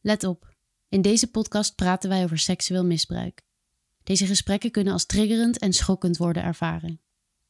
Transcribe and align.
Let 0.00 0.24
op, 0.24 0.54
in 0.88 1.02
deze 1.02 1.30
podcast 1.30 1.74
praten 1.74 2.08
wij 2.08 2.24
over 2.24 2.38
seksueel 2.38 2.84
misbruik. 2.84 3.42
Deze 4.02 4.26
gesprekken 4.26 4.70
kunnen 4.70 4.92
als 4.92 5.06
triggerend 5.06 5.58
en 5.58 5.72
schokkend 5.72 6.16
worden 6.16 6.42
ervaren. 6.42 7.00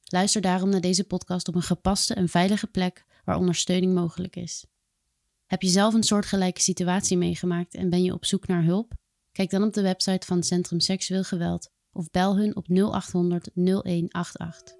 Luister 0.05 0.41
daarom 0.41 0.69
naar 0.69 0.81
deze 0.81 1.05
podcast 1.05 1.49
op 1.49 1.55
een 1.55 1.63
gepaste 1.63 2.15
en 2.15 2.29
veilige 2.29 2.67
plek 2.67 3.05
waar 3.25 3.37
ondersteuning 3.37 3.95
mogelijk 3.95 4.37
is. 4.37 4.65
Heb 5.47 5.63
je 5.63 5.69
zelf 5.69 5.95
een 5.95 6.03
soortgelijke 6.03 6.61
situatie 6.61 7.17
meegemaakt 7.17 7.75
en 7.75 7.91
ben 7.91 8.03
je 8.03 8.13
op 8.13 8.25
zoek 8.25 8.47
naar 8.47 8.65
hulp? 8.65 8.93
Kijk 9.33 9.51
dan 9.51 9.63
op 9.63 9.73
de 9.73 9.83
website 9.83 10.27
van 10.27 10.43
Centrum 10.43 10.81
Seksueel 10.81 11.25
Geweld 11.25 11.71
of 11.93 12.11
bel 12.11 12.37
hun 12.37 12.57
op 12.57 12.67
0800 12.69 13.51
0188. 13.55 14.80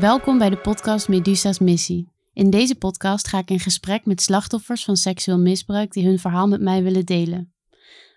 Welkom 0.00 0.38
bij 0.38 0.50
de 0.50 0.58
podcast 0.58 1.08
Medusa's 1.08 1.58
Missie. 1.58 2.12
In 2.32 2.50
deze 2.50 2.78
podcast 2.78 3.28
ga 3.28 3.38
ik 3.38 3.50
in 3.50 3.60
gesprek 3.60 4.06
met 4.06 4.22
slachtoffers 4.22 4.84
van 4.84 4.96
seksueel 4.96 5.38
misbruik 5.38 5.92
die 5.92 6.06
hun 6.06 6.18
verhaal 6.18 6.48
met 6.48 6.60
mij 6.60 6.82
willen 6.82 7.04
delen. 7.04 7.52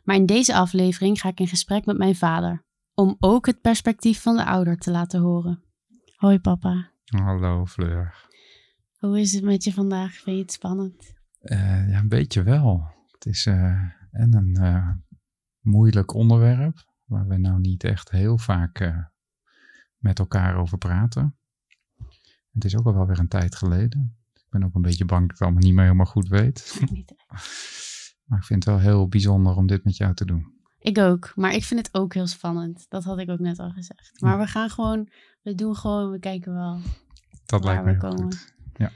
Maar 0.04 0.16
in 0.16 0.26
deze 0.26 0.56
aflevering 0.56 1.20
ga 1.20 1.30
ik 1.30 1.40
in 1.40 1.48
gesprek 1.48 1.86
met 1.86 1.98
mijn 1.98 2.16
vader, 2.16 2.66
om 2.94 3.16
ook 3.20 3.46
het 3.46 3.62
perspectief 3.62 4.22
van 4.22 4.36
de 4.36 4.46
ouder 4.46 4.78
te 4.78 4.92
laten 4.92 5.22
horen. 5.22 5.64
Hoi 6.16 6.40
papa. 6.40 6.92
Hallo 7.06 7.66
Fleur. 7.66 8.30
Hoe 8.98 9.20
is 9.20 9.34
het 9.34 9.44
met 9.44 9.64
je 9.64 9.74
vandaag? 9.74 10.14
Vind 10.14 10.36
je 10.36 10.42
het 10.42 10.52
spannend? 10.52 11.14
Uh, 11.42 11.90
ja, 11.90 12.00
een 12.00 12.08
beetje 12.08 12.44
wel. 12.44 12.84
Het 13.12 13.26
is 13.26 13.46
uh, 13.46 13.56
en 14.12 14.36
een 14.36 14.58
uh, 14.62 14.90
moeilijk 15.60 16.14
onderwerp 16.14 16.86
waar 17.06 17.28
we 17.28 17.38
nou 17.38 17.60
niet 17.60 17.84
echt 17.84 18.12
heel 18.12 18.38
vaak 18.38 19.06
met 19.98 20.20
elkaar 20.20 20.56
over 20.56 20.78
praten. 20.78 21.36
Het 22.52 22.66
is 22.66 22.78
ook 22.78 22.86
al 22.86 22.94
wel 22.94 23.08
weer 23.08 23.20
een 23.20 23.28
tijd 23.28 23.56
geleden. 23.56 24.18
Ik 24.34 24.46
ben 24.50 24.64
ook 24.64 24.76
een 24.76 24.82
beetje 24.82 25.06
bang 25.06 25.22
dat 25.22 25.32
ik 25.32 25.38
het 25.38 25.42
allemaal 25.42 25.64
niet 25.64 25.74
meer 25.74 25.84
helemaal 25.84 26.06
goed 26.06 26.28
weet. 26.28 26.82
maar 28.26 28.40
ik 28.40 28.46
vind 28.46 28.66
het 28.66 28.74
wel 28.74 28.80
heel 28.80 29.08
bijzonder 29.08 29.56
om 29.56 29.68
dit 29.68 29.84
met 29.84 29.98
jou 29.98 30.14
te 30.14 30.26
doen. 30.26 30.60
Ik 30.80 30.98
ook, 30.98 31.32
maar 31.36 31.54
ik 31.54 31.64
vind 31.64 31.86
het 31.86 31.98
ook 31.98 32.14
heel 32.14 32.28
spannend. 32.28 32.86
Dat 32.90 33.04
had 33.04 33.20
ik 33.20 33.30
ook 33.30 33.40
net 33.40 33.60
al 33.60 33.70
gezegd. 33.70 34.22
Maar 34.22 34.38
we 34.38 34.48
gaan 34.48 34.70
gewoon, 34.70 35.10
we 35.42 35.56
doen 35.56 35.76
gewoon, 35.76 36.12
we 36.12 36.20
kijken 36.20 36.54
wel. 36.54 36.80
Dat 37.46 37.64
lijkt 37.64 37.86
me 37.86 37.98
komen. 37.98 38.24
Goed. 38.24 38.54
Ja. 38.74 38.92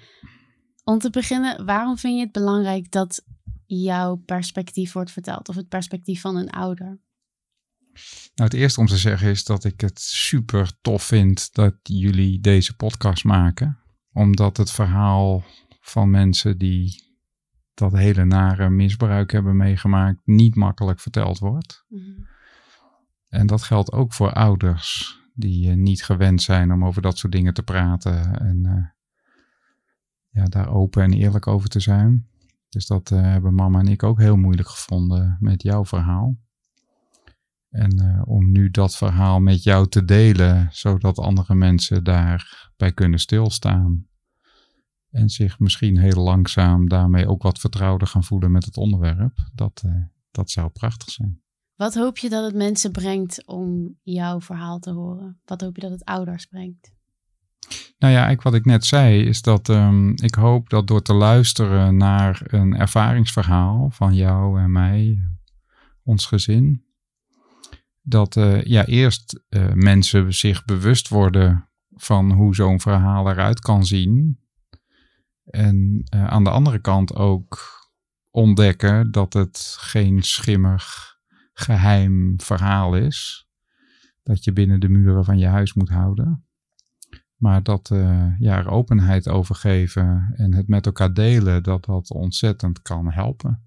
Om 0.84 1.00
te 1.00 1.10
beginnen, 1.10 1.66
waarom 1.66 1.98
vind 1.98 2.16
je 2.16 2.24
het 2.24 2.32
belangrijk 2.32 2.92
dat 2.92 3.26
jouw 3.66 4.16
perspectief 4.16 4.94
wordt 4.94 5.12
verteld? 5.12 5.50
Of 5.50 5.56
het 5.56 5.68
perspectief 5.68 6.22
van 6.22 6.36
een 6.36 6.50
ouder? 6.50 7.00
Nou, 8.36 8.50
het 8.50 8.54
eerste 8.54 8.80
om 8.80 8.86
te 8.86 8.98
zeggen 8.98 9.30
is 9.30 9.44
dat 9.44 9.64
ik 9.64 9.82
het 9.82 10.00
super 10.00 10.72
tof 10.82 11.04
vind 11.04 11.54
dat 11.54 11.76
jullie 11.84 12.40
deze 12.40 12.76
podcast 12.76 13.24
maken. 13.24 13.78
Omdat 14.14 14.58
het 14.58 14.72
verhaal 14.72 15.44
van 15.80 16.10
mensen 16.10 16.58
die 16.58 17.04
dat 17.74 17.92
hele 17.92 18.26
nare 18.26 18.70
misbruik 18.70 19.32
hebben 19.32 19.58
meegemaakt 19.58 20.20
niet 20.24 20.56
makkelijk 20.56 21.00
verteld 21.00 21.40
wordt. 21.40 21.86
Mhm. 21.88 22.12
En 23.30 23.48
dat 23.48 23.64
geldt 23.64 23.92
ook 23.92 24.14
voor 24.14 24.34
ouders 24.34 25.18
die 25.34 25.70
uh, 25.70 25.76
niet 25.76 26.04
gewend 26.04 26.42
zijn 26.42 26.72
om 26.72 26.86
over 26.86 27.02
dat 27.02 27.18
soort 27.18 27.34
dingen 27.34 27.54
te 27.54 27.64
praten 27.64 28.40
en 28.40 28.64
uh, 28.66 28.86
ja, 30.30 30.46
daar 30.46 30.70
open 30.70 31.04
en 31.04 31.14
eerlijk 31.14 31.48
over 31.48 31.70
te 31.70 31.80
zijn. 31.80 32.28
Dus 32.70 32.86
dat 32.86 33.12
uh, 33.12 33.22
hebben 33.22 33.54
mama 33.54 33.80
en 33.80 33.88
ik 33.88 34.04
ook 34.04 34.20
heel 34.20 34.36
moeilijk 34.36 34.68
gevonden 34.68 35.38
met 35.40 35.64
jouw 35.64 35.86
verhaal. 35.86 36.38
En 37.76 38.02
uh, 38.02 38.22
om 38.26 38.52
nu 38.52 38.70
dat 38.70 38.96
verhaal 38.96 39.40
met 39.40 39.64
jou 39.64 39.88
te 39.88 40.06
delen, 40.06 40.68
zodat 40.72 41.20
andere 41.20 41.56
mensen 41.56 42.04
daarbij 42.04 42.92
kunnen 42.94 43.20
stilstaan. 43.20 44.08
En 45.12 45.30
zich 45.30 45.60
misschien 45.60 45.98
heel 45.98 46.24
langzaam 46.24 46.90
daarmee 46.90 47.28
ook 47.28 47.44
wat 47.44 47.60
vertrouwder 47.60 48.08
gaan 48.08 48.24
voelen 48.24 48.52
met 48.52 48.66
het 48.66 48.78
onderwerp. 48.78 49.50
Dat, 49.54 49.84
uh, 49.86 49.96
dat 50.32 50.50
zou 50.50 50.70
prachtig 50.70 51.10
zijn. 51.10 51.42
Wat 51.76 51.96
hoop 51.96 52.18
je 52.18 52.30
dat 52.30 52.46
het 52.46 52.56
mensen 52.56 52.92
brengt 52.92 53.48
om 53.48 53.98
jouw 54.04 54.42
verhaal 54.42 54.80
te 54.80 54.92
horen? 54.92 55.40
Wat 55.46 55.62
hoop 55.62 55.76
je 55.76 55.82
dat 55.82 55.92
het 55.92 56.06
ouders 56.06 56.46
brengt? 56.46 56.94
Nou 57.98 58.14
ja, 58.14 58.20
eigenlijk 58.20 58.42
wat 58.42 58.54
ik 58.54 58.66
net 58.66 58.86
zei, 58.86 59.26
is 59.26 59.42
dat 59.42 59.70
um, 59.70 60.14
ik 60.16 60.36
hoop 60.36 60.70
dat 60.70 60.88
door 60.88 61.02
te 61.02 61.14
luisteren 61.14 61.98
naar 61.98 62.42
een 62.46 62.76
ervaringsverhaal 62.76 63.90
van 63.90 64.14
jou 64.14 64.60
en 64.62 64.72
mij, 64.72 65.20
ons 66.04 66.26
gezin, 66.26 66.85
dat 68.08 68.36
uh, 68.36 68.64
ja, 68.64 68.86
eerst 68.86 69.44
uh, 69.50 69.74
mensen 69.74 70.34
zich 70.34 70.66
bewust 70.66 71.08
worden 71.08 71.70
van 71.90 72.32
hoe 72.32 72.56
zo'n 72.56 72.80
verhaal 72.80 73.30
eruit 73.30 73.60
kan 73.60 73.86
zien. 73.86 74.40
En 75.46 76.04
uh, 76.16 76.28
aan 76.28 76.44
de 76.44 76.50
andere 76.50 76.80
kant 76.80 77.16
ook 77.16 77.60
ontdekken 78.30 79.12
dat 79.12 79.34
het 79.34 79.76
geen 79.80 80.24
schimmig, 80.24 81.16
geheim 81.54 82.34
verhaal 82.42 82.96
is. 82.96 83.48
Dat 84.24 84.44
je 84.44 84.54
binnen 84.54 84.80
de 84.80 84.90
muren 84.90 85.26
van 85.26 85.38
je 85.38 85.48
huis 85.48 85.74
moet 85.74 85.90
houden. 85.90 86.46
Maar 87.36 87.64
dat 87.64 87.88
ja, 88.40 88.58
er 88.58 88.70
openheid 88.70 89.30
over 89.30 89.56
geven 89.56 90.34
en 90.36 90.54
het 90.54 90.68
met 90.68 90.86
elkaar 90.86 91.14
delen, 91.14 91.64
dat 91.64 91.86
dat 91.86 92.12
ontzettend 92.12 92.82
kan 92.82 93.12
helpen. 93.12 93.64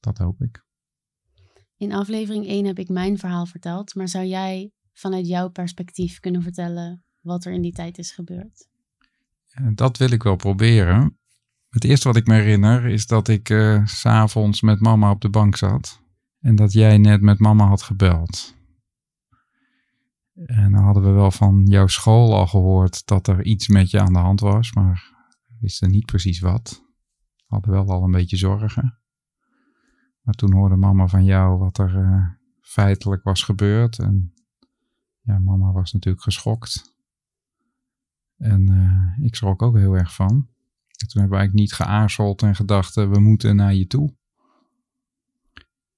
Dat 0.00 0.18
hoop 0.18 0.40
ik. 0.40 0.63
In 1.84 1.92
aflevering 1.92 2.46
1 2.46 2.64
heb 2.64 2.78
ik 2.78 2.88
mijn 2.88 3.18
verhaal 3.18 3.46
verteld, 3.46 3.94
maar 3.94 4.08
zou 4.08 4.24
jij 4.24 4.70
vanuit 4.92 5.26
jouw 5.26 5.48
perspectief 5.48 6.20
kunnen 6.20 6.42
vertellen 6.42 7.04
wat 7.20 7.44
er 7.44 7.52
in 7.52 7.62
die 7.62 7.72
tijd 7.72 7.98
is 7.98 8.12
gebeurd? 8.12 8.68
Dat 9.74 9.98
wil 9.98 10.10
ik 10.10 10.22
wel 10.22 10.36
proberen. 10.36 11.18
Het 11.68 11.84
eerste 11.84 12.08
wat 12.08 12.16
ik 12.16 12.26
me 12.26 12.34
herinner 12.34 12.86
is 12.86 13.06
dat 13.06 13.28
ik 13.28 13.48
uh, 13.48 13.86
s'avonds 13.86 14.60
met 14.60 14.80
mama 14.80 15.10
op 15.10 15.20
de 15.20 15.28
bank 15.28 15.56
zat 15.56 16.00
en 16.40 16.56
dat 16.56 16.72
jij 16.72 16.98
net 16.98 17.20
met 17.20 17.38
mama 17.38 17.66
had 17.66 17.82
gebeld. 17.82 18.54
En 20.34 20.72
dan 20.72 20.82
hadden 20.82 21.02
we 21.02 21.10
wel 21.10 21.30
van 21.30 21.66
jouw 21.66 21.86
school 21.86 22.34
al 22.34 22.46
gehoord 22.46 23.06
dat 23.06 23.26
er 23.26 23.44
iets 23.44 23.68
met 23.68 23.90
je 23.90 24.00
aan 24.00 24.12
de 24.12 24.18
hand 24.18 24.40
was, 24.40 24.72
maar 24.72 25.12
wisten 25.60 25.90
niet 25.90 26.06
precies 26.06 26.40
wat. 26.40 26.84
Hadden 27.46 27.72
wel 27.72 27.90
al 27.90 28.02
een 28.02 28.10
beetje 28.10 28.36
zorgen. 28.36 29.03
Maar 30.24 30.34
toen 30.34 30.52
hoorde 30.52 30.76
mama 30.76 31.08
van 31.08 31.24
jou 31.24 31.58
wat 31.58 31.78
er 31.78 31.94
uh, 31.94 32.26
feitelijk 32.60 33.22
was 33.22 33.42
gebeurd. 33.42 33.98
En 33.98 34.34
ja, 35.20 35.38
mama 35.38 35.72
was 35.72 35.92
natuurlijk 35.92 36.24
geschokt. 36.24 36.96
En 38.36 38.70
uh, 38.70 39.26
ik 39.26 39.34
schrok 39.34 39.62
ook 39.62 39.76
heel 39.76 39.94
erg 39.94 40.14
van. 40.14 40.32
En 40.86 41.08
toen 41.08 41.20
hebben 41.20 41.30
we 41.30 41.36
eigenlijk 41.36 41.54
niet 41.54 41.72
geaarzeld 41.72 42.42
en 42.42 42.54
gedacht, 42.54 42.96
uh, 42.96 43.10
we 43.10 43.20
moeten 43.20 43.56
naar 43.56 43.74
je 43.74 43.86
toe. 43.86 44.16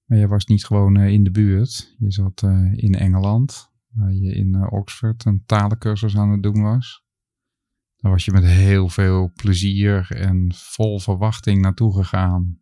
Maar 0.05 0.17
je 0.17 0.27
was 0.27 0.45
niet 0.45 0.65
gewoon 0.65 0.97
in 0.97 1.23
de 1.23 1.31
buurt. 1.31 1.95
Je 1.99 2.11
zat 2.11 2.41
in 2.73 2.95
Engeland, 2.95 3.71
waar 3.93 4.13
je 4.13 4.33
in 4.33 4.71
Oxford 4.71 5.25
een 5.25 5.43
talencursus 5.45 6.17
aan 6.17 6.29
het 6.29 6.43
doen 6.43 6.61
was. 6.61 7.05
Daar 7.95 8.11
was 8.11 8.25
je 8.25 8.31
met 8.31 8.43
heel 8.43 8.89
veel 8.89 9.31
plezier 9.35 10.11
en 10.11 10.53
vol 10.55 10.99
verwachting 10.99 11.61
naartoe 11.61 11.93
gegaan 11.93 12.61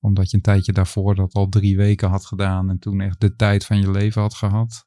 omdat 0.00 0.30
je 0.30 0.36
een 0.36 0.42
tijdje 0.42 0.72
daarvoor 0.72 1.14
dat 1.14 1.34
al 1.34 1.48
drie 1.48 1.76
weken 1.76 2.08
had 2.08 2.26
gedaan 2.26 2.70
en 2.70 2.78
toen 2.78 3.00
echt 3.00 3.20
de 3.20 3.36
tijd 3.36 3.66
van 3.66 3.80
je 3.80 3.90
leven 3.90 4.22
had 4.22 4.34
gehad. 4.34 4.86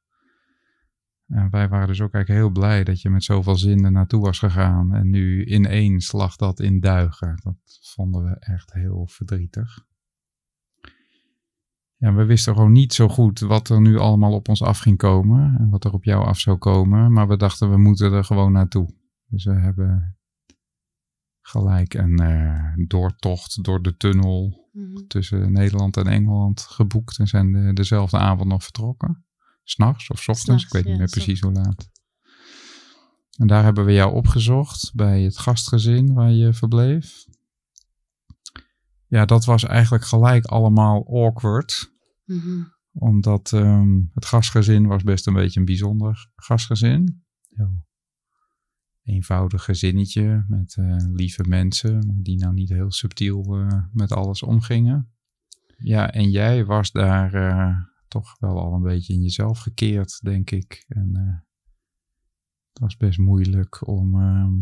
En 1.27 1.49
wij 1.49 1.69
waren 1.69 1.87
dus 1.87 2.01
ook 2.01 2.13
eigenlijk 2.13 2.43
heel 2.43 2.53
blij 2.53 2.83
dat 2.83 3.01
je 3.01 3.09
met 3.09 3.23
zoveel 3.23 3.55
zin 3.55 3.85
er 3.85 3.91
naartoe 3.91 4.21
was 4.21 4.39
gegaan. 4.39 4.93
En 4.93 5.09
nu 5.09 5.45
ineens 5.45 6.11
lag 6.11 6.35
dat 6.35 6.59
in 6.59 6.79
duigen. 6.79 7.39
Dat 7.43 7.55
vonden 7.81 8.23
we 8.23 8.35
echt 8.39 8.73
heel 8.73 9.07
verdrietig. 9.07 9.85
Ja, 11.95 12.13
we 12.13 12.25
wisten 12.25 12.55
gewoon 12.55 12.71
niet 12.71 12.93
zo 12.93 13.07
goed 13.07 13.39
wat 13.39 13.69
er 13.69 13.81
nu 13.81 13.97
allemaal 13.97 14.33
op 14.33 14.49
ons 14.49 14.63
af 14.63 14.79
ging 14.79 14.97
komen. 14.97 15.57
En 15.59 15.69
wat 15.69 15.83
er 15.83 15.93
op 15.93 16.03
jou 16.03 16.25
af 16.25 16.39
zou 16.39 16.57
komen. 16.57 17.13
Maar 17.13 17.27
we 17.27 17.37
dachten, 17.37 17.69
we 17.69 17.77
moeten 17.77 18.13
er 18.13 18.23
gewoon 18.23 18.51
naartoe. 18.51 18.93
Dus 19.27 19.43
we 19.43 19.53
hebben 19.53 20.17
gelijk 21.41 21.93
een 21.93 22.21
uh, 22.21 22.87
doortocht 22.87 23.63
door 23.63 23.81
de 23.81 23.97
tunnel 23.97 24.69
mhm. 24.71 25.07
tussen 25.07 25.51
Nederland 25.51 25.97
en 25.97 26.07
Engeland 26.07 26.61
geboekt 26.61 27.19
en 27.19 27.27
zijn 27.27 27.51
de, 27.51 27.73
dezelfde 27.73 28.17
avond 28.17 28.49
nog 28.49 28.63
vertrokken. 28.63 29.25
S'nachts 29.63 30.09
of 30.09 30.21
s 30.21 30.27
ochtends, 30.27 30.63
ik 30.63 30.71
weet 30.71 30.85
niet 30.85 30.97
meer 30.97 31.09
precies 31.09 31.39
hoe 31.39 31.51
laat. 31.51 31.89
En 33.37 33.47
daar 33.47 33.63
hebben 33.63 33.85
we 33.85 33.93
jou 33.93 34.13
opgezocht 34.13 34.91
bij 34.95 35.21
het 35.21 35.37
gastgezin 35.37 36.13
waar 36.13 36.31
je 36.31 36.53
verbleef. 36.53 37.25
Ja, 39.07 39.25
dat 39.25 39.45
was 39.45 39.63
eigenlijk 39.63 40.03
gelijk 40.03 40.45
allemaal 40.45 41.07
awkward. 41.07 41.91
Mhm. 42.25 42.63
Omdat 42.93 43.51
um, 43.51 44.11
het 44.13 44.25
gastgezin 44.25 44.87
was 44.87 45.03
best 45.03 45.27
een 45.27 45.33
beetje 45.33 45.59
een 45.59 45.65
bijzonder 45.65 46.29
gastgezin. 46.35 47.23
Heel 47.49 47.83
eenvoudig 49.03 49.63
gezinnetje 49.63 50.45
met 50.47 50.75
eh, 50.77 50.95
lieve 51.13 51.43
mensen, 51.47 52.19
die 52.23 52.37
nou 52.37 52.53
niet 52.53 52.69
heel 52.69 52.91
subtiel 52.91 53.55
eh, 53.55 53.83
met 53.91 54.11
alles 54.11 54.43
omgingen. 54.43 55.11
Ja, 55.77 56.11
en 56.11 56.29
jij 56.29 56.65
was 56.65 56.91
daar 56.91 57.33
eh, 57.33 57.75
toch 58.07 58.39
wel 58.39 58.59
al 58.59 58.73
een 58.73 58.81
beetje 58.81 59.13
in 59.13 59.21
jezelf 59.21 59.59
gekeerd, 59.59 60.19
denk 60.23 60.51
ik. 60.51 60.85
En 60.87 61.15
het 62.69 62.79
was 62.79 62.97
best 62.97 63.19
moeilijk 63.19 63.87
om 63.87 64.19
ehm, 64.19 64.53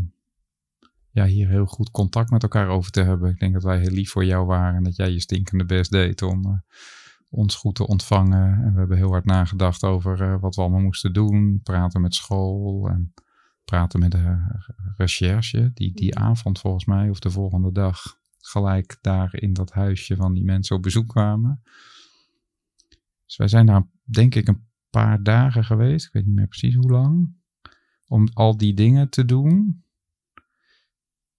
ja, 1.12 1.26
hier 1.26 1.50
heel 1.50 1.66
goed 1.66 1.92
contact 1.92 2.30
met 2.30 2.44
elkaar 2.44 2.68
over 2.68 2.92
te 2.92 3.02
hebben. 3.02 3.30
Ik 3.30 3.40
denk 3.40 3.54
dat 3.54 3.64
wij 3.64 3.80
heel 3.80 3.92
lief 3.92 4.12
voor 4.12 4.26
jou 4.26 4.46
waren 4.46 4.76
en 4.76 4.84
dat 4.84 4.96
jij 4.96 5.12
je 5.12 5.20
stinkende 5.20 5.66
best 5.66 5.92
deed 5.92 6.22
om 6.22 6.64
ons 7.30 7.56
goed 7.56 7.76
te 7.76 7.88
ontvangen. 7.88 8.64
En 8.64 8.74
we 8.74 8.80
hebben 8.80 8.98
heel 8.98 9.12
hard 9.12 9.26
nagedacht 9.26 9.84
over 9.84 10.40
wat 10.40 10.56
we 10.56 10.62
allemaal 10.62 10.80
moesten 10.80 11.14
doen. 11.14 11.60
Praten 11.64 12.02
met 12.02 12.16
school 12.16 12.90
en 12.90 13.14
praten 13.70 14.00
met 14.00 14.12
de 14.12 14.38
recherche. 14.98 15.72
Die, 15.74 15.94
die 15.94 16.18
avond 16.18 16.60
volgens 16.60 16.86
mij, 16.86 17.10
of 17.10 17.20
de 17.20 17.30
volgende 17.30 17.72
dag, 17.72 18.20
gelijk 18.38 18.98
daar 19.02 19.36
in 19.36 19.54
dat 19.54 19.72
huisje 19.72 20.16
van 20.16 20.34
die 20.34 20.44
mensen 20.44 20.76
op 20.76 20.82
bezoek 20.82 21.08
kwamen. 21.08 21.62
Dus 23.26 23.38
wij 23.38 23.48
zijn 23.48 23.66
daar 23.66 23.88
denk 24.04 24.36
ik 24.36 24.48
een 24.48 24.68
paar 24.90 25.24
dagen 25.24 25.64
geweest. 25.64 26.06
Ik 26.06 26.14
weet 26.14 26.26
niet 26.26 26.36
meer 26.36 26.48
precies 26.48 26.76
hoe 26.76 26.92
lang. 26.92 27.38
Om 28.08 28.28
al 28.34 28.58
die 28.58 28.74
dingen 28.74 29.10
te 29.10 29.26
doen. 29.26 29.84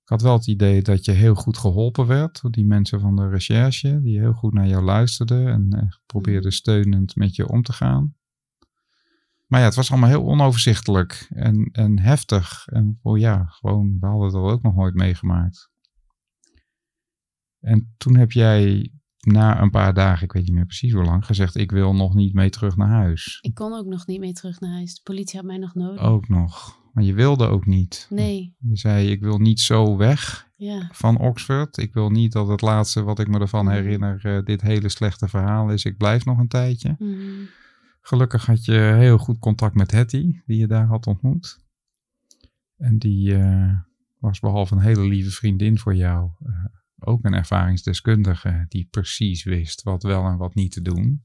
Ik 0.03 0.09
had 0.09 0.23
wel 0.23 0.33
het 0.33 0.47
idee 0.47 0.83
dat 0.83 1.05
je 1.05 1.13
heel 1.13 1.35
goed 1.35 1.59
geholpen 1.59 2.07
werd 2.07 2.41
door 2.43 2.51
die 2.51 2.67
mensen 2.67 3.01
van 3.01 3.17
de 3.17 3.29
recherche. 3.29 4.01
Die 4.03 4.19
heel 4.19 4.33
goed 4.33 4.53
naar 4.53 4.67
jou 4.67 4.85
luisterden 4.85 5.47
en 5.49 5.69
eh, 5.71 5.89
probeerden 6.07 6.53
steunend 6.53 7.17
met 7.17 7.37
je 7.37 7.49
om 7.49 7.63
te 7.63 7.73
gaan. 7.73 8.15
Maar 9.51 9.61
ja, 9.61 9.67
het 9.67 9.75
was 9.75 9.91
allemaal 9.91 10.09
heel 10.09 10.25
onoverzichtelijk 10.25 11.27
en, 11.35 11.69
en 11.73 11.99
heftig. 11.99 12.67
En 12.67 12.99
oh 13.03 13.19
ja, 13.19 13.45
gewoon, 13.45 13.97
we 14.01 14.07
hadden 14.07 14.33
dat 14.33 14.51
ook 14.53 14.63
nog 14.63 14.75
nooit 14.75 14.95
meegemaakt. 14.95 15.71
En 17.61 17.95
toen 17.97 18.17
heb 18.17 18.33
jij 18.33 18.93
na 19.21 19.61
een 19.61 19.71
paar 19.71 19.95
dagen, 19.95 20.25
ik 20.25 20.33
weet 20.33 20.43
niet 20.45 20.55
meer 20.55 20.67
precies 20.67 20.93
hoe 20.93 21.05
lang, 21.05 21.27
gezegd: 21.27 21.57
Ik 21.57 21.71
wil 21.71 21.95
nog 21.95 22.15
niet 22.15 22.35
mee 22.35 22.51
terug 22.51 22.77
naar 22.77 22.89
huis. 22.89 23.39
Ik 23.41 23.55
kon 23.55 23.73
ook 23.73 23.87
nog 23.87 24.07
niet 24.07 24.21
mee 24.21 24.33
terug 24.33 24.61
naar 24.61 24.73
huis. 24.73 24.95
De 24.95 25.01
politie 25.03 25.39
had 25.39 25.47
mij 25.49 25.59
nog 25.59 25.75
nodig. 25.75 26.03
Ook 26.03 26.29
nog. 26.29 26.79
Maar 26.93 27.05
je 27.05 27.15
wilde 27.15 27.47
ook 27.47 27.67
niet. 27.67 28.07
Nee, 28.11 28.55
Je 28.59 28.77
zei: 28.77 29.11
Ik 29.11 29.21
wil 29.21 29.39
niet 29.39 29.61
zo 29.61 29.97
weg 29.97 30.49
ja. 30.57 30.89
van 30.93 31.19
Oxford. 31.19 31.77
Ik 31.79 31.93
wil 31.93 32.11
niet 32.11 32.33
dat 32.33 32.49
het 32.49 32.61
laatste 32.61 33.03
wat 33.03 33.19
ik 33.19 33.29
me 33.29 33.39
ervan 33.39 33.65
Mhm. 33.65 33.75
herinner 33.75 34.21
eh, 34.25 34.43
dit 34.45 34.61
hele 34.61 34.89
slechte 34.89 35.29
verhaal 35.29 35.71
is. 35.71 35.85
Ik 35.85 35.97
blijf 35.97 36.25
nog 36.25 36.39
een 36.39 36.49
tijdje. 36.49 36.95
Mhm. 36.99 37.19
Gelukkig 38.01 38.47
had 38.47 38.65
je 38.65 38.73
heel 38.73 39.19
goed 39.19 39.39
contact 39.39 39.75
met 39.75 39.91
Hetty, 39.91 40.41
die 40.47 40.59
je 40.59 40.67
daar 40.67 40.87
had 40.87 41.07
ontmoet. 41.07 41.59
En 42.77 42.99
die 42.99 43.37
eh, 43.37 43.79
was 44.19 44.41
behalve 44.41 44.75
een 44.75 44.81
hele 44.81 45.05
lieve 45.05 45.31
vriendin 45.31 45.79
voor 45.79 45.95
jou, 45.95 46.31
eh, 46.45 46.65
ook 46.99 47.25
een 47.25 47.35
ervaringsdeskundige 47.35 48.65
die 48.69 48.89
precies 48.91 49.45
wist 49.45 49.83
wat 49.83 50.03
wel 50.03 50.25
en 50.25 50.37
wat 50.37 50.55
niet 50.55 50.73
te 50.73 50.83
doen. 50.83 51.25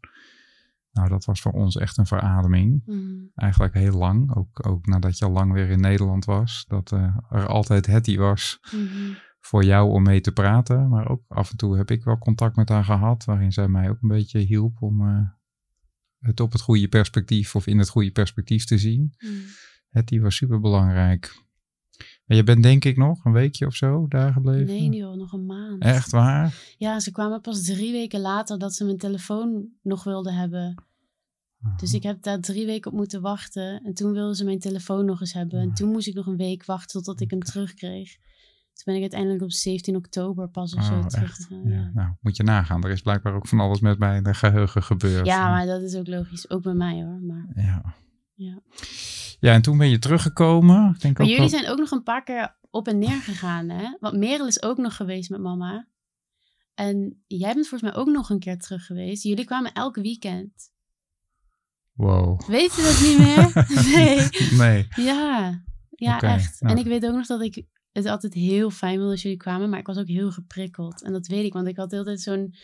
Nou, 0.91 1.09
dat 1.09 1.25
was 1.25 1.41
voor 1.41 1.51
ons 1.51 1.75
echt 1.75 1.97
een 1.97 2.05
verademing. 2.05 2.81
Mhm. 2.85 3.13
Eigenlijk 3.35 3.73
heel 3.73 3.97
lang, 3.97 4.35
ook, 4.35 4.67
ook 4.67 4.85
nadat 4.85 5.17
je 5.17 5.25
al 5.25 5.31
lang 5.31 5.51
weer 5.53 5.69
in 5.69 5.79
Nederland 5.79 6.25
was. 6.25 6.65
Dat 6.67 6.91
eh, 6.91 7.17
er 7.29 7.47
altijd 7.47 7.85
Hetty 7.85 8.17
was 8.17 8.59
Mhm. 8.71 9.13
voor 9.39 9.63
jou 9.63 9.89
om 9.89 10.03
mee 10.03 10.21
te 10.21 10.31
praten. 10.31 10.89
Maar 10.89 11.09
ook 11.09 11.23
af 11.27 11.51
en 11.51 11.57
toe 11.57 11.77
heb 11.77 11.91
ik 11.91 12.03
wel 12.03 12.17
contact 12.17 12.55
met 12.55 12.69
haar 12.69 12.83
gehad, 12.83 13.25
waarin 13.25 13.51
zij 13.51 13.67
mij 13.67 13.89
ook 13.89 14.01
een 14.01 14.09
beetje 14.09 14.39
hielp 14.39 14.81
om 14.81 15.01
het 16.25 16.39
op 16.39 16.51
het 16.51 16.61
goede 16.61 16.87
perspectief 16.87 17.55
of 17.55 17.67
in 17.67 17.77
het 17.77 17.89
goede 17.89 18.11
perspectief 18.11 18.65
te 18.65 18.77
zien. 18.77 19.13
Mhm. 19.17 19.33
Het 19.89 20.07
die 20.07 20.21
was 20.21 20.35
super 20.35 20.59
belangrijk. 20.59 21.43
Maar 22.25 22.37
je 22.37 22.43
bent 22.43 22.63
denk 22.63 22.85
ik 22.85 22.97
nog 22.97 23.25
een 23.25 23.31
weekje 23.31 23.65
of 23.65 23.75
zo 23.75 24.07
daar 24.07 24.33
gebleven. 24.33 24.89
Nee, 24.89 25.05
al 25.05 25.15
nog 25.15 25.33
een 25.33 25.45
maand. 25.45 25.83
Echt 25.83 26.11
waar? 26.11 26.55
Ja, 26.77 26.99
ze 26.99 27.11
kwamen 27.11 27.41
pas 27.41 27.63
drie 27.63 27.91
weken 27.91 28.19
later 28.19 28.59
dat 28.59 28.73
ze 28.73 28.85
mijn 28.85 28.97
telefoon 28.97 29.67
nog 29.81 30.03
wilden 30.03 30.33
hebben. 30.33 30.83
Dus 31.77 31.93
ik 31.93 32.03
heb 32.03 32.21
daar 32.21 32.39
drie 32.39 32.65
weken 32.65 32.91
op 32.91 32.97
moeten 32.97 33.21
wachten. 33.21 33.81
En 33.83 33.93
toen 33.93 34.11
wilden 34.11 34.35
ze 34.35 34.43
mijn 34.43 34.59
telefoon 34.59 35.05
nog 35.05 35.21
eens 35.21 35.33
hebben. 35.33 35.59
En 35.59 35.73
toen 35.73 35.91
moest 35.91 36.07
ik 36.07 36.13
nog 36.13 36.25
een 36.25 36.37
week 36.37 36.65
wachten 36.65 36.91
totdat 36.91 37.21
ik 37.21 37.29
hem 37.29 37.39
terugkreeg. 37.39 38.17
Toen 38.75 38.83
ben 38.85 38.95
ik 38.95 39.01
uiteindelijk 39.01 39.41
op 39.43 39.51
17 39.51 39.95
oktober 39.95 40.49
pas 40.49 40.73
of 40.75 40.83
zo 40.83 40.93
Oh, 40.93 41.05
terug 41.05 41.29
echt? 41.29 41.43
gegaan. 41.45 41.69
Ja. 41.69 41.75
Ja. 41.75 41.91
Nou, 41.93 42.09
moet 42.21 42.37
je 42.37 42.43
nagaan. 42.43 42.83
Er 42.83 42.89
is 42.91 43.01
blijkbaar 43.01 43.33
ook 43.33 43.47
van 43.47 43.59
alles 43.59 43.79
met 43.79 43.99
mijn 43.99 44.25
eh, 44.25 44.33
geheugen 44.33 44.83
gebeurd. 44.83 45.25
ja, 45.25 45.49
maar 45.49 45.65
dat 45.65 45.81
is 45.81 45.95
ook 45.95 46.07
logisch. 46.07 46.49
Ook 46.49 46.61
bij 46.61 46.73
mij 46.73 47.03
hoor. 47.03 47.19
Maar, 47.21 47.45
Ja. 47.55 47.95
Ja. 48.33 48.59
Ja, 49.39 49.53
en 49.53 49.61
toen 49.61 49.77
ben 49.77 49.89
je 49.89 49.99
teruggekomen. 49.99 50.93
Ik 50.95 51.01
denk 51.01 51.17
maar 51.17 51.27
ook 51.27 51.33
jullie 51.33 51.49
wel- 51.51 51.59
zijn 51.59 51.71
ook 51.71 51.77
nog 51.77 51.91
een 51.91 52.03
paar 52.03 52.23
keer 52.23 52.55
op 52.69 52.87
en 52.87 52.97
neer 52.99 53.21
gegaan 53.31 53.69
hè? 53.69 53.97
Want 53.99 54.17
Merel 54.17 54.47
is 54.47 54.63
ook 54.63 54.77
nog 54.77 54.95
geweest 54.95 55.29
met 55.29 55.39
mama. 55.41 55.87
En 56.73 57.23
jij 57.27 57.53
bent 57.53 57.67
volgens 57.67 57.91
mij 57.91 58.01
ook 58.01 58.07
nog 58.07 58.29
een 58.29 58.39
keer 58.39 58.57
terug 58.57 58.85
geweest. 58.85 59.23
Jullie 59.23 59.45
kwamen 59.45 59.71
elk 59.73 59.95
weekend. 59.95 60.71
Wow. 61.93 62.41
Weet 62.47 62.75
je 62.75 62.81
dat 62.81 63.01
niet 63.01 63.17
meer? 63.17 63.65
nee. 63.97 64.27
Nee. 64.57 64.87
Ja, 65.05 65.63
ja 65.89 66.19
echt. 66.21 66.61
nou. 66.61 66.73
En 66.73 66.79
ik 66.79 66.85
weet 66.87 67.05
ook 67.05 67.13
nog 67.15 67.25
dat 67.25 67.41
ik 67.41 67.65
het 68.03 68.05
altijd 68.05 68.33
heel 68.33 68.69
fijn 68.69 68.97
wilde 68.97 69.11
als 69.11 69.21
jullie 69.21 69.37
kwamen, 69.37 69.69
maar 69.69 69.79
ik 69.79 69.87
was 69.87 69.97
ook 69.97 70.07
heel 70.07 70.31
geprikkeld. 70.31 71.03
En 71.03 71.13
dat 71.13 71.27
weet 71.27 71.45
ik, 71.45 71.53
want 71.53 71.67
ik 71.67 71.77
had 71.77 71.93
altijd 71.93 72.21
zo'n 72.21 72.55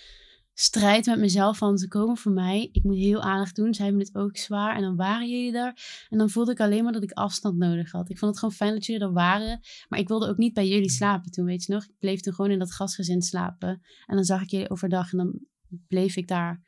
strijd 0.53 1.05
met 1.05 1.19
mezelf 1.19 1.57
van 1.57 1.77
ze 1.77 1.87
komen 1.87 2.17
voor 2.17 2.31
mij. 2.31 2.69
Ik 2.71 2.83
moet 2.83 2.95
heel 2.95 3.21
aardig 3.21 3.51
doen, 3.51 3.73
zij 3.73 3.85
hebben 3.85 4.03
het 4.03 4.15
ook 4.15 4.37
zwaar. 4.37 4.75
En 4.75 4.81
dan 4.81 4.95
waren 4.95 5.29
jullie 5.29 5.51
daar. 5.51 6.05
En 6.09 6.17
dan 6.17 6.29
voelde 6.29 6.51
ik 6.51 6.59
alleen 6.59 6.83
maar 6.83 6.93
dat 6.93 7.03
ik 7.03 7.11
afstand 7.11 7.57
nodig 7.57 7.91
had. 7.91 8.09
Ik 8.09 8.17
vond 8.17 8.31
het 8.31 8.39
gewoon 8.39 8.55
fijn 8.55 8.73
dat 8.73 8.85
jullie 8.85 9.01
er 9.01 9.13
waren, 9.13 9.59
maar 9.89 9.99
ik 9.99 10.07
wilde 10.07 10.27
ook 10.27 10.37
niet 10.37 10.53
bij 10.53 10.67
jullie 10.67 10.89
slapen 10.89 11.31
toen, 11.31 11.45
weet 11.45 11.63
je 11.63 11.73
nog. 11.73 11.83
Ik 11.83 11.99
bleef 11.99 12.19
toen 12.19 12.33
gewoon 12.33 12.51
in 12.51 12.59
dat 12.59 12.73
gastgezin 12.73 13.21
slapen. 13.21 13.81
En 14.05 14.15
dan 14.15 14.23
zag 14.23 14.41
ik 14.41 14.49
jullie 14.49 14.69
overdag 14.69 15.11
en 15.11 15.17
dan 15.17 15.39
bleef 15.87 16.15
ik 16.15 16.27
daar 16.27 16.61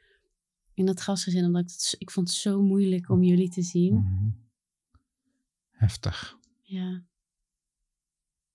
in 0.73 0.85
dat 0.85 1.01
gastgezin, 1.01 1.45
omdat 1.45 1.61
ik, 1.61 1.69
het, 1.69 1.95
ik 1.97 2.11
vond 2.11 2.27
het 2.27 2.37
zo 2.37 2.61
moeilijk 2.61 3.09
om 3.09 3.23
jullie 3.23 3.49
te 3.49 3.61
zien. 3.61 3.93
Mhm. 3.95 4.29
Heftig. 5.71 6.37
Ja. 6.61 7.03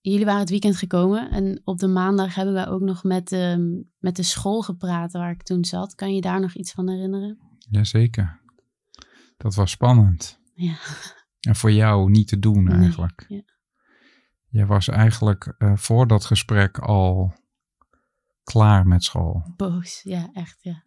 Jullie 0.00 0.24
waren 0.24 0.40
het 0.40 0.50
weekend 0.50 0.76
gekomen 0.76 1.30
en 1.30 1.60
op 1.64 1.78
de 1.78 1.86
maandag 1.86 2.34
hebben 2.34 2.54
wij 2.54 2.68
ook 2.68 2.80
nog 2.80 3.04
met, 3.04 3.32
ehm, 3.32 3.66
met 3.98 4.16
de 4.16 4.22
school 4.22 4.62
gepraat 4.62 5.12
waar 5.12 5.30
ik 5.30 5.42
toen 5.42 5.64
zat. 5.64 5.94
Kan 5.94 6.14
je 6.14 6.20
daar 6.20 6.40
nog 6.40 6.54
iets 6.54 6.72
van 6.72 6.88
herinneren? 6.88 7.38
Jazeker. 7.70 8.40
Dat 9.36 9.54
was 9.54 9.70
spannend. 9.70 10.40
Ja. 10.54 10.76
En 11.40 11.56
voor 11.56 11.72
jou 11.72 12.10
niet 12.10 12.28
te 12.28 12.38
doen 12.38 12.64
Nee, 12.64 12.78
eigenlijk. 12.78 13.24
ja. 13.28 13.42
Jij 14.48 14.66
was 14.66 14.88
eigenlijk 14.88 15.54
eh, 15.58 15.76
voor 15.76 16.06
dat 16.06 16.24
gesprek 16.24 16.78
al 16.78 17.34
klaar 18.42 18.86
met 18.86 19.04
school. 19.04 19.52
Boos, 19.56 20.00
ja, 20.02 20.30
echt, 20.32 20.58
ja. 20.62 20.84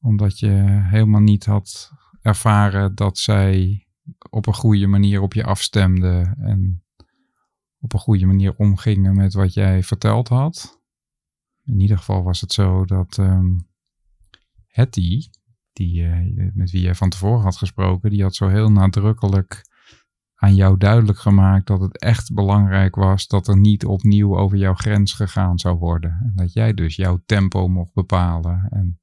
Omdat 0.00 0.38
je 0.38 0.50
helemaal 0.82 1.20
niet 1.20 1.46
had 1.46 1.92
ervaren 2.22 2.94
dat 2.94 3.18
zij 3.18 3.86
op 4.30 4.46
een 4.46 4.54
goede 4.54 4.86
manier 4.86 5.20
op 5.20 5.34
je 5.34 5.44
afstemde. 5.44 6.34
En 6.38 6.84
op 7.86 7.92
een 7.92 7.98
goede 7.98 8.26
manier 8.26 8.54
omgingen 8.56 9.16
met 9.16 9.34
wat 9.34 9.54
jij 9.54 9.82
verteld 9.82 10.28
had. 10.28 10.80
In 11.64 11.80
ieder 11.80 11.98
geval 11.98 12.22
was 12.22 12.40
het 12.40 12.52
zo 12.52 12.84
dat 12.84 13.18
ehm 13.18 13.56
Hetty, 14.66 15.28
die, 15.72 16.04
eh, 16.04 16.50
met 16.54 16.70
wie 16.70 16.80
jij 16.80 16.94
van 16.94 17.08
tevoren 17.08 17.42
had 17.42 17.56
gesproken, 17.56 18.10
die 18.10 18.22
had 18.22 18.34
zo 18.34 18.48
heel 18.48 18.70
nadrukkelijk 18.70 19.62
aan 20.34 20.54
jou 20.54 20.76
duidelijk 20.76 21.18
gemaakt 21.18 21.66
dat 21.66 21.80
het 21.80 21.98
echt 21.98 22.34
belangrijk 22.34 22.94
was 22.94 23.26
dat 23.26 23.48
er 23.48 23.56
niet 23.56 23.84
opnieuw 23.84 24.38
over 24.38 24.58
jouw 24.58 24.74
grens 24.74 25.12
gegaan 25.12 25.58
zou 25.58 25.78
worden. 25.78 26.10
En 26.10 26.32
dat 26.34 26.52
jij 26.52 26.74
dus 26.74 26.96
jouw 26.96 27.22
tempo 27.26 27.68
mocht 27.68 27.92
bepalen 27.92 28.66
en 28.70 29.00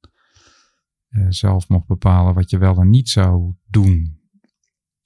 eh, 1.08 1.26
zelf 1.28 1.68
mocht 1.68 1.86
bepalen 1.86 2.34
wat 2.34 2.50
je 2.50 2.58
wel 2.58 2.76
en 2.76 2.90
niet 2.90 3.08
zou 3.08 3.54
doen. 3.66 4.20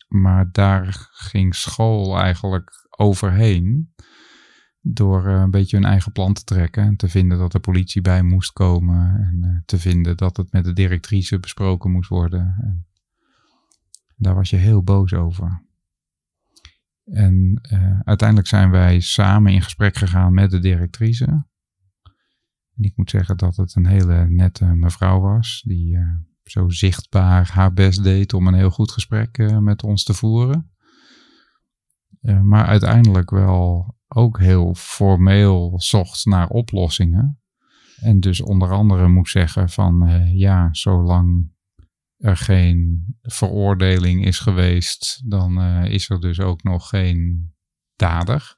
Maar 0.09 0.53
daar 0.53 1.09
ging 1.11 1.55
school 1.55 2.19
eigenlijk 2.19 2.88
overheen 3.01 3.95
door 4.81 5.27
eh, 5.27 5.41
een 5.41 5.51
beetje 5.51 5.77
hun 5.77 5.87
eigen 5.87 6.13
plan 6.13 6.33
te 6.33 6.45
trekken 6.45 6.83
en 6.83 6.97
te 6.97 7.09
vinden 7.09 7.39
dat 7.39 7.53
de 7.53 7.61
politie 7.61 8.01
bij 8.01 8.23
moest 8.23 8.53
komen 8.53 9.21
en 9.21 9.45
eh, 9.45 9.61
te 9.65 9.79
vinden 9.79 10.17
dat 10.17 10.37
het 10.37 10.53
met 10.53 10.65
de 10.65 10.73
directrice 10.73 11.39
besproken 11.39 11.91
moest 11.91 12.09
worden. 12.09 12.57
En 12.61 12.87
daar 14.17 14.35
was 14.35 14.51
je 14.51 14.57
heel 14.57 14.83
boos 14.83 15.15
over. 15.15 15.67
En 17.05 17.61
eh, 17.63 18.01
uiteindelijk 18.01 18.49
zijn 18.49 18.71
wij 18.71 19.01
samen 19.01 19.53
in 19.53 19.63
gesprek 19.63 19.97
gegaan 19.97 20.35
met 20.35 20.51
de 20.51 20.59
directrice. 20.59 21.25
En 22.77 22.85
ik 22.85 22.97
moet 22.97 23.11
zeggen 23.11 23.37
dat 23.37 23.57
het 23.57 23.75
een 23.75 23.87
hele 23.87 24.29
nette 24.29 24.65
mevrouw 24.65 25.21
was, 25.21 25.63
die 25.67 25.99
zo 26.45 26.69
zichtbaar 26.69 27.51
haar 27.53 27.73
best 27.73 28.03
deed 28.03 28.33
om 28.33 28.47
een 28.47 28.55
heel 28.55 28.71
goed 28.71 28.91
gesprek 28.91 29.61
met 29.61 29.83
ons 29.83 30.05
te 30.05 30.15
voeren. 30.15 30.71
Eh, 32.29 32.41
maar 32.41 32.67
uiteindelijk 32.67 33.31
wel 33.31 33.95
ook 34.09 34.39
heel 34.39 34.75
formeel 34.75 35.81
zocht 35.81 36.27
naar 36.27 36.49
oplossingen. 36.49 37.41
En 38.01 38.21
dus 38.21 38.41
onder 38.41 38.71
andere 38.71 39.09
moet 39.09 39.29
zeggen 39.29 39.69
van 39.69 40.07
eh, 40.07 40.39
ja, 40.39 40.69
zolang 40.73 41.53
er 42.17 42.37
geen 42.37 43.05
veroordeling 43.23 44.25
is 44.25 44.39
geweest, 44.39 45.23
dan 45.25 45.61
eh, 45.61 45.85
is 45.85 46.11
er 46.11 46.21
dus 46.21 46.41
ook 46.41 46.63
nog 46.63 46.89
geen 46.89 47.53
dader. 47.97 48.57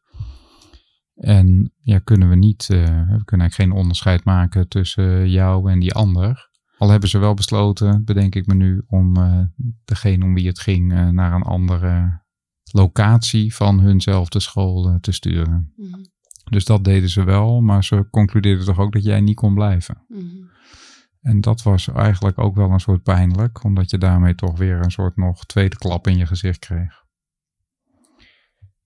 En 1.15 1.73
ja, 1.83 1.99
kunnen 1.99 2.29
we 2.29 2.37
niet, 2.37 2.69
uh, 2.73 2.79
we 2.79 2.85
kunnen 3.25 3.47
eigenlijk 3.47 3.55
geen 3.55 3.73
onderscheid 3.73 4.25
maken 4.25 4.69
tussen 4.69 5.31
jou 5.31 5.71
en 5.71 5.79
die 5.79 5.95
ander. 5.95 6.51
Al 6.79 6.89
hebben 6.89 7.09
ze 7.09 7.19
wel 7.19 7.35
besloten, 7.35 8.05
bedenk 8.05 8.35
ik 8.35 8.47
me 8.47 8.55
nu, 8.55 8.83
om 8.87 9.17
uh, 9.17 9.43
degene 9.85 10.25
om 10.25 10.35
wie 10.35 10.47
het 10.47 10.61
ging 10.61 10.93
uh, 10.93 11.09
naar 11.09 11.33
een 11.33 11.43
andere 11.43 12.21
locatie 12.73 13.55
van 13.55 13.81
hunzelfde 13.81 14.41
school 14.41 14.99
te 15.01 15.13
sturen. 15.13 15.73
Mm 15.77 15.93
-hmm. 15.93 16.07
Dus 16.51 16.65
dat 16.65 16.85
deden 16.85 17.09
ze 17.09 17.25
wel, 17.25 17.61
maar 17.61 17.85
ze 17.85 18.07
concludeerden 18.11 18.65
toch 18.65 18.79
ook 18.79 18.93
dat 18.93 19.05
jij 19.05 19.21
niet 19.21 19.37
kon 19.37 19.55
blijven. 19.55 20.05
Mm 20.09 20.19
-hmm. 20.19 20.51
En 21.21 21.41
dat 21.41 21.63
was 21.63 21.89
eigenlijk 21.89 22.39
ook 22.39 22.55
wel 22.55 22.71
een 22.71 22.81
soort 22.81 23.03
pijnlijk, 23.03 23.65
omdat 23.65 23.91
je 23.91 23.99
daarmee 23.99 24.35
toch 24.35 24.59
weer 24.59 24.85
een 24.85 24.91
soort 24.91 25.17
nog 25.17 25.47
tweede 25.47 25.77
klap 25.77 26.07
in 26.07 26.17
je 26.17 26.27
gezicht 26.27 26.59
kreeg. 26.59 27.05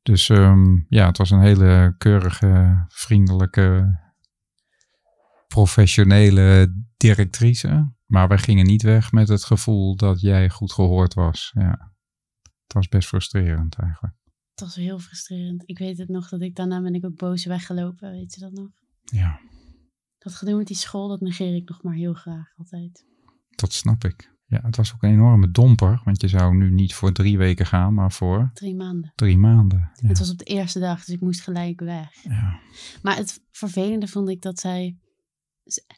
Dus 0.02 0.28
um, 0.28 0.86
ja, 0.88 1.06
het 1.06 1.18
was 1.18 1.30
een 1.30 1.40
hele 1.40 1.94
keurige, 1.98 2.84
vriendelijke, 2.88 3.98
professionele 5.46 6.74
directrice. 6.96 7.92
Maar 8.06 8.28
wij 8.28 8.38
gingen 8.38 8.66
niet 8.66 8.82
weg 8.82 9.12
met 9.12 9.28
het 9.28 9.44
gevoel 9.44 9.96
dat 9.96 10.20
jij 10.20 10.50
goed 10.50 10.72
gehoord 10.72 11.14
was. 11.14 11.50
Ja, 11.54 11.93
het 12.64 12.72
was 12.72 12.88
best 12.88 13.08
frustrerend 13.08 13.78
eigenlijk. 13.78 14.14
Het 14.50 14.60
was 14.60 14.74
heel 14.74 14.98
frustrerend. 14.98 15.62
Ik 15.66 15.78
weet 15.78 15.98
het 15.98 16.08
nog 16.08 16.28
dat 16.28 16.40
ik 16.40 16.54
daarna 16.54 16.82
ben 16.82 16.94
ik 16.94 17.04
ook 17.04 17.16
boos 17.16 17.44
weggelopen. 17.44 18.10
Weet 18.10 18.34
je 18.34 18.40
dat 18.40 18.52
nog? 18.52 18.70
Ja. 19.02 19.40
Dat 20.18 20.34
gedoe 20.34 20.56
met 20.56 20.66
die 20.66 20.76
school, 20.76 21.08
dat 21.08 21.20
negeer 21.20 21.54
ik 21.54 21.68
nog 21.68 21.82
maar 21.82 21.94
heel 21.94 22.14
graag 22.14 22.52
altijd. 22.56 23.06
Dat 23.50 23.72
snap 23.72 24.04
ik. 24.04 24.32
Ja, 24.46 24.60
het 24.62 24.76
was 24.76 24.94
ook 24.94 25.02
een 25.02 25.10
enorme 25.10 25.50
domper, 25.50 26.00
want 26.04 26.20
je 26.20 26.28
zou 26.28 26.56
nu 26.56 26.70
niet 26.70 26.94
voor 26.94 27.12
drie 27.12 27.38
weken 27.38 27.66
gaan, 27.66 27.94
maar 27.94 28.12
voor... 28.12 28.50
Drie 28.52 28.74
maanden. 28.74 29.12
Drie 29.14 29.38
maanden. 29.38 29.90
Ja. 29.94 30.08
Het 30.08 30.18
was 30.18 30.30
op 30.30 30.38
de 30.38 30.44
eerste 30.44 30.78
dag, 30.78 31.04
dus 31.04 31.14
ik 31.14 31.20
moest 31.20 31.40
gelijk 31.40 31.80
weg. 31.80 32.22
Ja. 32.22 32.60
Maar 33.02 33.16
het 33.16 33.40
vervelende 33.50 34.08
vond 34.08 34.28
ik 34.28 34.42
dat 34.42 34.58
zij... 34.58 34.98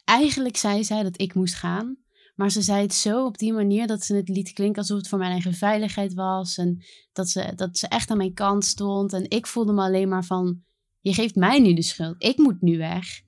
Eigenlijk 0.03 0.57
zei 0.57 0.83
zij 0.83 1.03
dat 1.03 1.21
ik 1.21 1.33
moest 1.33 1.55
gaan, 1.55 1.97
maar 2.37 2.51
ze 2.51 2.61
zei 2.61 2.81
het 2.81 2.93
zo 2.93 3.25
op 3.25 3.37
die 3.37 3.53
manier 3.53 3.87
dat 3.87 4.03
ze 4.03 4.15
het 4.15 4.29
liet 4.29 4.53
klinken 4.53 4.81
alsof 4.81 4.97
het 4.97 5.07
voor 5.07 5.17
mijn 5.17 5.31
eigen 5.31 5.53
veiligheid 5.53 6.13
was. 6.13 6.57
En 6.57 6.83
dat 7.11 7.29
ze, 7.29 7.51
dat 7.55 7.77
ze 7.77 7.87
echt 7.87 8.11
aan 8.11 8.17
mijn 8.17 8.33
kant 8.33 8.65
stond. 8.65 9.13
En 9.13 9.29
ik 9.29 9.47
voelde 9.47 9.73
me 9.73 9.81
alleen 9.81 10.09
maar 10.09 10.25
van, 10.25 10.63
je 10.99 11.13
geeft 11.13 11.35
mij 11.35 11.59
nu 11.59 11.73
de 11.73 11.81
schuld. 11.81 12.23
Ik 12.23 12.37
moet 12.37 12.61
nu 12.61 12.77
weg. 12.77 13.21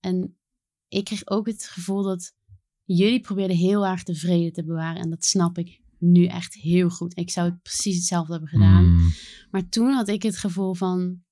En 0.00 0.36
ik 0.88 1.04
kreeg 1.04 1.26
ook 1.26 1.46
het 1.46 1.64
gevoel 1.64 2.02
dat 2.02 2.34
jullie 2.84 3.20
probeerden 3.20 3.56
heel 3.56 3.86
erg 3.86 4.02
de 4.02 4.14
vrede 4.14 4.50
te 4.50 4.64
bewaren. 4.64 5.02
En 5.02 5.10
dat 5.10 5.24
snap 5.24 5.58
ik 5.58 5.80
nu 5.98 6.26
echt 6.26 6.54
heel 6.54 6.88
goed. 6.88 7.18
Ik 7.18 7.30
zou 7.30 7.50
het 7.50 7.62
precies 7.62 7.96
hetzelfde 7.96 8.32
hebben 8.32 8.50
gedaan. 8.50 8.84
Mm. 8.84 9.10
Maar 9.50 9.68
toen 9.68 9.92
had 9.92 10.08
ik 10.08 10.22
het 10.22 10.36
gevoel 10.36 10.74
van 10.74 11.22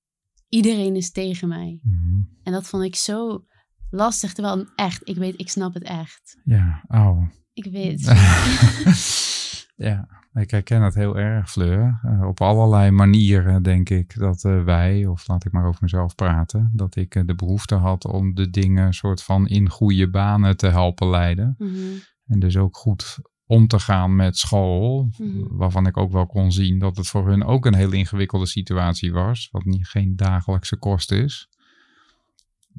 iedereen 0.48 0.96
is 0.96 1.10
tegen 1.10 1.48
mij. 1.48 1.80
Mm. 1.82 2.28
En 2.42 2.52
dat 2.52 2.66
vond 2.66 2.84
ik 2.84 2.96
zo 2.96 3.44
lastig. 3.90 4.32
Terwijl 4.32 4.66
echt, 4.74 5.08
ik 5.08 5.16
weet, 5.16 5.40
ik 5.40 5.48
snap 5.48 5.74
het 5.74 5.82
echt. 5.82 6.38
Ja, 6.44 6.84
auw. 6.88 7.28
Ik 7.52 7.64
weet. 7.64 8.00
ja, 9.88 10.08
ik 10.32 10.50
herken 10.50 10.82
het 10.82 10.94
heel 10.94 11.18
erg, 11.18 11.50
Fleur. 11.50 12.00
Uh, 12.04 12.26
op 12.26 12.40
allerlei 12.40 12.90
manieren 12.90 13.62
denk 13.62 13.90
ik 13.90 14.18
dat 14.18 14.44
uh, 14.44 14.64
wij, 14.64 15.06
of 15.06 15.28
laat 15.28 15.44
ik 15.44 15.52
maar 15.52 15.66
over 15.66 15.82
mezelf 15.82 16.14
praten, 16.14 16.70
dat 16.74 16.96
ik 16.96 17.14
uh, 17.14 17.22
de 17.26 17.34
behoefte 17.34 17.74
had 17.74 18.04
om 18.04 18.34
de 18.34 18.50
dingen 18.50 18.92
soort 18.92 19.22
van 19.22 19.46
in 19.48 19.70
goede 19.70 20.10
banen 20.10 20.56
te 20.56 20.66
helpen 20.66 21.08
leiden. 21.08 21.54
Mm 21.58 21.74
-hmm. 21.74 22.00
En 22.26 22.38
dus 22.38 22.56
ook 22.56 22.76
goed 22.76 23.18
om 23.46 23.66
te 23.66 23.78
gaan 23.78 24.16
met 24.16 24.36
school, 24.36 25.02
Mm 25.18 25.30
-hmm. 25.30 25.56
waarvan 25.56 25.86
ik 25.86 25.96
ook 25.96 26.12
wel 26.12 26.26
kon 26.26 26.52
zien 26.52 26.78
dat 26.78 26.96
het 26.96 27.08
voor 27.08 27.28
hun 27.28 27.44
ook 27.44 27.66
een 27.66 27.74
heel 27.74 27.92
ingewikkelde 27.92 28.46
situatie 28.46 29.12
was, 29.12 29.48
wat 29.50 29.64
niet, 29.64 29.88
geen 29.88 30.16
dagelijkse 30.16 30.76
kost 30.76 31.12
is. 31.12 31.48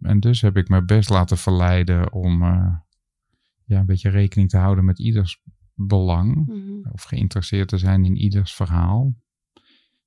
En 0.02 0.20
dus 0.20 0.42
heb 0.42 0.58
ik 0.58 0.70
me 0.70 0.84
best 0.84 1.10
laten 1.10 1.38
verleiden 1.38 2.14
om 2.14 2.44
ja, 3.66 3.80
een 3.80 3.86
beetje 3.86 4.10
rekening 4.10 4.50
te 4.50 4.58
houden 4.58 4.86
met 4.86 5.00
ieders 5.00 5.42
belang. 5.74 6.36
Mm 6.36 6.46
-hmm. 6.46 6.86
Of 6.92 7.04
geïnteresseerd 7.04 7.68
te 7.68 7.78
zijn 7.78 8.06
in 8.06 8.16
ieders 8.16 8.54
verhaal. 8.54 9.16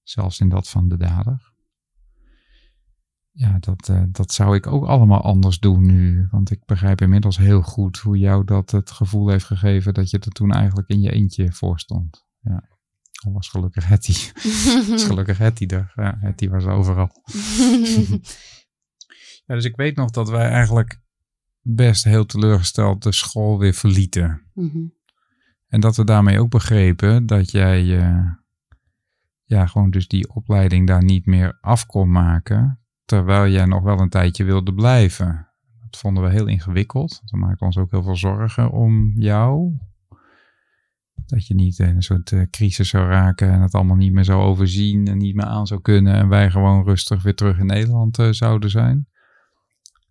Zelfs 0.03 0.41
in 0.41 0.49
dat 0.49 0.69
van 0.69 0.89
de 0.89 0.97
dader. 0.97 1.53
Ja, 3.35 3.59
dat, 3.59 3.89
uh, 3.89 4.03
dat 4.09 4.33
zou 4.33 4.55
ik 4.55 4.67
ook 4.67 4.85
allemaal 4.85 5.23
anders 5.23 5.59
doen 5.59 5.87
nu. 5.87 6.27
Want 6.31 6.51
ik 6.51 6.65
begrijp 6.65 7.01
inmiddels 7.01 7.37
heel 7.37 7.63
goed 7.63 7.99
hoe 7.99 8.19
jou 8.19 8.45
dat 8.45 8.71
het 8.71 8.91
gevoel 8.91 9.29
heeft 9.29 9.45
gegeven 9.45 9.95
dat 9.95 10.11
je 10.11 10.19
er 10.19 10.31
toen 10.31 10.53
eigenlijk 10.53 10.89
in 10.89 11.01
je 11.01 11.11
eentje 11.11 11.53
voor 11.53 11.79
stond. 11.79 12.25
Ja. 12.41 12.69
Al 13.25 13.33
was 13.33 13.49
gelukkig 13.49 13.87
Hetty. 13.87 14.33
was 14.89 15.05
gelukkig 15.11 15.39
Hetty 15.39 15.67
er. 15.67 15.93
Ja, 15.95 16.17
Hetty 16.21 16.49
was 16.49 16.65
overal. 16.65 17.11
ja, 19.53 19.59
dus 19.59 19.71
ik 19.71 19.77
weet 19.77 19.97
nog 19.97 20.11
dat 20.11 20.31
wij 20.31 20.49
eigenlijk 20.49 21.01
best 21.61 22.05
heel 22.05 22.27
teleurgesteld 22.27 23.03
de 23.03 23.13
school 23.13 23.59
weer 23.59 23.75
verlieten. 23.75 24.43
Mm 24.55 24.71
-hmm. 24.73 24.93
En 25.69 25.81
dat 25.81 25.97
we 25.97 26.05
daarmee 26.05 26.41
ook 26.41 26.51
begrepen 26.51 27.27
dat 27.27 27.51
jij 27.51 27.85
uh, 27.85 28.31
ja, 29.45 29.67
gewoon 29.67 29.91
dus 29.91 30.09
die 30.09 30.35
opleiding 30.35 30.87
daar 30.87 31.05
niet 31.05 31.27
meer 31.27 31.59
af 31.61 31.87
kon 31.87 32.11
maken. 32.11 32.81
Terwijl 33.05 33.53
jij 33.53 33.65
nog 33.65 33.83
wel 33.83 34.01
een 34.01 34.09
tijdje 34.09 34.45
wilde 34.45 34.75
blijven. 34.75 35.49
Dat 35.81 36.01
vonden 36.01 36.23
we 36.23 36.31
heel 36.31 36.47
ingewikkeld. 36.47 37.23
We 37.25 37.37
maakten 37.37 37.67
ons 37.67 37.79
ook 37.79 37.91
heel 37.91 38.03
veel 38.03 38.17
zorgen 38.17 38.71
om 38.71 39.13
jou. 39.15 39.77
Dat 41.27 41.47
je 41.47 41.55
niet 41.55 41.79
in 41.79 41.97
een 41.97 42.03
soort 42.03 42.31
uh, 42.31 42.43
crisis 42.51 42.89
zou 42.89 43.09
raken 43.09 43.51
en 43.51 43.61
het 43.61 43.75
allemaal 43.75 43.97
niet 43.97 44.13
meer 44.13 44.25
zou 44.25 44.43
overzien 44.43 45.07
en 45.07 45.19
niet 45.19 45.35
meer 45.35 45.47
aan 45.47 45.67
zou 45.67 45.81
kunnen. 45.81 46.15
En 46.15 46.29
wij 46.29 46.51
gewoon 46.51 46.85
rustig 46.85 47.23
weer 47.23 47.35
terug 47.35 47.59
in 47.59 47.67
Nederland 47.67 48.19
uh, 48.19 48.31
zouden 48.31 48.71
zijn. 48.71 49.07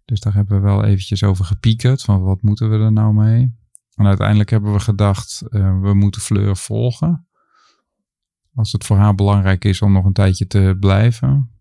Dus 0.06 0.20
daar 0.20 0.34
hebben 0.34 0.56
we 0.56 0.68
wel 0.68 0.84
eventjes 0.84 1.24
over 1.24 1.46
gepiekerd. 1.46 2.02
Van 2.02 2.22
wat 2.22 2.42
moeten 2.42 2.70
we 2.70 2.78
er 2.78 2.92
nou 2.92 3.14
mee? 3.14 3.60
En 3.96 4.06
uiteindelijk 4.06 4.50
hebben 4.50 4.74
we 4.74 4.80
gedacht, 4.80 5.44
uh, 5.50 5.82
we 5.82 5.94
moeten 5.94 6.22
Fleur 6.22 6.58
volgen. 6.58 7.28
Als 8.54 8.72
het 8.72 8.86
voor 8.86 8.98
haar 8.98 9.16
belangrijk 9.16 9.66
is 9.66 9.82
om 9.82 9.92
nog 9.92 10.06
een 10.06 10.14
tijdje 10.14 10.48
te 10.48 10.78
blijven. 10.80 11.52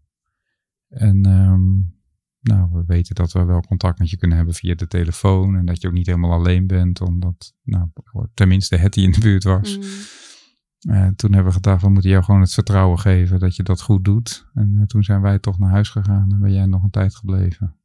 En 0.89 1.27
um, 1.29 1.99
nou, 2.41 2.69
we 2.73 2.85
weten 2.87 3.15
dat 3.15 3.33
we 3.33 3.45
wel 3.45 3.61
contact 3.61 3.99
met 3.99 4.11
je 4.11 4.17
kunnen 4.17 4.37
hebben 4.37 4.55
via 4.55 4.75
de 4.75 4.87
telefoon. 4.87 5.57
En 5.57 5.67
dat 5.67 5.81
je 5.81 5.89
ook 5.89 5.95
niet 5.95 6.07
helemaal 6.07 6.33
alleen 6.33 6.67
bent, 6.67 7.01
omdat 7.01 7.55
nou, 7.63 7.89
tenminste 8.35 8.77
Hetty 8.77 9.01
in 9.01 9.13
de 9.13 9.21
buurt 9.21 9.45
was. 9.45 9.77
Mm. 9.77 9.85
Uh, 10.81 11.09
toen 11.09 11.33
hebben 11.33 11.53
we 11.53 11.53
gedacht, 11.53 11.83
we 11.83 11.89
moeten 11.89 12.11
jou 12.11 12.25
gewoon 12.25 12.41
het 12.41 12.53
vertrouwen 12.53 12.99
geven 12.99 13.39
dat 13.39 13.57
je 13.57 13.63
dat 13.63 13.81
goed 13.81 14.05
doet. 14.05 14.49
En 14.55 14.75
uh, 14.75 14.83
toen 14.83 15.05
zijn 15.05 15.21
wij 15.21 15.39
toch 15.39 15.59
naar 15.59 15.71
huis 15.71 15.89
gegaan 15.89 16.33
en 16.33 16.39
ben 16.39 16.53
jij 16.53 16.67
nog 16.67 16.83
een 16.83 16.91
tijd 16.91 17.17
gebleven. 17.17 17.80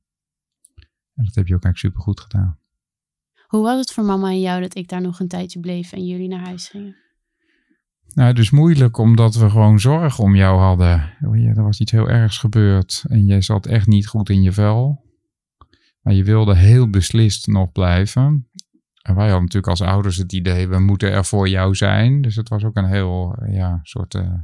En 1.15 1.25
dat 1.25 1.35
heb 1.35 1.47
je 1.47 1.55
ook 1.55 1.63
eigenlijk 1.63 1.77
supergoed 1.77 2.19
gedaan. 2.19 2.59
Hoe 3.47 3.61
was 3.61 3.79
het 3.79 3.91
voor 3.91 4.03
mama 4.03 4.27
en 4.27 4.39
jou 4.39 4.61
dat 4.61 4.75
ik 4.75 4.87
daar 4.87 5.01
nog 5.01 5.19
een 5.19 5.27
tijdje 5.27 5.59
bleef 5.59 5.91
en 5.91 6.05
jullie 6.05 6.27
naar 6.27 6.45
huis 6.45 6.69
gingen? 6.69 6.95
Nou, 8.13 8.33
dus 8.33 8.49
moeilijk 8.49 8.97
omdat 8.97 9.35
we 9.35 9.49
gewoon 9.49 9.79
zorg 9.79 10.19
om 10.19 10.35
jou 10.35 10.59
hadden. 10.59 11.13
Ja, 11.33 11.53
er 11.55 11.63
was 11.63 11.79
iets 11.79 11.91
heel 11.91 12.09
ergs 12.09 12.37
gebeurd 12.37 13.03
en 13.07 13.25
jij 13.25 13.41
zat 13.41 13.65
echt 13.65 13.87
niet 13.87 14.07
goed 14.07 14.29
in 14.29 14.41
je 14.41 14.51
vel. 14.51 15.03
Maar 16.01 16.13
je 16.13 16.23
wilde 16.23 16.55
heel 16.55 16.89
beslist 16.89 17.47
nog 17.47 17.71
blijven. 17.71 18.49
En 19.01 19.15
wij 19.15 19.23
hadden 19.23 19.41
natuurlijk 19.41 19.67
als 19.67 19.81
ouders 19.81 20.17
het 20.17 20.33
idee, 20.33 20.67
we 20.67 20.79
moeten 20.79 21.11
er 21.11 21.25
voor 21.25 21.49
jou 21.49 21.75
zijn. 21.75 22.21
Dus 22.21 22.35
het 22.35 22.49
was 22.49 22.63
ook 22.63 22.75
een 22.75 22.87
heel, 22.87 23.43
ja, 23.47 23.79
soort, 23.83 24.13
uh, 24.13 24.21
hoe 24.21 24.43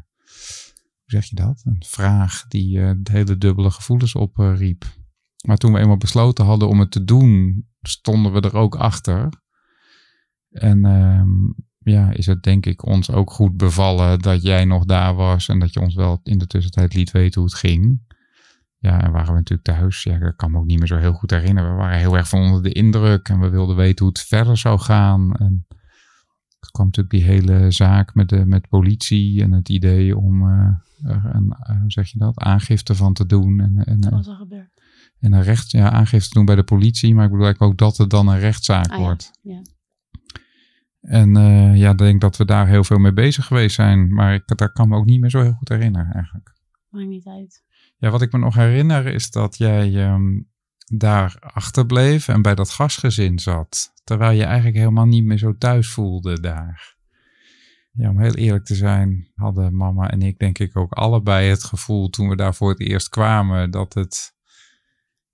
zeg 1.05 1.25
je 1.25 1.35
dat? 1.35 1.61
Een 1.65 1.83
vraag 1.85 2.45
die 2.47 2.77
uh, 2.77 2.91
hele 3.03 3.37
dubbele 3.37 3.71
gevoelens 3.71 4.15
opriep. 4.15 4.83
Uh, 4.83 5.00
maar 5.41 5.57
toen 5.57 5.73
we 5.73 5.79
eenmaal 5.79 5.97
besloten 5.97 6.45
hadden 6.45 6.67
om 6.67 6.79
het 6.79 6.91
te 6.91 7.03
doen, 7.03 7.65
stonden 7.81 8.33
we 8.33 8.41
er 8.41 8.55
ook 8.55 8.75
achter. 8.75 9.29
En 10.49 10.85
um, 10.85 11.55
ja, 11.83 12.11
is 12.11 12.25
het 12.25 12.43
denk 12.43 12.65
ik 12.65 12.85
ons 12.85 13.11
ook 13.11 13.31
goed 13.31 13.57
bevallen 13.57 14.19
dat 14.19 14.41
jij 14.41 14.65
nog 14.65 14.85
daar 14.85 15.15
was 15.15 15.47
en 15.47 15.59
dat 15.59 15.73
je 15.73 15.79
ons 15.79 15.95
wel 15.95 16.19
in 16.23 16.37
de 16.37 16.47
tussentijd 16.47 16.93
liet 16.93 17.11
weten 17.11 17.41
hoe 17.41 17.49
het 17.49 17.59
ging. 17.59 18.09
Ja, 18.77 19.01
en 19.01 19.11
waren 19.11 19.31
we 19.33 19.39
natuurlijk 19.39 19.67
thuis. 19.67 20.03
Ja, 20.03 20.15
ik 20.15 20.37
kan 20.37 20.51
me 20.51 20.57
ook 20.57 20.65
niet 20.65 20.79
meer 20.79 20.87
zo 20.87 20.97
heel 20.97 21.13
goed 21.13 21.31
herinneren. 21.31 21.71
We 21.71 21.75
waren 21.75 21.99
heel 21.99 22.17
erg 22.17 22.29
van 22.29 22.41
onder 22.41 22.63
de 22.63 22.71
indruk 22.71 23.29
en 23.29 23.39
we 23.39 23.49
wilden 23.49 23.75
weten 23.75 24.05
hoe 24.05 24.13
het 24.13 24.23
verder 24.27 24.57
zou 24.57 24.79
gaan. 24.79 25.35
En 25.35 25.65
er 26.59 26.71
kwam 26.71 26.85
natuurlijk 26.85 27.15
die 27.15 27.23
hele 27.23 27.71
zaak 27.71 28.15
met 28.15 28.29
de 28.29 28.45
met 28.45 28.69
politie 28.69 29.41
en 29.41 29.51
het 29.51 29.69
idee 29.69 30.17
om 30.17 30.47
uh, 30.47 30.67
er 31.03 31.35
een, 31.35 31.55
uh, 31.69 31.79
hoe 31.81 31.91
zeg 31.91 32.07
je 32.07 32.17
dat, 32.17 32.39
aangifte 32.39 32.95
van 32.95 33.13
te 33.13 33.25
doen. 33.25 33.59
En, 33.59 33.83
en, 33.85 33.99
dat 33.99 34.11
was 34.11 34.27
al 34.27 34.35
gebeurd. 34.35 34.80
En 35.21 35.33
een 35.33 35.43
recht, 35.43 35.71
ja, 35.71 35.91
aangifte 35.91 36.27
te 36.27 36.33
doen 36.33 36.45
bij 36.45 36.55
de 36.55 36.63
politie, 36.63 37.15
maar 37.15 37.25
ik 37.25 37.31
bedoel 37.31 37.45
eigenlijk 37.45 37.71
ook 37.71 37.79
dat 37.79 37.97
het 37.97 38.09
dan 38.09 38.27
een 38.27 38.39
rechtszaak 38.39 38.91
ah, 38.91 38.97
wordt. 38.97 39.31
Ja. 39.41 39.53
ja. 39.53 39.61
En 41.01 41.37
uh, 41.37 41.77
ja, 41.77 41.91
ik 41.91 41.97
denk 41.97 42.21
dat 42.21 42.37
we 42.37 42.45
daar 42.45 42.67
heel 42.67 42.83
veel 42.83 42.97
mee 42.97 43.13
bezig 43.13 43.45
geweest 43.45 43.75
zijn. 43.75 44.13
Maar 44.13 44.33
ik 44.33 44.57
daar 44.57 44.71
kan 44.71 44.89
me 44.89 44.95
ook 44.95 45.05
niet 45.05 45.21
meer 45.21 45.29
zo 45.29 45.41
heel 45.41 45.53
goed 45.53 45.69
herinneren 45.69 46.13
eigenlijk. 46.13 46.55
Maakt 46.89 47.07
niet 47.07 47.27
uit. 47.27 47.63
Ja, 47.97 48.09
wat 48.09 48.21
ik 48.21 48.31
me 48.31 48.39
nog 48.39 48.55
herinner 48.55 49.05
is 49.05 49.31
dat 49.31 49.57
jij 49.57 50.11
um, 50.11 50.49
daar 50.97 51.37
achterbleef 51.39 52.27
en 52.27 52.41
bij 52.41 52.55
dat 52.55 52.69
gastgezin 52.69 53.39
zat. 53.39 53.91
Terwijl 54.03 54.37
je 54.37 54.43
eigenlijk 54.43 54.77
helemaal 54.77 55.05
niet 55.05 55.23
meer 55.23 55.37
zo 55.37 55.57
thuis 55.57 55.89
voelde 55.89 56.39
daar. 56.39 56.95
ja, 57.91 58.09
om 58.09 58.19
heel 58.19 58.35
eerlijk 58.35 58.65
te 58.65 58.75
zijn, 58.75 59.31
hadden 59.35 59.75
mama 59.75 60.09
en 60.09 60.21
ik 60.21 60.39
denk 60.39 60.59
ik 60.59 60.77
ook 60.77 60.93
allebei 60.93 61.49
het 61.49 61.63
gevoel 61.63 62.09
toen 62.09 62.29
we 62.29 62.35
daar 62.35 62.55
voor 62.55 62.69
het 62.69 62.79
eerst 62.79 63.09
kwamen 63.09 63.71
dat 63.71 63.93
het 63.93 64.35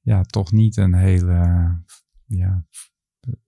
ja, 0.07 0.23
toch 0.23 0.51
niet 0.51 0.77
een 0.77 0.93
hele, 0.93 1.69
ja, 2.25 2.65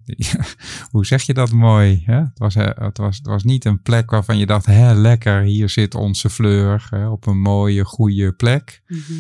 hoe 0.91 1.05
zeg 1.05 1.21
je 1.21 1.33
dat 1.33 1.51
mooi? 1.51 2.01
Hè? 2.05 2.19
Het, 2.19 2.39
was, 2.39 2.53
het, 2.53 2.97
was, 2.97 3.17
het 3.17 3.25
was 3.25 3.43
niet 3.43 3.65
een 3.65 3.81
plek 3.81 4.11
waarvan 4.11 4.37
je 4.37 4.45
dacht, 4.45 4.65
hè, 4.65 4.93
lekker, 4.93 5.41
hier 5.41 5.69
zit 5.69 5.95
onze 5.95 6.29
fleur 6.29 6.87
hè, 6.89 7.07
op 7.07 7.25
een 7.25 7.39
mooie, 7.39 7.85
goede 7.85 8.33
plek. 8.33 8.81
Mhm. 8.87 9.19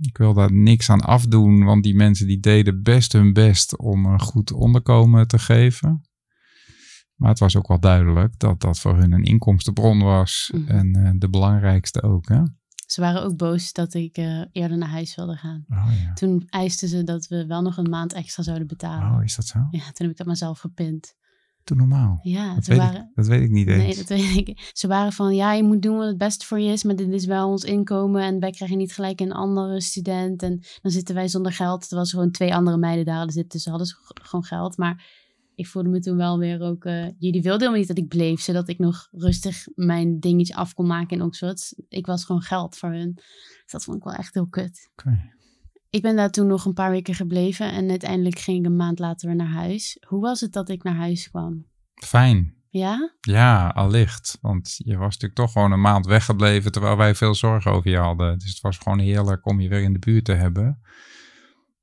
Ik 0.00 0.16
wil 0.16 0.34
daar 0.34 0.52
niks 0.52 0.90
aan 0.90 1.00
afdoen, 1.00 1.64
want 1.64 1.82
die 1.82 1.94
mensen 1.94 2.26
die 2.26 2.40
deden 2.40 2.82
best 2.82 3.12
hun 3.12 3.32
best 3.32 3.78
om 3.78 4.06
een 4.06 4.20
goed 4.20 4.52
onderkomen 4.52 5.26
te 5.26 5.38
geven. 5.38 6.00
Maar 7.14 7.30
het 7.30 7.38
was 7.38 7.56
ook 7.56 7.68
wel 7.68 7.80
duidelijk 7.80 8.38
dat 8.38 8.60
dat 8.60 8.78
voor 8.78 8.96
hun 8.96 9.12
een 9.12 9.24
inkomstenbron 9.24 10.02
was. 10.02 10.50
Mhm. 10.54 10.70
En 10.70 10.94
eh, 10.94 11.10
de 11.14 11.28
belangrijkste 11.28 12.02
ook. 12.02 12.28
Hè? 12.28 12.42
Ze 12.86 13.00
waren 13.00 13.22
ook 13.22 13.36
boos 13.36 13.72
dat 13.72 13.94
ik 13.94 14.16
eh, 14.16 14.40
eerder 14.52 14.78
naar 14.78 14.88
huis 14.88 15.14
wilde 15.14 15.36
gaan. 15.36 15.64
Oh 15.70 15.90
ja. 16.04 16.12
Toen 16.12 16.46
eisten 16.48 16.88
ze 16.88 17.04
dat 17.04 17.26
we 17.26 17.46
wel 17.46 17.62
nog 17.62 17.76
een 17.76 17.90
maand 17.90 18.12
extra 18.12 18.42
zouden 18.42 18.66
betalen. 18.66 19.16
Oh, 19.18 19.24
is 19.24 19.36
dat 19.36 19.46
zo? 19.46 19.58
Ja, 19.70 19.80
toen 19.80 19.92
heb 20.06 20.10
ik 20.10 20.16
dat 20.16 20.26
mezelf 20.26 20.58
gepint. 20.58 21.14
Doe 21.64 21.76
normaal. 21.76 22.18
Ja, 22.22 22.54
Dat 22.54 22.64
ze 22.64 22.70
weet, 22.70 22.80
waren... 22.80 23.00
ik, 23.00 23.06
dat 23.14 23.26
weet 23.26 23.42
ik 23.42 23.50
niet 23.50 23.66
eens. 23.68 23.82
Nee, 23.82 23.96
dat 23.96 24.08
weet 24.08 24.36
ik. 24.48 24.70
Ze 24.72 24.86
waren 24.86 25.12
van, 25.12 25.34
ja, 25.34 25.52
je 25.52 25.62
moet 25.62 25.82
doen 25.82 25.96
wat 25.96 26.06
het 26.06 26.18
beste 26.18 26.46
voor 26.46 26.60
je 26.60 26.72
is, 26.72 26.84
maar 26.84 26.96
dit 26.96 27.08
is 27.12 27.24
wel 27.26 27.48
ons 27.48 27.64
inkomen 27.64 28.22
en 28.22 28.40
wij 28.40 28.50
krijgen 28.50 28.76
niet 28.78 28.92
gelijk 28.92 29.20
een 29.20 29.32
andere 29.32 29.80
student 29.80 30.42
en 30.42 30.60
dan 30.82 30.90
zitten 30.92 31.14
wij 31.14 31.28
zonder 31.28 31.52
geld. 31.52 31.90
Er 31.90 31.96
was 31.96 32.10
gewoon 32.10 32.30
twee 32.30 32.54
andere 32.54 32.76
meiden 32.76 33.04
daar 33.04 33.16
hadden 33.16 33.32
zitten, 33.34 33.50
dus 33.52 33.62
ze 33.62 33.70
hadden 33.70 33.86
g- 33.88 34.10
gewoon 34.22 34.44
geld. 34.44 34.76
Maar 34.76 35.04
ik 35.56 35.66
voelde 35.66 35.88
me 35.88 36.00
toen 36.00 36.16
wel 36.16 36.38
weer 36.38 36.60
ook, 36.60 36.84
eh, 36.84 37.08
jullie 37.18 37.42
wilden 37.42 37.58
helemaal 37.58 37.78
niet 37.78 37.88
dat 37.88 37.98
ik 37.98 38.08
bleef, 38.08 38.40
zodat 38.40 38.68
ik 38.68 38.78
nog 38.78 39.08
rustig 39.10 39.66
mijn 39.74 40.20
dingetje 40.20 40.54
af 40.54 40.74
kon 40.74 40.86
maken 40.86 41.16
in 41.16 41.22
Oxford. 41.22 41.74
Ik 41.88 42.06
was 42.06 42.24
gewoon 42.24 42.42
geld 42.42 42.76
voor 42.76 42.90
hun. 42.90 43.12
Dus 43.14 43.70
dat 43.70 43.84
vond 43.84 43.96
ik 43.96 44.04
wel 44.04 44.12
echt 44.12 44.34
heel 44.34 44.48
kut. 44.48 44.90
Ik 45.90 46.02
ben 46.02 46.16
daar 46.16 46.30
toen 46.30 46.46
nog 46.46 46.64
een 46.64 46.72
paar 46.72 46.90
weken 46.90 47.14
gebleven 47.14 47.72
en 47.72 47.90
uiteindelijk 47.90 48.38
ging 48.38 48.58
ik 48.58 48.66
een 48.66 48.76
maand 48.76 48.98
later 48.98 49.28
weer 49.28 49.36
naar 49.36 49.52
huis. 49.52 49.96
Hoe 50.06 50.20
was 50.20 50.40
het 50.40 50.52
dat 50.52 50.68
ik 50.68 50.82
naar 50.82 50.96
huis 50.96 51.30
kwam? 51.30 51.66
Fijn. 51.94 52.54
Ja? 52.68 53.12
Ja, 53.20 53.68
allicht. 53.68 54.38
Want 54.40 54.74
je 54.76 54.96
was 54.96 55.12
natuurlijk 55.12 55.34
toch 55.34 55.52
gewoon 55.52 55.72
een 55.72 55.80
maand 55.80 56.06
weggebleven 56.06 56.72
terwijl 56.72 56.96
wij 56.96 57.14
veel 57.14 57.34
zorgen 57.34 57.70
over 57.72 57.90
je 57.90 57.98
hadden. 57.98 58.38
Dus 58.38 58.48
het 58.48 58.60
was 58.60 58.78
gewoon 58.78 58.98
heerlijk 58.98 59.46
om 59.46 59.60
je 59.60 59.68
weer 59.68 59.82
in 59.82 59.92
de 59.92 59.98
buurt 59.98 60.24
te 60.24 60.32
hebben. 60.32 60.80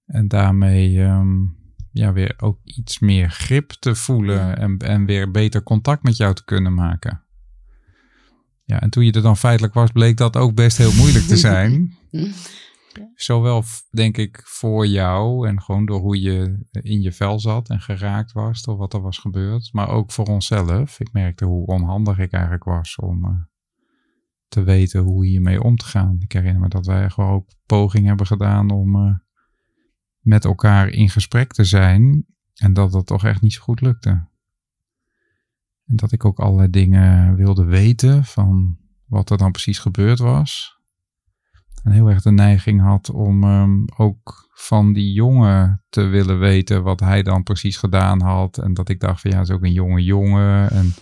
En 0.05 0.27
daarmee 0.27 1.01
ehm, 1.01 1.41
ja, 1.93 2.13
weer 2.13 2.33
ook 2.37 2.59
iets 2.63 2.99
meer 2.99 3.29
grip 3.29 3.71
te 3.71 3.95
voelen 3.95 4.35
Ja. 4.35 4.57
en, 4.57 4.77
en 4.77 5.05
weer 5.05 5.31
beter 5.31 5.63
contact 5.63 6.03
met 6.03 6.17
jou 6.17 6.33
te 6.33 6.45
kunnen 6.45 6.73
maken. 6.73 7.21
Ja, 8.65 8.81
en 8.81 8.89
toen 8.89 9.05
je 9.05 9.11
er 9.11 9.21
dan 9.21 9.37
feitelijk 9.37 9.73
was, 9.73 9.91
bleek 9.91 10.17
dat 10.17 10.37
ook 10.37 10.55
best 10.55 10.77
heel 10.77 10.93
moeilijk 10.93 11.25
te 11.25 11.37
zijn. 11.37 11.95
Zowel, 13.15 13.63
denk 13.91 14.17
ik, 14.17 14.41
voor 14.43 14.87
jou 14.87 15.47
en 15.47 15.61
gewoon 15.61 15.85
door 15.85 15.99
hoe 15.99 16.21
je 16.21 16.65
in 16.71 17.01
je 17.01 17.11
vel 17.11 17.39
zat 17.39 17.69
en 17.69 17.79
geraakt 17.79 18.31
was 18.31 18.61
door 18.61 18.77
wat 18.77 18.93
er 18.93 19.01
was 19.01 19.17
gebeurd. 19.17 19.69
Maar 19.71 19.89
ook 19.89 20.11
voor 20.11 20.25
onszelf. 20.25 20.99
Ik 20.99 21.13
merkte 21.13 21.45
hoe 21.45 21.65
onhandig 21.65 22.17
ik 22.19 22.31
eigenlijk 22.31 22.63
was 22.63 22.95
om 22.95 23.25
eh, 23.25 23.31
te 24.47 24.63
weten 24.63 25.01
hoe 25.01 25.25
hiermee 25.25 25.63
om 25.63 25.75
te 25.75 25.85
gaan. 25.85 26.15
Ik 26.19 26.31
herinner 26.31 26.61
me 26.61 26.67
dat 26.67 26.85
wij 26.85 27.09
gewoon 27.09 27.31
ook 27.31 27.47
pogingen 27.65 28.07
hebben 28.07 28.27
gedaan 28.27 28.71
om 28.71 28.95
eh, 28.95 29.15
met 30.23 30.45
elkaar 30.45 30.89
in 30.89 31.09
gesprek 31.09 31.53
te 31.53 31.63
zijn. 31.63 32.25
En 32.55 32.73
dat 32.73 32.91
dat 32.91 33.05
toch 33.05 33.25
echt 33.25 33.41
niet 33.41 33.53
zo 33.53 33.61
goed 33.61 33.81
lukte. 33.81 34.09
En 35.85 35.95
dat 35.95 36.11
ik 36.11 36.25
ook 36.25 36.39
allerlei 36.39 36.69
dingen 36.69 37.35
wilde 37.35 37.63
weten 37.63 38.23
van 38.23 38.77
wat 39.05 39.29
er 39.29 39.37
dan 39.37 39.51
precies 39.51 39.79
gebeurd 39.79 40.19
was. 40.19 40.77
En 41.83 41.91
heel 41.91 42.09
erg 42.09 42.21
de 42.21 42.31
neiging 42.31 42.81
had 42.81 43.09
om 43.09 43.43
ehm, 43.43 43.83
ook 43.97 44.49
van 44.53 44.93
die 44.93 45.13
jongen 45.13 45.83
te 45.89 46.01
willen 46.01 46.39
weten 46.39 46.83
wat 46.83 46.99
hij 46.99 47.23
dan 47.23 47.43
precies 47.43 47.77
gedaan 47.77 48.21
had. 48.21 48.57
En 48.57 48.73
dat 48.73 48.89
ik 48.89 48.99
dacht 48.99 49.21
van 49.21 49.31
ja, 49.31 49.41
is 49.41 49.49
ook 49.49 49.63
een 49.63 49.73
jonge 49.73 50.03
jongen. 50.03 50.69
En 50.69 50.93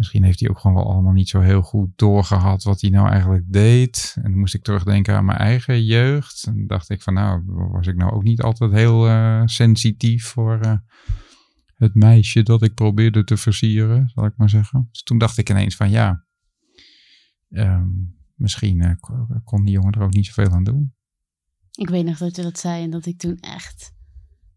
misschien 0.00 0.24
heeft 0.24 0.40
hij 0.40 0.48
ook 0.48 0.58
gewoon 0.58 0.76
wel 0.76 0.92
allemaal 0.92 1.12
niet 1.12 1.28
zo 1.28 1.40
heel 1.40 1.62
goed 1.62 1.88
doorgehad 1.96 2.62
wat 2.62 2.80
hij 2.80 2.90
nou 2.90 3.08
eigenlijk 3.08 3.52
deed. 3.52 4.12
En 4.16 4.30
dan 4.30 4.38
moest 4.38 4.54
ik 4.54 4.62
terugdenken 4.62 5.14
aan 5.14 5.24
mijn 5.24 5.38
eigen 5.38 5.84
jeugd. 5.84 6.44
En 6.46 6.66
dacht 6.66 6.90
ik 6.90 7.02
van 7.02 7.14
nou, 7.14 7.42
was 7.46 7.86
ik 7.86 7.96
nou 7.96 8.12
ook 8.12 8.22
niet 8.22 8.42
altijd 8.42 8.72
heel 8.72 9.06
eh, 9.08 9.42
sensitief 9.44 10.24
voor 10.26 10.60
eh, 10.60 10.74
het 11.74 11.94
meisje 11.94 12.42
dat 12.42 12.62
ik 12.62 12.74
probeerde 12.74 13.24
te 13.24 13.36
versieren, 13.36 14.08
zal 14.08 14.24
ik 14.24 14.36
maar 14.36 14.48
zeggen. 14.50 14.88
Dus 14.90 15.02
toen 15.02 15.18
dacht 15.18 15.38
ik 15.38 15.50
ineens 15.50 15.76
van 15.76 15.90
ja, 15.90 16.24
ehm, 17.50 17.88
misschien 18.34 18.80
eh, 18.80 18.92
ko- 19.00 19.26
kon 19.44 19.64
die 19.64 19.74
jongen 19.74 19.92
er 19.92 20.02
ook 20.02 20.12
niet 20.12 20.26
zoveel 20.26 20.50
aan 20.52 20.64
doen. 20.64 20.94
Ik 21.70 21.88
weet 21.88 22.04
nog 22.04 22.18
dat 22.18 22.36
je 22.36 22.42
dat 22.42 22.58
zei 22.58 22.82
en 22.84 22.90
dat 22.90 23.06
ik 23.06 23.18
toen 23.18 23.36
echt. 23.40 23.92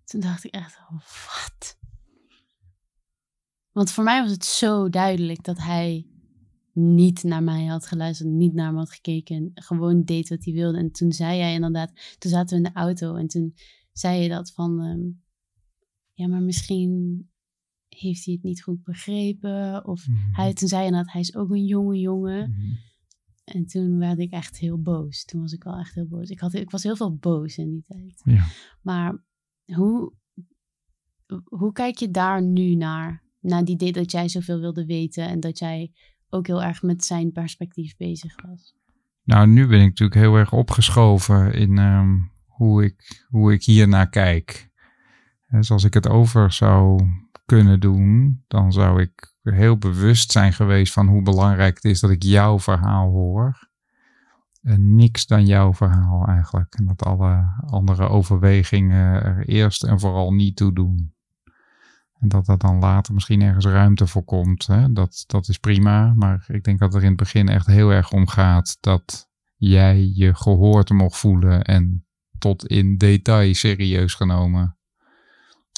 Toen 0.04 0.22
dacht 0.22 0.44
ik 0.46 0.52
echt, 0.54 0.78
oh, 0.92 1.00
wat? 1.00 1.78
Want 3.74 3.92
voor 3.92 4.04
mij 4.04 4.22
was 4.22 4.32
het 4.32 4.46
zo 4.46 4.90
duidelijk 4.90 5.44
dat 5.44 5.58
hij 5.58 6.08
niet 6.74 7.24
naar 7.24 7.44
mij 7.44 7.66
had 7.66 7.86
geluisterd, 7.86 8.30
niet 8.30 8.54
naar 8.54 8.72
me 8.72 8.78
had 8.78 8.92
gekeken 8.92 9.36
en 9.36 9.52
gewoon 9.54 10.04
deed 10.04 10.30
wat 10.30 10.44
hij 10.44 10.54
wilde. 10.54 10.78
En 10.78 10.92
toen 10.92 11.12
zei 11.12 11.38
jij 11.38 11.54
inderdaad, 11.54 11.92
toen 12.18 12.32
zaten 12.32 12.50
we 12.58 12.64
in 12.68 12.74
de 12.74 12.80
auto 12.80 13.16
en 13.16 13.28
toen 13.28 13.54
zei 13.92 14.22
je 14.22 14.30
dat 14.30 14.52
van, 14.52 14.82
ehm, 14.82 15.02
ja, 16.14 16.28
maar 16.28 16.42
misschien 16.42 17.26
heeft 17.88 18.26
hij 18.26 18.34
het 18.34 18.44
niet 18.44 18.64
goed 18.64 18.84
begrepen. 18.84 19.86
Of 19.86 20.06
hij, 20.32 20.54
toen 20.54 20.68
zei 20.68 20.82
je 20.82 20.88
inderdaad, 20.88 21.14
hij 21.14 21.22
is 21.22 21.36
ook 21.36 21.50
een 21.50 21.66
jonge 21.66 22.00
jongen. 22.00 22.50
Mhm. 22.50 22.76
En 23.44 23.66
toen 23.66 23.98
werd 23.98 24.20
ik 24.20 24.32
echt 24.32 24.58
heel 24.58 24.82
boos. 24.82 25.26
Toen 25.26 25.42
was 25.42 25.54
ik 25.54 25.64
wel 25.64 25.78
echt 25.78 25.96
heel 25.96 26.08
boos. 26.08 26.30
Ik, 26.30 26.40
had, 26.40 26.54
ik 26.54 26.72
was 26.72 26.84
heel 26.84 26.96
veel 26.96 27.16
boos 27.16 27.58
in 27.58 27.70
die 27.70 27.84
tijd. 27.84 28.22
Ja. 28.24 28.46
Maar 28.82 29.24
hoe, 29.66 30.14
hoe 31.44 31.72
kijk 31.72 31.98
je 31.98 32.12
daar 32.12 32.44
nu 32.44 32.76
naar? 32.76 33.23
Na 33.44 33.64
die 33.64 33.74
idee 33.74 33.92
dat 33.92 34.12
jij 34.12 34.28
zoveel 34.28 34.60
wilde 34.60 34.86
weten 34.86 35.28
en 35.28 35.40
dat 35.40 35.60
jij 35.60 35.92
ook 36.30 36.48
heel 36.48 36.64
erg 36.64 36.82
met 36.82 37.06
zijn 37.06 37.32
perspectief 37.32 37.98
bezig 37.98 38.42
was. 38.42 38.76
Nou, 39.24 39.48
nu 39.48 39.68
ben 39.68 39.80
ik 39.80 39.88
natuurlijk 39.88 40.20
heel 40.20 40.36
erg 40.36 40.54
opgeschoven 40.54 41.54
in 41.54 41.78
ehm, 41.78 42.18
hoe, 42.46 42.84
ik, 42.84 43.26
hoe 43.30 43.54
ik 43.54 43.64
hier 43.64 43.88
naar 43.88 44.10
kijk. 44.10 44.70
Dus 45.50 45.72
als 45.72 45.84
ik 45.84 45.94
het 45.94 46.08
over 46.08 46.52
zou 46.52 47.10
kunnen 47.46 47.80
doen, 47.80 48.44
dan 48.48 48.72
zou 48.72 49.02
ik 49.02 49.34
heel 49.42 49.78
bewust 49.78 50.32
zijn 50.32 50.54
geweest 50.54 50.94
van 50.94 51.08
hoe 51.08 51.22
belangrijk 51.22 51.76
het 51.76 51.86
is 51.86 52.00
dat 52.00 52.10
ik 52.10 52.24
jouw 52.24 52.60
verhaal 52.60 53.10
hoor. 53.10 53.70
En 54.62 54.96
niks 54.96 55.26
dan 55.26 55.46
jouw 55.46 55.74
verhaal 55.74 56.28
eigenlijk. 56.28 56.76
En 56.76 56.86
dat 56.86 57.04
alle 57.04 57.64
andere 57.66 58.08
overwegingen 58.08 59.24
er 59.24 59.48
eerst 59.48 59.84
en 59.84 60.00
vooral 60.00 60.34
niet 60.34 60.56
toe 60.56 60.74
doen. 60.74 61.14
En 62.24 62.30
dat 62.30 62.48
er 62.48 62.58
dan 62.58 62.80
later 62.80 63.14
misschien 63.14 63.42
ergens 63.42 63.66
ruimte 63.66 64.08
voor 64.08 64.24
komt. 64.24 64.68
Hè? 64.68 64.94
Dat, 64.94 65.24
dat 65.28 65.48
is 65.48 65.58
prima. 65.58 66.14
Maar 66.16 66.46
ik 66.48 66.64
denk 66.64 66.80
dat 66.80 66.94
er 66.94 67.02
in 67.02 67.08
het 67.08 67.18
begin 67.18 67.50
echt 67.50 67.66
heel 67.66 67.90
erg 67.90 68.12
om 68.12 68.28
gaat 68.28 68.78
dat 68.80 69.30
jij 69.56 70.12
je 70.14 70.36
gehoord 70.36 70.90
mocht 70.90 71.18
voelen 71.18 71.62
en 71.62 72.06
tot 72.40 72.68
in 72.68 72.98
detail 72.98 73.54
serieus 73.54 74.14
genomen. 74.14 74.78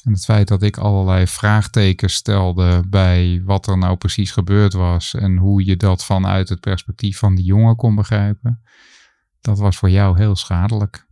En 0.04 0.12
het 0.12 0.24
feit 0.24 0.48
dat 0.48 0.62
ik 0.62 0.76
allerlei 0.76 1.26
vraagtekens 1.26 2.14
stelde 2.14 2.84
bij 2.88 3.42
wat 3.44 3.66
er 3.66 3.78
nou 3.78 3.96
precies 3.96 4.30
gebeurd 4.30 4.72
was 4.72 5.14
en 5.14 5.36
hoe 5.36 5.64
je 5.64 5.76
dat 5.76 6.04
vanuit 6.04 6.48
het 6.48 6.60
perspectief 6.60 7.18
van 7.18 7.34
die 7.34 7.44
jongen 7.44 7.76
kon 7.76 7.94
begrijpen, 7.94 8.62
dat 9.40 9.58
was 9.58 9.76
voor 9.76 9.90
jou 9.90 10.16
heel 10.16 10.36
schadelijk. 10.36 11.05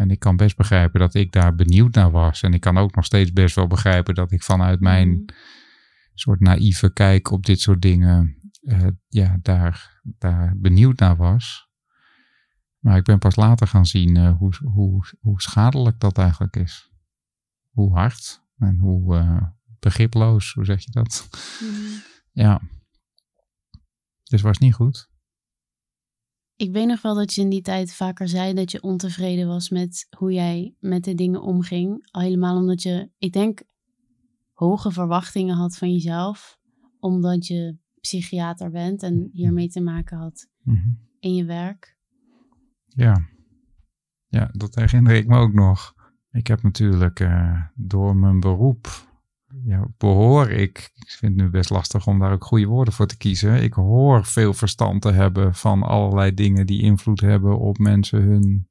En 0.00 0.10
ik 0.10 0.18
kan 0.18 0.36
best 0.36 0.56
begrijpen 0.56 1.00
dat 1.00 1.14
ik 1.14 1.32
daar 1.32 1.54
benieuwd 1.54 1.94
naar 1.94 2.10
was. 2.10 2.42
En 2.42 2.54
ik 2.54 2.60
kan 2.60 2.78
ook 2.78 2.94
nog 2.94 3.04
steeds 3.04 3.32
best 3.32 3.54
wel 3.54 3.66
begrijpen 3.66 4.14
dat 4.14 4.32
ik 4.32 4.42
vanuit 4.42 4.80
mijn 4.80 5.08
Mhm. 5.08 5.24
soort 6.14 6.40
naïeve 6.40 6.92
kijk 6.92 7.30
op 7.30 7.46
dit 7.46 7.60
soort 7.60 7.82
dingen, 7.82 8.36
eh, 8.62 8.86
ja, 9.08 9.38
daar, 9.42 10.00
daar 10.02 10.54
benieuwd 10.56 10.98
naar 10.98 11.16
was. 11.16 11.68
Maar 12.78 12.96
ik 12.96 13.04
ben 13.04 13.18
pas 13.18 13.36
later 13.36 13.66
gaan 13.66 13.86
zien 13.86 14.16
eh, 14.16 14.36
hoe, 14.36 14.54
hoe, 14.64 15.04
hoe 15.20 15.40
schadelijk 15.40 16.00
dat 16.00 16.18
eigenlijk 16.18 16.56
is. 16.56 16.90
Hoe 17.70 17.94
hard 17.94 18.42
en 18.58 18.78
hoe 18.78 19.16
eh, 19.16 19.42
begriploos, 19.78 20.52
hoe 20.52 20.64
zeg 20.64 20.84
je 20.84 20.90
dat? 20.90 21.28
Mhm. 21.60 21.98
Ja. 22.32 22.60
Dus 24.24 24.40
was 24.40 24.58
niet 24.58 24.74
goed. 24.74 25.09
Ik 26.60 26.72
weet 26.72 26.86
nog 26.86 27.02
wel 27.02 27.14
dat 27.14 27.34
je 27.34 27.40
in 27.40 27.48
die 27.48 27.62
tijd 27.62 27.94
vaker 27.94 28.28
zei 28.28 28.54
dat 28.54 28.70
je 28.70 28.82
ontevreden 28.82 29.46
was 29.46 29.70
met 29.70 30.06
hoe 30.16 30.32
jij 30.32 30.74
met 30.80 31.04
de 31.04 31.14
dingen 31.14 31.42
omging. 31.42 32.08
Al 32.10 32.20
helemaal 32.20 32.56
omdat 32.56 32.82
je, 32.82 33.10
ik 33.18 33.32
denk, 33.32 33.62
hoge 34.52 34.90
verwachtingen 34.90 35.56
had 35.56 35.76
van 35.76 35.92
jezelf. 35.92 36.58
Omdat 36.98 37.46
je 37.46 37.76
psychiater 38.00 38.70
bent 38.70 39.02
en 39.02 39.28
hiermee 39.32 39.68
te 39.68 39.80
maken 39.80 40.18
had 40.18 40.48
Mhm. 40.62 40.88
in 41.20 41.34
je 41.34 41.44
werk. 41.44 41.96
Ja. 42.86 43.26
Ja, 44.28 44.48
dat 44.52 44.74
herinner 44.74 45.14
ik 45.14 45.26
me 45.26 45.36
ook 45.36 45.52
nog. 45.52 45.94
Ik 46.30 46.46
heb 46.46 46.62
natuurlijk 46.62 47.20
eh, 47.20 47.62
door 47.74 48.16
mijn 48.16 48.40
beroep 48.40 48.86
ja, 49.64 49.88
behoor 49.98 50.50
ik, 50.50 50.90
ik 50.94 51.10
vind 51.10 51.32
het 51.34 51.42
nu 51.44 51.50
best 51.50 51.70
lastig 51.70 52.06
om 52.06 52.18
daar 52.18 52.32
ook 52.32 52.44
goede 52.44 52.66
woorden 52.66 52.94
voor 52.94 53.06
te 53.06 53.16
kiezen. 53.16 53.62
Ik 53.62 53.72
hoor 53.72 54.24
veel 54.24 54.52
verstand 54.52 55.02
te 55.02 55.10
hebben 55.10 55.54
van 55.54 55.82
allerlei 55.82 56.34
dingen 56.34 56.66
die 56.66 56.82
invloed 56.82 57.20
hebben 57.20 57.58
op 57.58 57.78
mensen 57.78 58.22
hun 58.22 58.68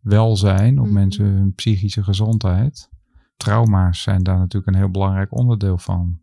welzijn, 0.00 0.78
op 0.78 0.84
Mhm. 0.84 0.94
mensen 0.94 1.24
hun 1.24 1.54
psychische 1.54 2.02
gezondheid. 2.02 2.88
Trauma's 3.36 4.02
zijn 4.02 4.22
daar 4.22 4.38
natuurlijk 4.38 4.72
een 4.72 4.82
heel 4.82 4.90
belangrijk 4.90 5.36
onderdeel 5.36 5.78
van. 5.78 6.22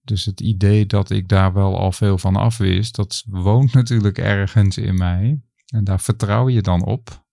Dus 0.00 0.24
het 0.24 0.40
idee 0.40 0.86
dat 0.86 1.10
ik 1.10 1.28
daar 1.28 1.52
wel 1.52 1.78
al 1.78 1.92
veel 1.92 2.18
van 2.18 2.36
afwist, 2.36 2.94
dat 2.96 3.24
woont 3.26 3.72
natuurlijk 3.72 4.18
ergens 4.18 4.78
in 4.78 4.94
mij. 4.96 5.42
En 5.66 5.84
daar 5.84 6.00
vertrouw 6.00 6.48
je 6.48 6.62
dan 6.62 6.84
op. 6.84 7.24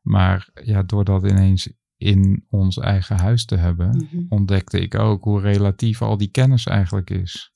Maar 0.00 0.48
ja, 0.64 0.82
door 0.82 1.04
dat 1.04 1.30
ineens 1.30 1.72
in 2.04 2.44
ons 2.50 2.78
eigen 2.78 3.18
huis 3.18 3.44
te 3.44 3.56
hebben, 3.56 4.08
Mhm. 4.12 4.24
ontdekte 4.28 4.80
ik 4.80 4.94
ook 4.94 5.24
hoe 5.24 5.40
relatief 5.40 6.02
al 6.02 6.16
die 6.16 6.30
kennis 6.30 6.66
eigenlijk 6.66 7.10
is. 7.10 7.50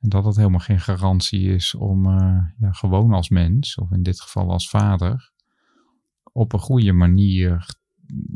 En 0.00 0.08
dat 0.08 0.24
het 0.24 0.36
helemaal 0.36 0.58
geen 0.60 0.80
garantie 0.80 1.54
is 1.54 1.74
om 1.74 2.06
eh, 2.06 2.38
ja, 2.58 2.72
gewoon 2.72 3.12
als 3.12 3.28
mens, 3.28 3.74
of 3.76 3.90
in 3.90 4.02
dit 4.02 4.20
geval 4.20 4.50
als 4.50 4.68
vader, 4.68 5.32
op 6.32 6.52
een 6.52 6.58
goede 6.58 6.92
manier 6.92 7.66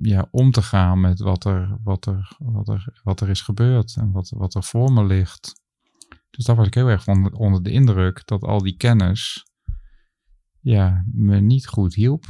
ja, 0.03 0.29
om 0.31 0.51
te 0.51 0.63
gaan 0.63 1.01
met 1.01 1.19
wat 1.21 1.45
er, 1.45 1.79
wat 1.83 2.07
er, 2.07 2.37
wat 2.39 2.69
er, 2.69 3.01
wat 3.03 3.21
er 3.21 3.29
is 3.29 3.41
gebeurd 3.41 3.97
en 3.97 4.13
wat, 4.13 4.29
wat 4.37 4.55
er 4.55 4.63
voor 4.65 4.93
me 4.93 5.05
ligt. 5.05 5.63
Dus 6.31 6.45
daar 6.45 6.57
was 6.57 6.67
ik 6.67 6.75
heel 6.75 6.89
erg 6.89 7.05
van 7.05 7.35
onder 7.35 7.63
de 7.63 7.71
indruk 7.71 8.23
dat 8.27 8.43
al 8.43 8.59
die 8.63 8.77
kennis 8.77 9.47
ja, 10.61 11.05
me 11.13 11.41
niet 11.41 11.67
goed 11.67 11.95
hielp. 11.95 12.25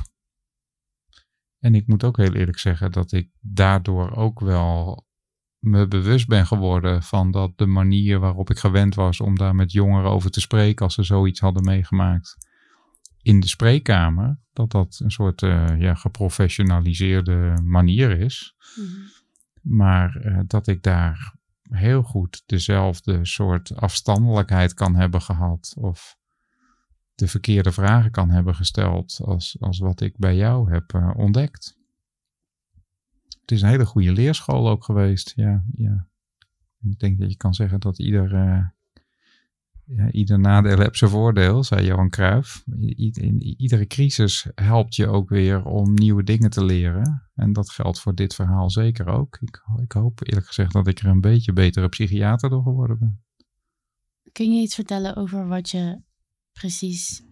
En 1.64 1.74
ik 1.74 1.86
moet 1.86 2.04
ook 2.04 2.16
heel 2.16 2.32
eerlijk 2.32 2.58
zeggen 2.58 2.92
dat 2.92 3.12
ik 3.12 3.30
daardoor 3.40 4.16
ook 4.16 4.40
wel 4.40 5.06
me 5.58 5.88
bewust 5.88 6.26
ben 6.26 6.46
geworden 6.46 7.02
van 7.02 7.30
dat 7.30 7.58
de 7.58 7.66
manier 7.66 8.18
waarop 8.18 8.50
ik 8.50 8.58
gewend 8.58 8.94
was 8.94 9.20
om 9.20 9.38
daar 9.38 9.54
met 9.54 9.72
jongeren 9.72 10.10
over 10.10 10.30
te 10.30 10.40
spreken 10.40 10.84
als 10.84 10.94
ze 10.94 11.02
zoiets 11.02 11.40
hadden 11.40 11.64
meegemaakt 11.64 12.36
in 13.22 13.40
de 13.40 13.48
spreekkamer, 13.48 14.38
dat 14.52 14.70
dat 14.70 15.00
een 15.02 15.10
soort 15.10 15.42
eh, 15.42 15.80
ja, 15.80 15.94
geprofessionaliseerde 15.94 17.58
manier 17.62 18.20
is. 18.20 18.54
Mhm. 18.76 18.88
Maar 19.76 20.16
eh, 20.16 20.38
dat 20.46 20.66
ik 20.66 20.82
daar 20.82 21.34
heel 21.62 22.02
goed 22.02 22.42
dezelfde 22.46 23.24
soort 23.24 23.76
afstandelijkheid 23.76 24.74
kan 24.74 24.94
hebben 24.94 25.22
gehad. 25.22 25.74
Of 25.76 26.16
de 27.14 27.28
verkeerde 27.28 27.72
vragen 27.72 28.10
kan 28.10 28.30
hebben 28.30 28.54
gesteld 28.54 29.20
als, 29.24 29.56
als 29.60 29.78
wat 29.78 30.00
ik 30.00 30.16
bij 30.18 30.36
jou 30.36 30.72
heb 30.72 30.94
eh, 30.94 31.10
ontdekt. 31.16 31.76
Het 33.40 33.50
is 33.50 33.62
een 33.62 33.68
hele 33.68 33.86
goede 33.86 34.12
leerschool 34.12 34.68
ook 34.68 34.84
geweest. 34.84 35.32
Ja, 35.36 35.64
ja. 35.76 36.08
Ik 36.82 36.98
denk 36.98 37.18
dat 37.18 37.30
je 37.30 37.36
kan 37.36 37.54
zeggen 37.54 37.80
dat 37.80 37.98
ieder, 37.98 38.34
eh, 38.34 38.66
ja, 39.84 40.10
ieder 40.10 40.38
nadeel 40.38 40.78
heeft 40.78 40.98
zijn 40.98 41.10
voordeel, 41.10 41.64
zei 41.64 41.86
Johan 41.86 42.10
Cruijff. 42.10 42.64
Iedere 43.56 43.86
crisis 43.86 44.46
helpt 44.54 44.94
je 44.94 45.06
ook 45.06 45.28
weer 45.28 45.64
om 45.64 45.94
nieuwe 45.94 46.22
dingen 46.22 46.50
te 46.50 46.64
leren. 46.64 47.22
En 47.34 47.52
dat 47.52 47.70
geldt 47.70 48.00
voor 48.00 48.14
dit 48.14 48.34
verhaal 48.34 48.70
zeker 48.70 49.06
ook. 49.06 49.38
Ik, 49.40 49.62
ik 49.82 49.92
hoop 49.92 50.26
eerlijk 50.26 50.46
gezegd 50.46 50.72
dat 50.72 50.86
ik 50.86 50.98
er 50.98 51.06
een 51.06 51.20
beetje 51.20 51.52
betere 51.52 51.88
psychiater 51.88 52.50
door 52.50 52.62
geworden 52.62 52.98
ben. 52.98 53.22
Kun 54.32 54.54
je 54.54 54.62
iets 54.62 54.74
vertellen 54.74 55.16
over 55.16 55.46
wat 55.48 55.70
je 55.70 56.00
precies 56.54 57.22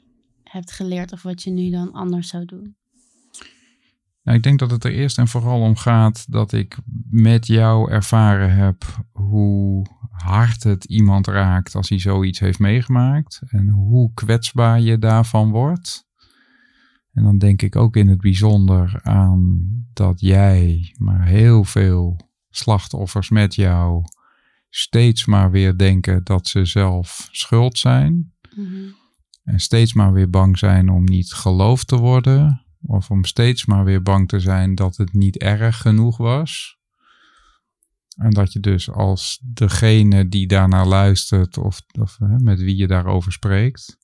hebt 0.42 0.72
geleerd 0.72 1.12
of 1.12 1.22
wat 1.22 1.42
je 1.42 1.50
nu 1.50 1.70
dan 1.70 1.92
anders 1.92 2.28
zou 2.28 2.44
doen? 2.44 2.76
Nou, 4.22 4.36
ik 4.36 4.42
denk 4.42 4.58
dat 4.58 4.70
het 4.70 4.84
er 4.84 4.92
eerst 4.92 5.18
en 5.18 5.28
vooral 5.28 5.60
om 5.60 5.76
gaat 5.76 6.32
dat 6.32 6.52
ik 6.52 6.78
met 7.10 7.46
jou 7.46 7.90
ervaren 7.90 8.54
heb 8.54 9.04
hoe 9.12 9.86
hard 10.10 10.62
het 10.62 10.84
iemand 10.84 11.26
raakt 11.26 11.74
als 11.74 11.88
hij 11.88 11.98
zoiets 11.98 12.38
heeft 12.38 12.58
meegemaakt 12.58 13.40
en 13.46 13.68
hoe 13.68 14.10
kwetsbaar 14.14 14.80
je 14.80 14.98
daarvan 14.98 15.50
wordt. 15.50 16.06
En 17.12 17.22
dan 17.22 17.38
denk 17.38 17.62
ik 17.62 17.76
ook 17.76 17.96
in 17.96 18.08
het 18.08 18.20
bijzonder 18.20 19.00
aan 19.02 19.68
dat 19.92 20.20
jij, 20.20 20.94
maar 20.98 21.26
heel 21.26 21.64
veel 21.64 22.16
slachtoffers 22.50 23.30
met 23.30 23.54
jou, 23.54 24.04
steeds 24.68 25.24
maar 25.24 25.50
weer 25.50 25.76
denken 25.76 26.24
dat 26.24 26.48
ze 26.48 26.64
zelf 26.64 27.28
schuld 27.30 27.78
zijn. 27.78 28.32
Mhm. 28.54 29.00
En 29.42 29.60
steeds 29.60 29.92
maar 29.92 30.12
weer 30.12 30.30
bang 30.30 30.58
zijn 30.58 30.88
om 30.88 31.04
niet 31.04 31.32
geloofd 31.32 31.88
te 31.88 31.96
worden. 31.96 32.64
Of 32.82 33.10
om 33.10 33.24
steeds 33.24 33.66
maar 33.66 33.84
weer 33.84 34.02
bang 34.02 34.28
te 34.28 34.40
zijn 34.40 34.74
dat 34.74 34.96
het 34.96 35.12
niet 35.12 35.38
erg 35.38 35.80
genoeg 35.80 36.16
was. 36.16 36.80
En 38.16 38.30
dat 38.30 38.52
je 38.52 38.60
dus 38.60 38.90
als 38.90 39.40
degene 39.42 40.28
die 40.28 40.46
daarnaar 40.46 40.86
luistert 40.86 41.58
of, 41.58 41.80
of 42.00 42.16
hè, 42.18 42.38
met 42.38 42.60
wie 42.60 42.76
je 42.76 42.86
daarover 42.86 43.32
spreekt, 43.32 43.96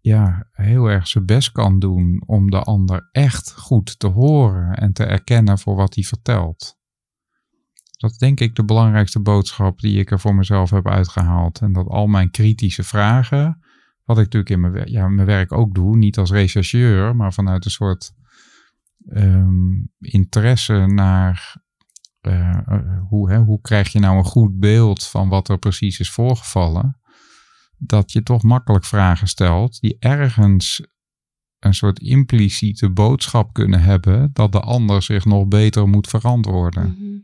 ja, 0.00 0.46
heel 0.52 0.86
erg 0.86 1.06
zijn 1.06 1.26
best 1.26 1.52
kan 1.52 1.78
doen 1.78 2.22
om 2.26 2.50
de 2.50 2.60
ander 2.60 3.08
echt 3.12 3.52
goed 3.52 3.98
te 3.98 4.06
horen 4.06 4.74
en 4.74 4.92
te 4.92 5.04
erkennen 5.04 5.58
voor 5.58 5.76
wat 5.76 5.94
hij 5.94 6.04
vertelt. 6.04 6.78
Dat 7.96 8.10
is 8.10 8.18
denk 8.18 8.40
ik 8.40 8.54
de 8.54 8.64
belangrijkste 8.64 9.20
boodschap 9.20 9.80
die 9.80 9.98
ik 9.98 10.10
er 10.10 10.20
voor 10.20 10.34
mezelf 10.34 10.70
heb 10.70 10.88
uitgehaald. 10.88 11.60
En 11.60 11.72
dat 11.72 11.86
al 11.86 12.06
mijn 12.06 12.30
kritische 12.30 12.82
vragen, 12.82 13.64
wat 14.10 14.18
ik 14.18 14.32
natuurlijk 14.32 14.50
in 14.50 14.60
mijn, 14.60 14.90
ja, 14.90 15.08
mijn 15.08 15.26
werk 15.26 15.52
ook 15.52 15.74
doe, 15.74 15.96
niet 15.96 16.18
als 16.18 16.30
rechercheur, 16.30 17.16
maar 17.16 17.32
vanuit 17.32 17.64
een 17.64 17.70
soort 17.70 18.12
ehm, 19.08 19.72
interesse 19.98 20.86
naar 20.86 21.62
eh, 22.20 22.58
eh, 22.66 23.02
hoe, 23.08 23.30
hè, 23.30 23.38
hoe 23.38 23.60
krijg 23.60 23.92
je 23.92 23.98
nou 23.98 24.16
een 24.16 24.24
goed 24.24 24.58
beeld 24.58 25.06
van 25.06 25.28
wat 25.28 25.48
er 25.48 25.58
precies 25.58 26.00
is 26.00 26.10
voorgevallen. 26.10 27.00
Dat 27.76 28.12
je 28.12 28.22
toch 28.22 28.42
makkelijk 28.42 28.84
vragen 28.84 29.28
stelt 29.28 29.80
die 29.80 29.96
ergens 29.98 30.86
een 31.58 31.74
soort 31.74 31.98
impliciete 31.98 32.90
boodschap 32.90 33.52
kunnen 33.52 33.82
hebben 33.82 34.30
dat 34.32 34.52
de 34.52 34.60
ander 34.60 35.02
zich 35.02 35.24
nog 35.24 35.48
beter 35.48 35.88
moet 35.88 36.08
verantwoorden. 36.08 36.96
Mhm. 36.98 37.18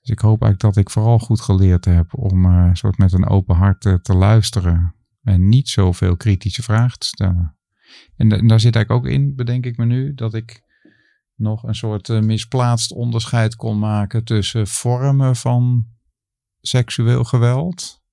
Dus 0.00 0.10
ik 0.10 0.18
hoop 0.18 0.42
eigenlijk 0.42 0.74
dat 0.74 0.84
ik 0.84 0.90
vooral 0.90 1.18
goed 1.18 1.40
geleerd 1.40 1.84
heb 1.84 2.18
om 2.18 2.44
een 2.44 2.76
soort 2.76 2.98
met 2.98 3.12
een 3.12 3.28
open 3.28 3.56
hart 3.56 3.80
te 3.80 4.14
luisteren. 4.14 4.95
En 5.26 5.48
niet 5.48 5.68
zoveel 5.68 6.16
kritische 6.16 6.62
vragen 6.62 6.98
te 6.98 7.06
stellen. 7.06 7.56
En, 8.16 8.28
da- 8.28 8.36
en 8.36 8.46
daar 8.46 8.60
zit 8.60 8.74
eigenlijk 8.74 9.06
ook 9.06 9.12
in, 9.12 9.34
bedenk 9.34 9.66
ik 9.66 9.76
me 9.76 9.84
nu, 9.84 10.14
dat 10.14 10.34
ik 10.34 10.62
nog 11.34 11.62
een 11.62 11.74
soort 11.74 12.08
eh, 12.08 12.20
misplaatst 12.20 12.92
onderscheid 12.92 13.56
kon 13.56 13.78
maken 13.78 14.24
tussen 14.24 14.66
vormen 14.66 15.36
van 15.36 15.86
seksueel 16.60 17.24
geweld. 17.24 18.04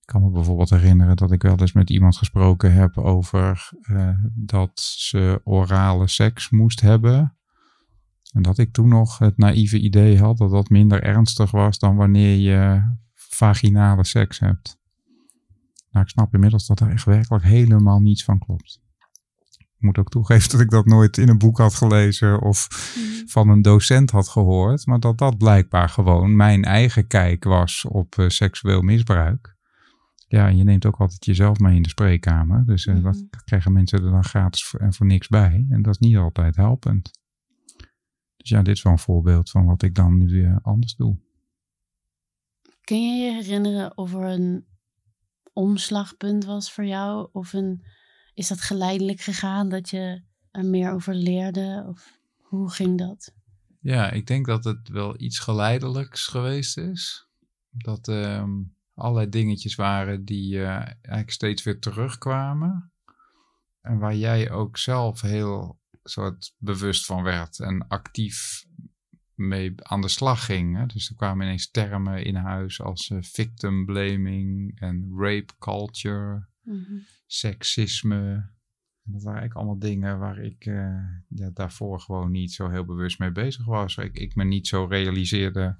Ik 0.00 0.06
kan 0.06 0.22
me 0.22 0.30
bijvoorbeeld 0.30 0.70
herinneren 0.70 1.16
dat 1.16 1.32
ik 1.32 1.42
wel 1.42 1.58
eens 1.58 1.72
met 1.72 1.90
iemand 1.90 2.16
gesproken 2.16 2.72
heb 2.72 2.98
over 2.98 3.70
eh, 3.82 4.08
dat 4.34 4.80
ze 4.80 5.40
orale 5.44 6.08
seks 6.08 6.50
moest 6.50 6.80
hebben. 6.80 7.36
En 8.32 8.42
dat 8.42 8.58
ik 8.58 8.72
toen 8.72 8.88
nog 8.88 9.18
het 9.18 9.36
naïeve 9.36 9.80
idee 9.80 10.18
had 10.18 10.38
dat 10.38 10.50
dat 10.50 10.68
minder 10.68 11.02
ernstig 11.02 11.50
was 11.50 11.78
dan 11.78 11.96
wanneer 11.96 12.36
je 12.36 12.82
vaginale 13.14 14.04
seks 14.04 14.38
hebt. 14.38 14.80
Nou, 15.92 16.04
ik 16.04 16.10
snap 16.10 16.34
inmiddels 16.34 16.66
dat 16.66 16.80
er 16.80 16.90
echt 16.90 17.04
werkelijk 17.04 17.44
helemaal 17.44 18.00
niets 18.00 18.24
van 18.24 18.38
klopt. 18.38 18.80
Ik 19.48 19.88
moet 19.88 19.98
ook 19.98 20.08
toegeven 20.08 20.50
dat 20.50 20.60
ik 20.60 20.70
dat 20.70 20.86
nooit 20.86 21.18
in 21.18 21.28
een 21.28 21.38
boek 21.38 21.58
had 21.58 21.74
gelezen 21.74 22.40
of 22.42 22.68
Mhm. 22.96 23.26
van 23.26 23.48
een 23.48 23.62
docent 23.62 24.10
had 24.10 24.28
gehoord, 24.28 24.86
maar 24.86 25.00
dat 25.00 25.18
dat 25.18 25.38
blijkbaar 25.38 25.88
gewoon 25.88 26.36
mijn 26.36 26.64
eigen 26.64 27.06
kijk 27.06 27.44
was 27.44 27.84
op 27.88 28.18
eh, 28.18 28.28
seksueel 28.28 28.82
misbruik. 28.82 29.56
Ja, 30.28 30.48
en 30.48 30.56
je 30.56 30.64
neemt 30.64 30.86
ook 30.86 30.96
altijd 31.00 31.24
jezelf 31.24 31.58
mee 31.58 31.76
in 31.76 31.82
de 31.82 31.88
spreekkamer, 31.88 32.64
dus 32.66 32.86
eh, 32.86 33.02
dat 33.02 33.14
Mhm. 33.14 33.24
krijgen 33.44 33.72
mensen 33.72 34.04
er 34.04 34.10
dan 34.10 34.24
gratis 34.24 34.64
voor, 34.64 34.80
en 34.80 34.94
voor 34.94 35.06
niks 35.06 35.28
bij. 35.28 35.66
En 35.68 35.82
dat 35.82 35.94
is 35.94 36.08
niet 36.08 36.16
altijd 36.16 36.56
helpend. 36.56 37.10
Dus 38.36 38.48
ja, 38.50 38.62
dit 38.62 38.76
is 38.76 38.82
wel 38.82 38.92
een 38.92 38.98
voorbeeld 38.98 39.50
van 39.50 39.64
wat 39.66 39.82
ik 39.82 39.94
dan 39.94 40.18
nu 40.18 40.44
eh, 40.44 40.56
anders 40.62 40.94
doe. 40.96 41.18
Kun 42.84 43.02
je 43.16 43.24
je 43.24 43.32
herinneren 43.32 43.96
of 43.96 44.14
er 44.14 44.22
een 44.22 44.64
omslagpunt 45.52 46.44
was 46.44 46.72
voor 46.72 46.84
jou? 46.84 47.28
Of 47.32 47.52
een, 47.52 47.84
is 48.34 48.48
dat 48.48 48.60
geleidelijk 48.60 49.20
gegaan 49.20 49.68
dat 49.68 49.90
je 49.90 50.22
er 50.50 50.64
meer 50.64 50.92
over 50.92 51.14
leerde? 51.14 51.84
Of 51.88 52.18
hoe 52.36 52.70
ging 52.70 52.98
dat? 52.98 53.34
Ja, 53.80 54.10
ik 54.10 54.26
denk 54.26 54.46
dat 54.46 54.64
het 54.64 54.88
wel 54.88 55.20
iets 55.20 55.38
geleidelijks 55.38 56.26
geweest 56.26 56.78
is. 56.78 57.28
Dat 57.70 58.08
ehm 58.08 58.50
allerlei 58.94 59.28
dingetjes 59.28 59.74
waren 59.74 60.24
die 60.24 60.58
eh, 60.58 60.66
eigenlijk 60.66 61.30
steeds 61.30 61.62
weer 61.62 61.78
terugkwamen. 61.80 62.92
En 63.80 63.98
waar 63.98 64.16
jij 64.16 64.50
ook 64.50 64.78
zelf 64.78 65.20
heel 65.20 65.80
soort 66.02 66.54
bewust 66.58 67.06
van 67.06 67.22
werd 67.22 67.60
en 67.60 67.88
actief 67.88 68.64
mee 69.48 69.72
aan 69.76 70.00
de 70.00 70.08
slag 70.08 70.44
ging. 70.44 70.76
Hè? 70.76 70.86
Dus 70.86 71.08
er 71.08 71.16
kwamen 71.16 71.46
ineens 71.46 71.70
termen 71.70 72.24
in 72.24 72.34
huis 72.34 72.80
als 72.80 73.10
eh, 73.10 73.18
victim 73.20 73.84
blaming 73.84 74.80
en 74.80 75.12
rape 75.16 75.52
culture, 75.58 76.50
Mhm. 76.62 76.98
seksisme. 77.26 78.50
dat 79.04 79.22
waren 79.22 79.40
eigenlijk 79.40 79.54
allemaal 79.54 79.90
dingen 79.90 80.18
waar 80.18 80.38
ik 80.38 80.66
uh, 80.66 80.94
ja, 81.28 81.50
daarvoor 81.54 82.00
gewoon 82.00 82.30
niet 82.30 82.52
zo 82.52 82.68
heel 82.68 82.84
bewust 82.84 83.18
mee 83.18 83.32
bezig 83.32 83.64
was. 83.64 83.96
Ik, 83.96 84.18
ik 84.18 84.34
me 84.34 84.44
niet 84.44 84.66
zo 84.66 84.84
realiseerde 84.84 85.78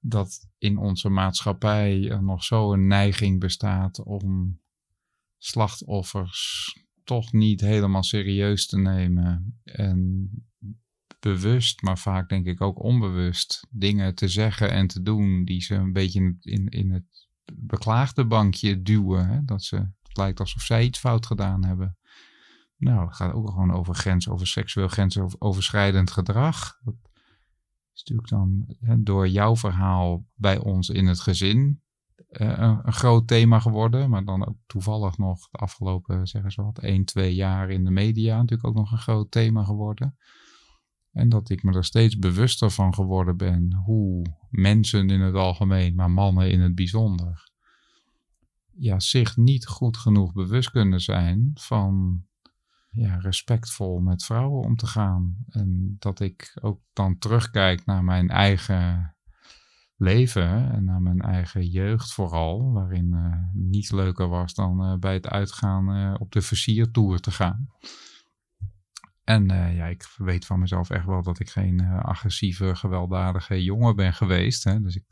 dat 0.00 0.48
in 0.58 0.76
onze 0.78 1.08
maatschappij 1.08 2.10
er 2.10 2.22
nog 2.22 2.44
zo'n 2.44 2.86
neiging 2.86 3.40
bestaat 3.40 4.02
om 4.02 4.60
slachtoffers 5.38 6.72
toch 7.04 7.32
niet 7.32 7.60
helemaal 7.60 8.02
serieus 8.02 8.66
te 8.66 8.78
nemen. 8.78 9.60
En 9.64 10.30
bewust, 11.24 11.82
maar 11.82 11.98
vaak 11.98 12.28
denk 12.28 12.46
ik 12.46 12.60
ook 12.60 12.82
onbewust, 12.82 13.66
dingen 13.70 14.14
te 14.14 14.28
zeggen 14.28 14.70
en 14.70 14.86
te 14.86 15.02
doen 15.02 15.44
die 15.44 15.62
ze 15.62 15.74
een 15.74 15.92
beetje 15.92 16.36
in, 16.40 16.68
in 16.68 16.90
het 16.90 17.26
beklaagde 17.52 18.26
bankje 18.26 18.82
duwen. 18.82 19.28
Hè? 19.28 19.44
Dat 19.44 19.62
ze, 19.62 19.76
het 20.02 20.16
lijkt 20.16 20.40
alsof 20.40 20.62
zij 20.62 20.84
iets 20.84 20.98
fout 20.98 21.26
gedaan 21.26 21.64
hebben. 21.64 21.96
Nou, 22.76 23.06
het 23.06 23.16
gaat 23.16 23.32
ook 23.32 23.48
gewoon 23.48 23.72
over 23.72 23.94
grens, 23.94 24.28
over 24.28 24.46
seksueel 24.46 24.88
grensoverschrijdend 24.88 26.10
gedrag. 26.10 26.78
Dat 26.84 26.94
is 27.94 27.98
natuurlijk 27.98 28.28
dan 28.28 28.76
hè, 28.80 29.02
door 29.02 29.28
jouw 29.28 29.56
verhaal 29.56 30.26
bij 30.34 30.58
ons 30.58 30.88
in 30.88 31.06
het 31.06 31.20
gezin 31.20 31.82
uh, 32.16 32.48
een, 32.58 32.80
een, 32.82 32.92
groot 32.92 33.28
thema 33.28 33.58
geworden. 33.58 34.10
Maar 34.10 34.24
dan 34.24 34.46
ook 34.46 34.56
toevallig 34.66 35.18
nog 35.18 35.48
de 35.50 35.58
afgelopen, 35.58 36.26
zeggen 36.26 36.50
ze 36.50 36.62
wat, 36.62 36.78
1, 36.78 37.04
2 37.04 37.34
jaar 37.34 37.70
in 37.70 37.84
de 37.84 37.90
media 37.90 38.36
natuurlijk 38.36 38.68
ook 38.68 38.74
nog 38.74 38.92
een 38.92 38.98
groot 38.98 39.30
thema 39.30 39.64
geworden. 39.64 40.16
En 41.14 41.28
dat 41.28 41.50
ik 41.50 41.62
me 41.62 41.72
er 41.72 41.84
steeds 41.84 42.18
bewuster 42.18 42.70
van 42.70 42.94
geworden 42.94 43.36
ben 43.36 43.74
hoe 43.74 44.26
mensen 44.50 45.10
in 45.10 45.20
het 45.20 45.34
algemeen, 45.34 45.94
maar 45.94 46.10
mannen 46.10 46.50
in 46.50 46.60
het 46.60 46.74
bijzonder, 46.74 47.50
ja, 48.72 49.00
zich 49.00 49.36
niet 49.36 49.66
goed 49.66 49.96
genoeg 49.96 50.32
bewust 50.32 50.70
kunnen 50.70 51.00
zijn 51.00 51.50
van 51.54 52.24
ja, 52.90 53.16
respectvol 53.16 54.00
met 54.00 54.24
vrouwen 54.24 54.64
om 54.64 54.76
te 54.76 54.86
gaan. 54.86 55.36
En 55.48 55.96
dat 55.98 56.20
ik 56.20 56.58
ook 56.60 56.80
dan 56.92 57.18
terugkijk 57.18 57.84
naar 57.84 58.04
mijn 58.04 58.28
eigen 58.28 59.14
leven 59.96 60.72
en 60.72 60.84
naar 60.84 61.02
mijn 61.02 61.20
eigen 61.20 61.66
jeugd 61.66 62.12
vooral, 62.12 62.72
waarin 62.72 63.12
uh, 63.12 63.36
niets 63.52 63.90
leuker 63.90 64.28
was 64.28 64.54
dan 64.54 64.84
uh, 64.84 64.98
bij 64.98 65.14
het 65.14 65.28
uitgaan 65.28 65.96
uh, 65.96 66.14
op 66.18 66.32
de 66.32 66.42
versiertour 66.42 67.20
te 67.20 67.30
gaan. 67.30 67.68
En 69.24 69.46
ja, 69.48 69.86
ik 69.86 70.14
weet 70.16 70.46
van 70.46 70.58
mezelf 70.58 70.90
echt 70.90 71.06
wel 71.06 71.22
dat 71.22 71.40
ik 71.40 71.50
geen 71.50 71.80
agressieve, 71.80 72.76
gewelddadige 72.76 73.62
jongen 73.62 73.96
ben 73.96 74.14
geweest. 74.14 74.64
Hè? 74.64 74.80
Dus 74.80 74.96
ik, 74.96 75.04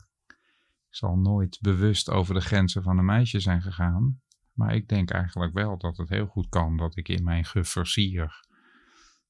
zal 0.95 1.17
nooit 1.17 1.57
bewust 1.61 2.09
over 2.09 2.33
de 2.33 2.41
grenzen 2.41 2.83
van 2.83 2.97
een 2.97 3.05
meisje 3.05 3.39
zijn 3.39 3.61
gegaan. 3.61 4.21
Maar 4.53 4.75
ik 4.75 4.87
denk 4.87 5.11
eigenlijk 5.11 5.53
wel 5.53 5.77
dat 5.77 5.97
het 5.97 6.09
heel 6.09 6.25
goed 6.25 6.49
kan 6.49 6.77
dat 6.77 6.97
ik 6.97 7.09
in 7.09 7.23
mijn 7.23 7.45
geversier 7.45 8.45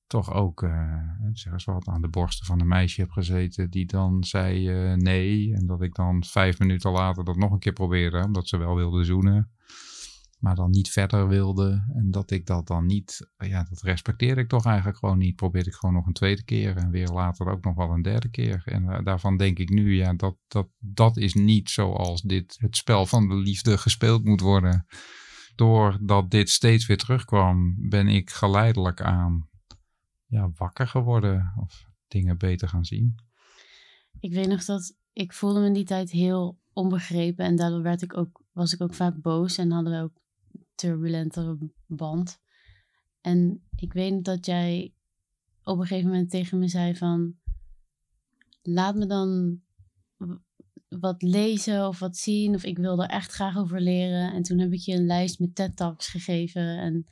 toch 0.08 0.34
ook, 0.34 0.62
uh, 0.62 0.98
zeg 1.32 1.54
eens 1.54 1.64
wat, 1.64 1.88
aan 1.88 2.02
de 2.02 2.10
borsten 2.10 2.46
van 2.46 2.60
een 2.60 2.68
meisje 2.68 3.02
heb 3.02 3.12
gezeten 3.12 3.70
die 3.70 3.86
dan 3.86 4.24
zei 4.24 4.70
nee. 4.96 5.54
En 5.54 5.66
dat 5.66 5.82
ik 5.82 5.96
dan 5.96 6.24
vijf 6.24 6.60
minuten 6.60 6.92
later 6.92 7.24
dat 7.24 7.36
nog 7.36 7.52
een 7.52 7.60
keer 7.60 7.74
probeerde, 7.74 8.24
omdat 8.24 8.48
ze 8.48 8.58
wel 8.58 8.76
wilde 8.76 9.04
zoenen. 9.04 9.52
Maar 10.44 10.56
dan 10.56 10.70
niet 10.70 10.90
verder 10.90 11.28
wilde. 11.28 11.86
En 11.94 12.12
dat 12.12 12.32
ik 12.32 12.46
dat 12.46 12.68
dan 12.68 12.86
niet, 12.86 13.32
ja, 13.38 13.64
dat 13.70 13.82
respecteerde 13.82 14.42
ik 14.42 14.50
toch 14.50 14.66
eigenlijk 14.66 14.98
gewoon 14.98 15.18
niet. 15.18 15.36
Probeerde 15.36 15.70
ik 15.70 15.76
gewoon 15.76 15.96
nog 15.96 16.06
een 16.06 16.14
tweede 16.14 16.44
keer 16.44 16.78
en 16.78 16.90
weer 16.90 17.08
later 17.08 17.48
ook 17.48 17.64
nog 17.64 17.76
wel 17.76 17.90
een 17.90 18.02
derde 18.02 18.30
keer. 18.30 18.62
En 18.66 18.84
uh, 18.84 19.00
daarvan 19.04 19.38
denk 19.38 19.60
ik 19.60 19.70
nu, 19.70 19.96
ja, 19.96 20.14
dat, 20.14 20.38
dat, 20.48 20.68
dat 20.80 21.18
is 21.18 21.34
niet 21.34 21.70
zoals 21.70 22.22
dit, 22.22 22.56
het 22.60 22.76
spel 22.76 23.06
van 23.06 23.28
de 23.28 23.36
liefde 23.36 23.78
gespeeld 23.78 24.24
moet 24.24 24.42
worden. 24.42 24.86
Doordat 25.56 26.32
dit 26.32 26.50
steeds 26.50 26.86
weer 26.86 26.98
terugkwam, 26.98 27.76
ben 27.90 28.08
ik 28.08 28.30
geleidelijk 28.30 29.02
aan 29.02 29.50
ja, 30.26 30.52
wakker 30.56 30.88
geworden 30.88 31.54
of 31.60 31.86
dingen 32.08 32.38
beter 32.38 32.68
gaan 32.68 32.86
zien. 32.86 33.16
Ik 34.20 34.34
weet 34.34 34.48
nog 34.48 34.66
dat 34.66 34.96
ik 35.14 35.34
voelde 35.34 35.60
me 35.60 35.66
in 35.66 35.74
die 35.74 35.86
tijd 35.86 36.12
heel 36.12 36.60
onbegrepen 36.74 37.46
en 37.46 37.56
daardoor 37.56 37.82
werd 37.82 38.02
ik 38.02 38.18
ook, 38.18 38.42
was 38.52 38.74
ik 38.74 38.82
ook 38.82 38.94
vaak 38.94 39.22
boos 39.22 39.58
en 39.58 39.72
hadden 39.72 39.94
we 39.94 40.04
ook 40.04 40.22
turbulentere 40.76 41.58
band. 41.88 42.40
En 43.22 43.64
ik 43.76 43.94
weet 43.94 44.26
dat 44.26 44.46
jij 44.46 44.94
op 45.64 45.80
een 45.80 45.86
gegeven 45.86 46.10
moment 46.10 46.30
tegen 46.30 46.60
me 46.60 46.68
zei 46.68 46.96
van 46.96 47.36
laat 48.62 48.96
me 48.96 49.06
dan 49.06 49.60
wat 50.88 51.22
lezen 51.22 51.88
of 51.88 52.00
wat 52.00 52.18
zien 52.18 52.56
of 52.56 52.64
ik 52.64 52.78
wil 52.78 53.04
er 53.04 53.10
echt 53.10 53.32
graag 53.32 53.58
over 53.58 53.82
leren. 53.82 54.34
En 54.34 54.44
toen 54.44 54.60
heb 54.60 54.74
ik 54.74 54.80
je 54.80 54.94
een 54.94 55.06
lijst 55.06 55.40
met 55.40 55.56
TED 55.56 55.76
Talks 55.76 56.08
gegeven 56.08 56.78
en 56.78 57.06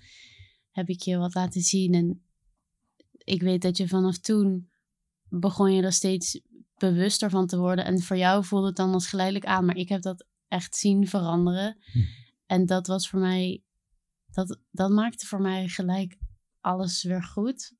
heb 0.71 0.89
ik 0.89 1.01
je 1.01 1.17
wat 1.17 1.33
laten 1.33 1.61
zien 1.61 1.93
en 1.93 2.21
ik 3.23 3.41
weet 3.41 3.61
dat 3.61 3.77
je 3.77 3.87
vanaf 3.87 4.17
toen 4.17 4.69
begon 5.29 5.73
je 5.73 5.81
er 5.81 5.93
steeds 5.93 6.41
bewuster 6.77 7.29
van 7.29 7.47
te 7.47 7.57
worden. 7.57 7.85
En 7.85 8.01
voor 8.01 8.17
jou 8.17 8.45
voelde 8.45 8.67
het 8.67 8.75
dan 8.75 8.93
als 8.93 9.07
geleidelijk 9.07 9.45
aan. 9.45 9.65
Maar 9.65 9.77
ik 9.77 9.89
heb 9.89 10.01
dat 10.01 10.25
echt 10.47 10.75
zien 10.75 11.07
veranderen. 11.07 11.77
En 12.51 12.65
dat 12.65 12.87
was 12.87 13.09
voor 13.09 13.19
mij, 13.19 13.63
dat, 14.31 14.59
dat 14.71 14.89
maakte 14.89 15.25
voor 15.25 15.41
mij 15.41 15.67
gelijk 15.67 16.17
alles 16.59 17.03
weer 17.03 17.23
goed. 17.23 17.73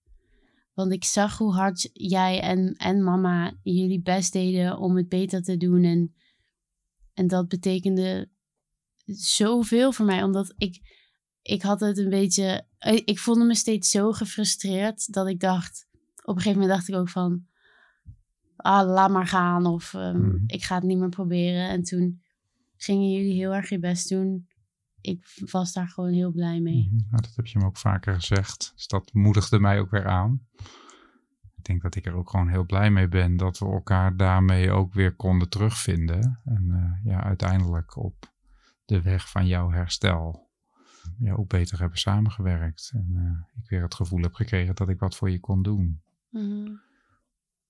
Want 0.73 0.91
ik 0.91 1.03
zag 1.03 1.37
hoe 1.37 1.53
hard 1.53 1.89
jij 1.93 2.41
en, 2.41 2.75
en 2.75 3.03
mama 3.03 3.53
jullie 3.63 4.01
best 4.01 4.33
deden 4.33 4.77
om 4.77 4.95
het 4.95 5.09
beter 5.09 5.41
te 5.41 5.57
doen. 5.57 5.83
En, 5.83 6.15
en 7.13 7.27
dat 7.27 7.47
betekende 7.47 8.29
zoveel 9.15 9.91
voor 9.91 10.05
mij. 10.05 10.23
Omdat 10.23 10.53
ik, 10.57 10.79
ik 11.41 11.61
had 11.61 11.79
het 11.79 11.97
een 11.97 12.09
beetje. 12.09 12.67
Eh, 12.77 13.01
ik 13.05 13.19
voelde 13.19 13.43
me 13.43 13.55
steeds 13.55 13.89
zo 13.89 14.11
gefrustreerd 14.11 15.13
dat 15.13 15.27
ik 15.27 15.39
dacht. 15.39 15.87
Op 16.23 16.35
een 16.35 16.41
gegeven 16.41 16.59
moment 16.59 16.77
dacht 16.77 16.87
ik 16.87 16.95
ook 16.95 17.09
van. 17.09 17.45
Ah, 18.55 18.87
laat 18.87 19.11
maar 19.11 19.27
gaan. 19.27 19.65
Of 19.65 19.93
um, 19.93 20.21
mm. 20.21 20.43
ik 20.47 20.63
ga 20.63 20.75
het 20.75 20.83
niet 20.83 20.97
meer 20.97 21.09
proberen. 21.09 21.69
En 21.69 21.83
toen 21.83 22.21
gingen 22.77 23.11
jullie 23.11 23.33
heel 23.33 23.53
erg 23.53 23.69
je 23.69 23.79
best 23.79 24.09
doen. 24.09 24.49
Ik 25.01 25.25
was 25.51 25.73
daar 25.73 25.87
gewoon 25.87 26.11
heel 26.11 26.31
blij 26.31 26.59
mee. 26.59 26.89
Mm 26.91 26.97
nou, 26.97 27.21
dat 27.21 27.35
heb 27.35 27.45
je 27.45 27.59
me 27.59 27.65
ook 27.65 27.77
vaker 27.77 28.13
gezegd. 28.13 28.71
Dus 28.75 28.87
dat 28.87 29.13
moedigde 29.13 29.59
mij 29.59 29.79
ook 29.79 29.91
weer 29.91 30.07
aan. 30.07 30.47
Ik 31.57 31.67
denk 31.67 31.81
dat 31.81 31.95
ik 31.95 32.05
er 32.05 32.13
ook 32.13 32.29
gewoon 32.29 32.49
heel 32.49 32.65
blij 32.65 32.91
mee 32.91 33.07
ben 33.07 33.37
dat 33.37 33.59
we 33.59 33.65
elkaar 33.65 34.17
daarmee 34.17 34.71
ook 34.71 34.93
weer 34.93 35.15
konden 35.15 35.49
terugvinden. 35.49 36.39
En 36.45 36.65
uh, 36.67 37.11
ja, 37.11 37.23
uiteindelijk 37.23 37.95
op 37.95 38.33
de 38.85 39.01
weg 39.01 39.29
van 39.29 39.47
jouw 39.47 39.71
herstel 39.71 40.49
ja, 41.17 41.33
ook 41.33 41.49
beter 41.49 41.79
hebben 41.79 41.97
samengewerkt. 41.97 42.91
En 42.93 43.07
uh, 43.15 43.61
ik 43.63 43.69
weer 43.69 43.81
het 43.81 43.95
gevoel 43.95 44.21
heb 44.21 44.33
gekregen 44.33 44.75
dat 44.75 44.89
ik 44.89 44.99
wat 44.99 45.15
voor 45.15 45.29
je 45.29 45.39
kon 45.39 45.63
doen. 45.63 46.01
Mm 46.29 46.81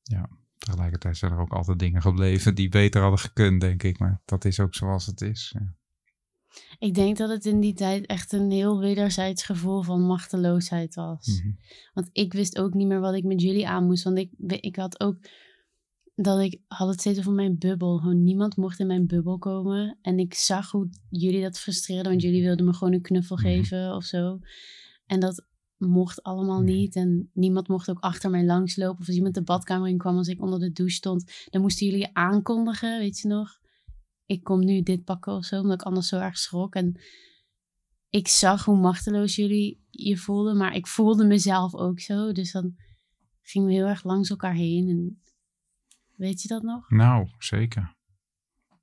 Ja, 0.03 0.29
tegelijkertijd 0.57 1.17
zijn 1.17 1.31
er 1.31 1.39
ook 1.39 1.53
altijd 1.53 1.79
dingen 1.79 2.01
gebleven 2.01 2.55
die 2.55 2.69
beter 2.69 3.01
hadden 3.01 3.19
gekund, 3.19 3.61
denk 3.61 3.83
ik. 3.83 3.99
Maar 3.99 4.21
dat 4.25 4.45
is 4.45 4.59
ook 4.59 4.75
zoals 4.75 5.05
het 5.05 5.21
is. 5.21 5.55
Ja. 5.59 5.73
Ik 6.79 6.93
denk 6.93 7.17
dat 7.17 7.29
het 7.29 7.45
in 7.45 7.59
die 7.59 7.73
tijd 7.73 8.05
echt 8.05 8.31
een 8.31 8.51
heel 8.51 8.79
wederzijds 8.79 9.43
gevoel 9.43 9.81
van 9.81 10.01
machteloosheid 10.01 10.95
was. 10.95 11.27
Mm 11.27 11.41
-hmm. 11.41 11.57
Want 11.93 12.09
ik 12.11 12.33
wist 12.33 12.57
ook 12.57 12.73
niet 12.73 12.87
meer 12.87 12.99
wat 12.99 13.13
ik 13.13 13.23
met 13.23 13.41
jullie 13.41 13.67
aan 13.67 13.85
moest. 13.85 14.03
Want 14.03 14.17
ik, 14.17 14.31
ik 14.47 14.75
had 14.75 14.99
ook 14.99 15.17
dat 16.15 16.39
ik 16.39 16.61
had 16.67 16.87
het 16.87 16.99
steeds 16.99 17.19
over 17.19 17.31
mijn 17.31 17.57
bubbel. 17.57 17.97
Gewoon 17.97 18.23
niemand 18.23 18.55
mocht 18.55 18.79
in 18.79 18.87
mijn 18.87 19.07
bubbel 19.07 19.37
komen. 19.37 19.97
En 20.01 20.19
ik 20.19 20.33
zag 20.33 20.71
hoe 20.71 20.89
jullie 21.09 21.41
dat 21.41 21.59
frustreerden, 21.59 22.11
want 22.11 22.21
jullie 22.21 22.43
wilden 22.43 22.65
me 22.65 22.73
gewoon 22.73 22.93
een 22.93 23.01
knuffel 23.01 23.35
mhm. 23.35 23.45
geven 23.45 23.95
of 23.95 24.03
zo. 24.03 24.39
En 25.05 25.19
dat 25.19 25.45
mocht 25.77 26.23
allemaal 26.23 26.61
mhm. 26.61 26.71
niet. 26.71 26.95
En 26.95 27.29
niemand 27.33 27.67
mocht 27.67 27.89
ook 27.89 27.99
achter 27.99 28.29
mij 28.29 28.45
langslopen. 28.45 28.99
Of 28.99 29.07
als 29.07 29.15
iemand 29.15 29.35
de 29.35 29.43
badkamer 29.43 29.89
in 29.89 29.97
kwam 29.97 30.17
als 30.17 30.27
ik 30.27 30.41
onder 30.41 30.59
de 30.59 30.71
douche 30.71 30.95
stond, 30.95 31.31
dan 31.49 31.61
moesten 31.61 31.87
jullie 31.87 32.09
aankondigen, 32.13 32.99
weet 32.99 33.19
je 33.19 33.27
nog? 33.27 33.60
Ik 34.31 34.43
kom 34.43 34.59
nu 34.59 34.81
dit 34.81 35.03
pakken 35.03 35.33
of 35.33 35.45
zo, 35.45 35.61
omdat 35.61 35.81
ik 35.81 35.87
anders 35.87 36.07
zo 36.07 36.19
erg 36.19 36.37
schrok. 36.37 36.75
En 36.75 37.01
ik 38.09 38.27
zag 38.27 38.65
hoe 38.65 38.77
machteloos 38.77 39.35
jullie 39.35 39.85
je 39.89 40.17
voelden, 40.17 40.57
maar 40.57 40.75
ik 40.75 40.87
voelde 40.87 41.25
mezelf 41.25 41.75
ook 41.75 41.99
zo. 41.99 42.31
Dus 42.31 42.51
dan 42.51 42.75
gingen 43.41 43.67
we 43.67 43.73
heel 43.73 43.87
erg 43.87 44.03
langs 44.03 44.29
elkaar 44.29 44.53
heen. 44.53 44.89
En 44.89 45.21
Weet 46.21 46.41
je 46.41 46.47
dat 46.47 46.63
nog? 46.63 46.89
Nou, 46.89 47.27
zeker. 47.37 47.95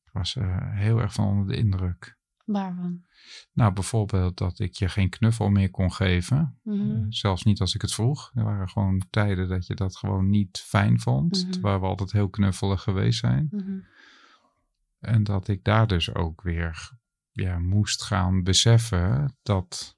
Ik 0.04 0.12
was 0.12 0.34
uh, 0.34 0.74
heel 0.74 0.98
erg 0.98 1.12
van 1.12 1.26
onder 1.26 1.46
de 1.46 1.56
indruk. 1.56 2.16
Waarvan? 2.44 3.04
Nou, 3.52 3.72
bijvoorbeeld 3.72 4.36
dat 4.38 4.58
ik 4.58 4.74
je 4.74 4.88
geen 4.88 5.08
knuffel 5.08 5.48
meer 5.48 5.70
kon 5.70 5.92
geven. 5.92 6.58
Mm 6.62 6.78
-hmm. 6.78 6.90
uh, 6.90 7.06
zelfs 7.08 7.42
niet 7.42 7.60
als 7.60 7.74
ik 7.74 7.82
het 7.82 7.94
vroeg. 7.94 8.30
Er 8.34 8.44
waren 8.44 8.68
gewoon 8.68 9.02
tijden 9.10 9.48
dat 9.48 9.66
je 9.66 9.74
dat 9.74 9.96
gewoon 9.96 10.28
niet 10.28 10.58
fijn 10.58 11.00
vond. 11.00 11.36
Mm 11.36 11.42
-hmm. 11.42 11.50
Terwijl 11.50 11.80
we 11.80 11.86
altijd 11.86 12.12
heel 12.12 12.28
knuffelig 12.28 12.82
geweest 12.82 13.18
zijn. 13.18 13.48
Mm 13.50 13.60
-hmm. 13.60 13.84
En 15.00 15.24
dat 15.24 15.48
ik 15.48 15.64
daar 15.64 15.86
dus 15.86 16.14
ook 16.14 16.42
weer 16.42 16.90
ja, 17.30 17.58
moest 17.58 18.02
gaan 18.02 18.42
beseffen 18.42 19.36
dat 19.42 19.96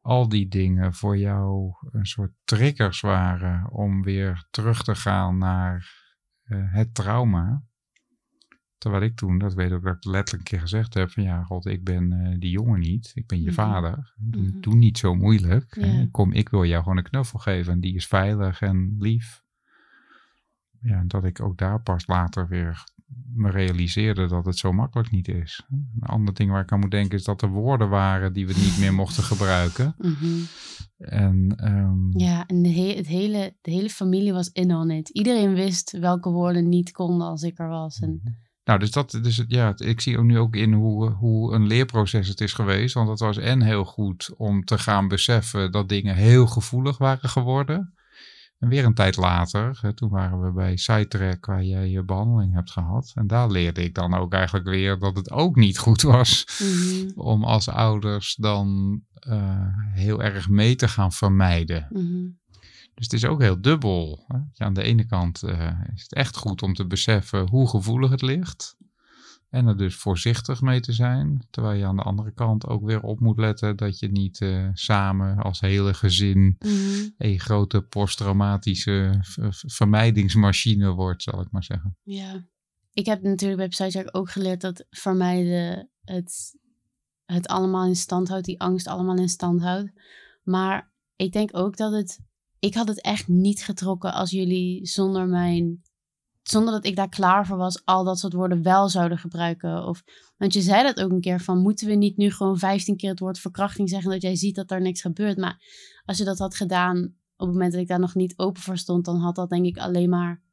al 0.00 0.28
die 0.28 0.48
dingen 0.48 0.94
voor 0.94 1.18
jou 1.18 1.74
een 1.90 2.06
soort 2.06 2.32
triggers 2.44 3.00
waren 3.00 3.70
om 3.70 4.02
weer 4.02 4.46
terug 4.50 4.82
te 4.82 4.94
gaan 4.94 5.38
naar 5.38 6.04
uh, 6.46 6.72
het 6.72 6.94
trauma. 6.94 7.62
Terwijl 8.78 9.02
ik 9.02 9.16
toen, 9.16 9.38
dat 9.38 9.54
weet 9.54 9.70
ik 9.70 9.76
ook 9.76 9.82
dat 9.84 9.96
ik 9.96 10.04
letterlijk 10.04 10.44
een 10.44 10.50
keer 10.58 10.60
gezegd 10.60 10.94
heb 10.94 11.10
van 11.10 11.22
ja, 11.22 11.42
god, 11.42 11.66
ik 11.66 11.84
ben 11.84 12.12
eh, 12.12 12.38
die 12.38 12.50
jongen 12.50 12.80
niet. 12.80 13.10
Ik 13.14 13.26
ben 13.26 13.38
je 13.38 13.44
Mhm. 13.46 13.54
vader. 13.54 14.14
Doe, 14.16 14.42
Mhm. 14.42 14.60
doe 14.60 14.74
niet 14.74 14.98
zo 14.98 15.14
moeilijk. 15.14 15.78
Kom, 16.10 16.32
ik 16.32 16.48
wil 16.48 16.64
jou 16.64 16.82
gewoon 16.82 16.98
een 16.98 17.04
knuffel 17.04 17.38
geven 17.38 17.72
en 17.72 17.80
die 17.80 17.94
is 17.94 18.06
veilig 18.06 18.60
en 18.60 18.96
lief. 18.98 19.42
Ja, 20.80 20.98
en 20.98 21.08
dat 21.08 21.24
ik 21.24 21.40
ook 21.40 21.58
daar 21.58 21.82
pas 21.82 22.06
later 22.06 22.48
weer 22.48 22.84
me 23.34 23.50
realiseerde 23.50 24.26
dat 24.26 24.46
het 24.46 24.58
zo 24.58 24.72
makkelijk 24.72 25.10
niet 25.10 25.28
is. 25.28 25.62
Een 25.70 26.08
ander 26.08 26.34
ding 26.34 26.50
waar 26.50 26.62
ik 26.62 26.72
aan 26.72 26.80
moet 26.80 26.90
denken 26.90 27.18
is 27.18 27.24
dat 27.24 27.42
er 27.42 27.48
woorden 27.48 27.88
waren 27.88 28.32
die 28.32 28.46
we 28.46 28.54
niet 28.56 28.78
meer 28.78 28.94
mochten 29.02 29.22
gebruiken. 29.22 29.94
Mhm. 29.98 30.26
En 30.98 31.54
ehm, 31.56 32.18
Ja, 32.18 32.46
en 32.46 32.62
de, 32.62 32.68
he- 32.72 32.96
het 32.96 33.06
hele, 33.06 33.56
de 33.60 33.70
hele 33.70 33.90
familie 33.90 34.32
was 34.32 34.48
in 34.52 34.74
on 34.74 34.90
it. 34.90 35.08
Iedereen 35.08 35.54
wist 35.54 35.98
welke 35.98 36.30
woorden 36.30 36.68
niet 36.68 36.90
konden 36.92 37.26
als 37.26 37.42
ik 37.42 37.58
er 37.58 37.68
was. 37.68 37.98
En, 38.00 38.38
Nou, 38.64 38.78
dus 38.78 38.90
dat, 38.90 39.10
dus 39.22 39.44
ja, 39.48 39.72
ik 39.76 40.00
zie 40.00 40.18
ook 40.18 40.24
nu 40.24 40.38
ook 40.38 40.56
in 40.56 40.72
hoe, 40.72 41.10
hoe 41.10 41.54
een 41.54 41.66
leerproces 41.66 42.28
het 42.28 42.40
is 42.40 42.52
geweest. 42.52 42.94
Want 42.94 43.08
het 43.08 43.18
was 43.18 43.36
en 43.36 43.62
heel 43.62 43.84
goed 43.84 44.34
om 44.36 44.64
te 44.64 44.78
gaan 44.78 45.08
beseffen 45.08 45.72
dat 45.72 45.88
dingen 45.88 46.14
heel 46.14 46.46
gevoelig 46.46 46.98
waren 46.98 47.28
geworden. 47.28 47.94
En 48.58 48.68
weer 48.68 48.84
een 48.84 48.94
tijd 48.94 49.16
later, 49.16 49.78
hè, 49.80 49.92
toen 49.92 50.10
waren 50.10 50.42
we 50.42 50.52
bij 50.52 50.76
Sidetrack 50.76 51.46
waar 51.46 51.64
jij 51.64 51.88
je 51.88 52.04
behandeling 52.04 52.54
hebt 52.54 52.70
gehad. 52.70 53.12
En 53.14 53.26
daar 53.26 53.50
leerde 53.50 53.82
ik 53.82 53.94
dan 53.94 54.14
ook 54.14 54.32
eigenlijk 54.32 54.66
weer 54.66 54.98
dat 54.98 55.16
het 55.16 55.30
ook 55.30 55.56
niet 55.56 55.78
goed 55.78 56.02
was 56.02 56.46
Mhm, 56.62 57.10
om 57.20 57.44
als 57.44 57.68
ouders 57.68 58.34
dan 58.34 59.00
eh, 59.12 59.66
heel 59.92 60.22
erg 60.22 60.48
mee 60.48 60.74
te 60.76 60.88
gaan 60.88 61.12
vermijden. 61.12 61.86
mhm. 61.90 62.26
Dus 62.94 63.04
het 63.04 63.12
is 63.14 63.24
ook 63.24 63.40
heel 63.40 63.60
dubbel. 63.60 64.24
Hè? 64.26 64.36
Ja, 64.52 64.66
aan 64.66 64.74
de 64.74 64.82
ene 64.82 65.06
kant 65.06 65.42
eh, 65.42 65.70
is 65.94 66.02
het 66.02 66.14
echt 66.14 66.36
goed 66.36 66.62
om 66.62 66.74
te 66.74 66.86
beseffen 66.86 67.48
hoe 67.48 67.68
gevoelig 67.68 68.10
het 68.10 68.22
ligt. 68.22 68.76
En 69.56 69.66
er 69.66 69.76
dus 69.76 69.94
voorzichtig 69.94 70.60
mee 70.60 70.80
te 70.80 70.92
zijn. 70.92 71.46
Terwijl 71.50 71.78
je 71.78 71.84
aan 71.84 71.96
de 71.96 72.02
andere 72.02 72.32
kant 72.32 72.66
ook 72.66 72.84
weer 72.84 73.00
op 73.02 73.20
moet 73.20 73.38
letten 73.38 73.76
dat 73.76 73.98
je 73.98 74.08
niet 74.08 74.40
eh, 74.40 74.68
samen 74.72 75.36
als 75.36 75.60
hele 75.60 75.94
gezin 75.94 76.56
Mhm. 76.58 77.08
een 77.18 77.40
grote 77.40 77.82
posttraumatische 77.82 79.18
vermijdingsmachine 79.66 80.90
wordt, 80.90 81.22
zal 81.22 81.40
ik 81.40 81.50
maar 81.50 81.64
zeggen. 81.64 81.96
Ja. 82.02 82.44
Ik 82.92 83.06
heb 83.06 83.22
natuurlijk 83.22 83.58
bij 83.58 83.68
Psycheck 83.68 84.08
ook 84.10 84.30
geleerd 84.30 84.60
dat 84.60 84.86
vermijden 84.90 85.88
het, 86.04 86.56
het 87.24 87.46
allemaal 87.46 87.86
in 87.86 87.96
stand 87.96 88.28
houdt, 88.28 88.44
die 88.44 88.60
angst 88.60 88.86
allemaal 88.86 89.16
in 89.16 89.28
stand 89.28 89.62
houdt. 89.62 89.90
Maar 90.42 90.90
ik 91.16 91.32
denk 91.32 91.56
ook 91.56 91.76
dat 91.76 91.92
het, 91.92 92.20
ik 92.58 92.74
had 92.74 92.88
het 92.88 93.00
echt 93.00 93.28
niet 93.28 93.64
getrokken 93.64 94.12
als 94.12 94.30
jullie 94.30 94.86
zonder 94.86 95.26
mijn, 95.26 95.82
zonder 96.48 96.72
dat 96.74 96.84
ik 96.84 96.96
daar 96.96 97.08
klaar 97.08 97.46
voor 97.46 97.56
was, 97.56 97.84
al 97.84 98.04
dat 98.04 98.18
soort 98.18 98.32
woorden 98.32 98.62
wel 98.62 98.88
zouden 98.88 99.18
gebruiken. 99.18 99.84
Of, 99.86 100.02
want 100.36 100.52
je 100.52 100.60
zei 100.60 100.82
dat 100.82 101.00
ook 101.00 101.10
een 101.10 101.20
keer 101.20 101.40
van, 101.40 101.58
moeten 101.58 101.88
we 101.88 101.94
niet 101.94 102.16
nu 102.16 102.30
gewoon 102.30 102.58
15 102.58 102.96
keer 102.96 103.10
het 103.10 103.20
woord 103.20 103.38
verkrachting 103.38 103.88
zeggen, 103.88 104.10
dat 104.10 104.22
jij 104.22 104.36
ziet 104.36 104.54
dat 104.54 104.70
er 104.70 104.80
niks 104.80 105.00
gebeurt. 105.00 105.36
Maar 105.36 105.62
als 106.04 106.18
je 106.18 106.24
dat 106.24 106.38
had 106.38 106.56
gedaan 106.56 107.14
op 107.36 107.46
het 107.46 107.52
moment 107.52 107.72
dat 107.72 107.80
ik 107.80 107.88
daar 107.88 107.98
nog 107.98 108.14
niet 108.14 108.38
open 108.38 108.62
voor 108.62 108.78
stond, 108.78 109.04
dan 109.04 109.16
had 109.16 109.34
dat 109.34 109.48
denk 109.48 109.64
ik 109.64 109.78
alleen 109.78 110.08
maar 110.08 110.44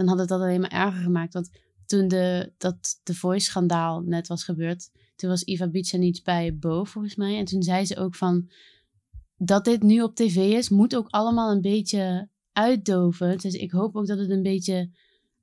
dan 0.00 0.08
had 0.08 0.18
het 0.18 0.28
dat 0.28 0.40
alleen 0.40 0.60
maar 0.60 0.70
erger 0.70 1.02
gemaakt. 1.02 1.32
Want 1.32 1.50
toen 1.86 2.08
de, 2.08 2.52
dat 2.58 3.00
de 3.02 3.14
Voice-schandaal 3.14 4.00
net 4.00 4.26
was 4.26 4.44
gebeurd, 4.44 4.90
toen 5.16 5.30
was 5.30 5.42
Iva 5.42 5.68
Bicanic 5.68 6.20
bij 6.24 6.56
Bo, 6.56 6.84
volgens 6.84 7.14
mij. 7.14 7.38
En 7.38 7.44
toen 7.44 7.62
zei 7.62 7.84
ze 7.86 7.96
ook 7.96 8.14
van, 8.14 8.50
dat 9.36 9.64
dit 9.64 9.82
nu 9.82 10.02
op 10.02 10.14
tv 10.14 10.36
is, 10.36 10.68
moet 10.68 10.96
ook 10.96 11.08
allemaal 11.08 11.50
een 11.50 11.60
beetje 11.60 12.28
uitdoven. 12.60 13.38
Dus 13.38 13.54
ik 13.54 13.70
hoop 13.70 13.96
ook 13.96 14.06
dat 14.06 14.18
het 14.18 14.30
een 14.30 14.42
beetje 14.42 14.90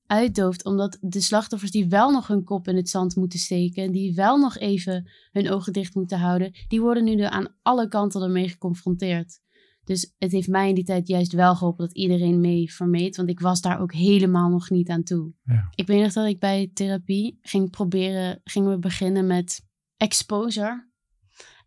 uitdooft, 0.05 0.65
omdat 0.65 0.97
de 1.01 1.21
slachtoffers 1.21 1.71
die 1.71 1.87
wel 1.87 2.11
nog 2.11 2.27
hun 2.27 2.43
kop 2.43 2.67
in 2.67 2.75
het 2.75 2.89
zand 2.89 3.15
moeten 3.15 3.39
steken, 3.39 3.91
die 3.91 4.15
wel 4.15 4.37
nog 4.37 4.57
even 4.57 5.09
hun 5.31 5.49
ogen 5.49 5.73
dicht 5.73 5.95
moeten 5.95 6.19
houden, 6.19 6.51
die 6.67 6.81
worden 6.81 7.03
nu 7.03 7.21
aan 7.21 7.55
alle 7.61 7.87
kanten 7.87 8.21
ermee 8.21 8.49
geconfronteerd. 8.49 9.39
Dus 9.83 10.13
het 10.17 10.31
heeft 10.31 10.47
mij 10.47 10.69
in 10.69 10.75
die 10.75 10.83
tijd 10.83 11.07
juist 11.07 11.31
wel 11.33 11.55
geholpen 11.55 11.85
dat 11.85 11.95
iedereen 11.95 12.39
mee 12.39 12.73
vermeed. 12.73 13.15
Want 13.15 13.29
ik 13.29 13.39
was 13.39 13.61
daar 13.61 13.79
ook 13.79 13.93
helemaal 13.93 14.49
nog 14.49 14.69
niet 14.69 14.89
aan 14.89 15.03
toe. 15.03 15.33
Ja. 15.43 15.67
Ik 15.75 15.87
weet 15.87 16.01
nog 16.01 16.13
dat 16.13 16.27
ik 16.27 16.39
bij 16.39 16.71
therapie 16.73 17.37
ging 17.41 17.69
proberen, 17.69 18.41
gingen 18.43 18.69
we 18.69 18.79
beginnen 18.79 19.27
met 19.27 19.65
exposure. 19.97 20.89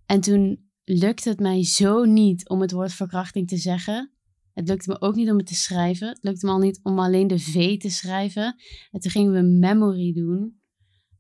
En 0.07 0.21
toen 0.21 0.71
lukte 0.85 1.29
het 1.29 1.41
mij 1.41 1.65
zo 1.65 2.05
niet 2.05 2.49
om 2.49 2.61
het 2.61 2.73
woord 2.73 2.93
verkrachting 2.93 3.49
te 3.49 3.57
zeggen. 3.57 4.13
Het 4.53 4.69
lukte 4.69 4.91
me 4.91 5.01
ook 5.01 5.15
niet 5.15 5.31
om 5.31 5.37
het 5.37 5.47
te 5.47 5.55
schrijven. 5.55 6.09
Het 6.09 6.23
lukte 6.23 6.47
me 6.47 6.53
al 6.53 6.59
niet 6.59 6.81
om 6.83 6.99
alleen 6.99 7.27
de 7.27 7.39
V 7.39 7.79
te 7.79 7.91
schrijven. 7.91 8.57
En 8.91 9.01
toen 9.01 9.11
gingen 9.11 9.33
we 9.33 9.43
memory 9.43 10.13
doen 10.13 10.61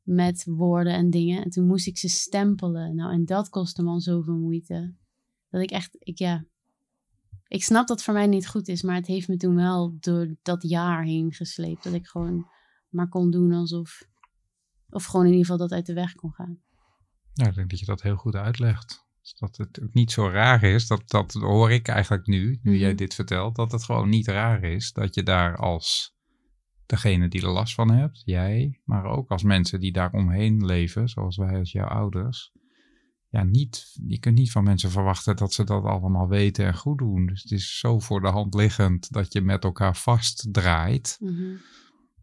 met 0.02 0.44
woorden 0.44 0.92
en 0.92 1.10
dingen. 1.10 1.44
En 1.44 1.50
toen 1.50 1.66
moest 1.66 1.86
ik 1.86 1.98
ze 1.98 2.08
stempelen. 2.08 2.94
Nou, 2.94 3.12
en 3.12 3.24
dat 3.24 3.48
kostte 3.48 3.82
me 3.82 3.88
al 3.88 4.00
zoveel 4.00 4.36
moeite. 4.36 4.94
Dat 5.48 5.62
ik 5.62 5.70
echt, 5.70 5.96
ik, 5.98 6.18
ja, 6.18 6.44
ik 7.46 7.64
snap 7.64 7.86
dat 7.86 7.96
het 7.96 8.02
voor 8.02 8.14
mij 8.14 8.26
niet 8.26 8.48
goed 8.48 8.68
is, 8.68 8.82
maar 8.82 8.94
het 8.94 9.06
heeft 9.06 9.28
me 9.28 9.36
toen 9.36 9.54
wel 9.54 9.96
door 10.00 10.36
dat 10.42 10.62
jaar 10.62 11.04
heen 11.04 11.32
gesleept. 11.32 11.84
Dat 11.84 11.92
ik 11.92 12.06
gewoon 12.06 12.46
maar 12.88 13.08
kon 13.08 13.30
doen 13.30 13.52
alsof. 13.52 14.08
Of 14.88 15.04
gewoon 15.04 15.26
in 15.26 15.32
ieder 15.32 15.46
geval 15.46 15.66
dat 15.66 15.72
uit 15.72 15.86
de 15.86 15.94
weg 15.94 16.14
kon 16.14 16.32
gaan. 16.32 16.58
Ja, 17.32 17.46
ik 17.46 17.54
denk 17.54 17.70
dat 17.70 17.78
je 17.78 17.86
dat 17.86 18.02
heel 18.02 18.16
goed 18.16 18.34
uitlegt. 18.34 19.08
Dus 19.20 19.34
dat 19.38 19.56
het 19.56 19.82
ook 19.82 19.94
niet 19.94 20.10
zo 20.10 20.28
raar 20.28 20.62
is, 20.62 20.86
dat, 20.86 21.02
dat 21.10 21.32
hoor 21.32 21.70
ik 21.70 21.88
eigenlijk 21.88 22.26
nu, 22.26 22.58
nu 22.62 22.76
jij 22.76 22.88
Mhm. 22.88 22.96
dit 22.96 23.14
vertelt, 23.14 23.56
dat 23.56 23.72
het 23.72 23.84
gewoon 23.84 24.08
niet 24.08 24.26
raar 24.28 24.62
is 24.62 24.92
dat 24.92 25.14
je 25.14 25.22
daar 25.22 25.56
als 25.56 26.14
degene 26.86 27.28
die 27.28 27.42
er 27.42 27.50
last 27.50 27.74
van 27.74 27.90
hebt, 27.90 28.22
jij, 28.24 28.80
maar 28.84 29.04
ook 29.04 29.30
als 29.30 29.42
mensen 29.42 29.80
die 29.80 29.92
daar 29.92 30.12
omheen 30.12 30.64
leven, 30.66 31.08
zoals 31.08 31.36
wij 31.36 31.58
als 31.58 31.72
jouw 31.72 31.86
ouders, 31.88 32.52
ja, 33.28 33.42
niet, 33.42 33.98
je 34.06 34.18
kunt 34.18 34.38
niet 34.38 34.50
van 34.50 34.64
mensen 34.64 34.90
verwachten 34.90 35.36
dat 35.36 35.52
ze 35.52 35.64
dat 35.64 35.84
allemaal 35.84 36.28
weten 36.28 36.66
en 36.66 36.76
goed 36.76 36.98
doen. 36.98 37.26
Dus 37.26 37.42
het 37.42 37.52
is 37.52 37.78
zo 37.78 37.98
voor 37.98 38.20
de 38.20 38.28
hand 38.28 38.54
liggend 38.54 39.12
dat 39.12 39.32
je 39.32 39.40
met 39.40 39.64
elkaar 39.64 39.96
vastdraait. 39.96 41.16
Mhm. 41.20 41.54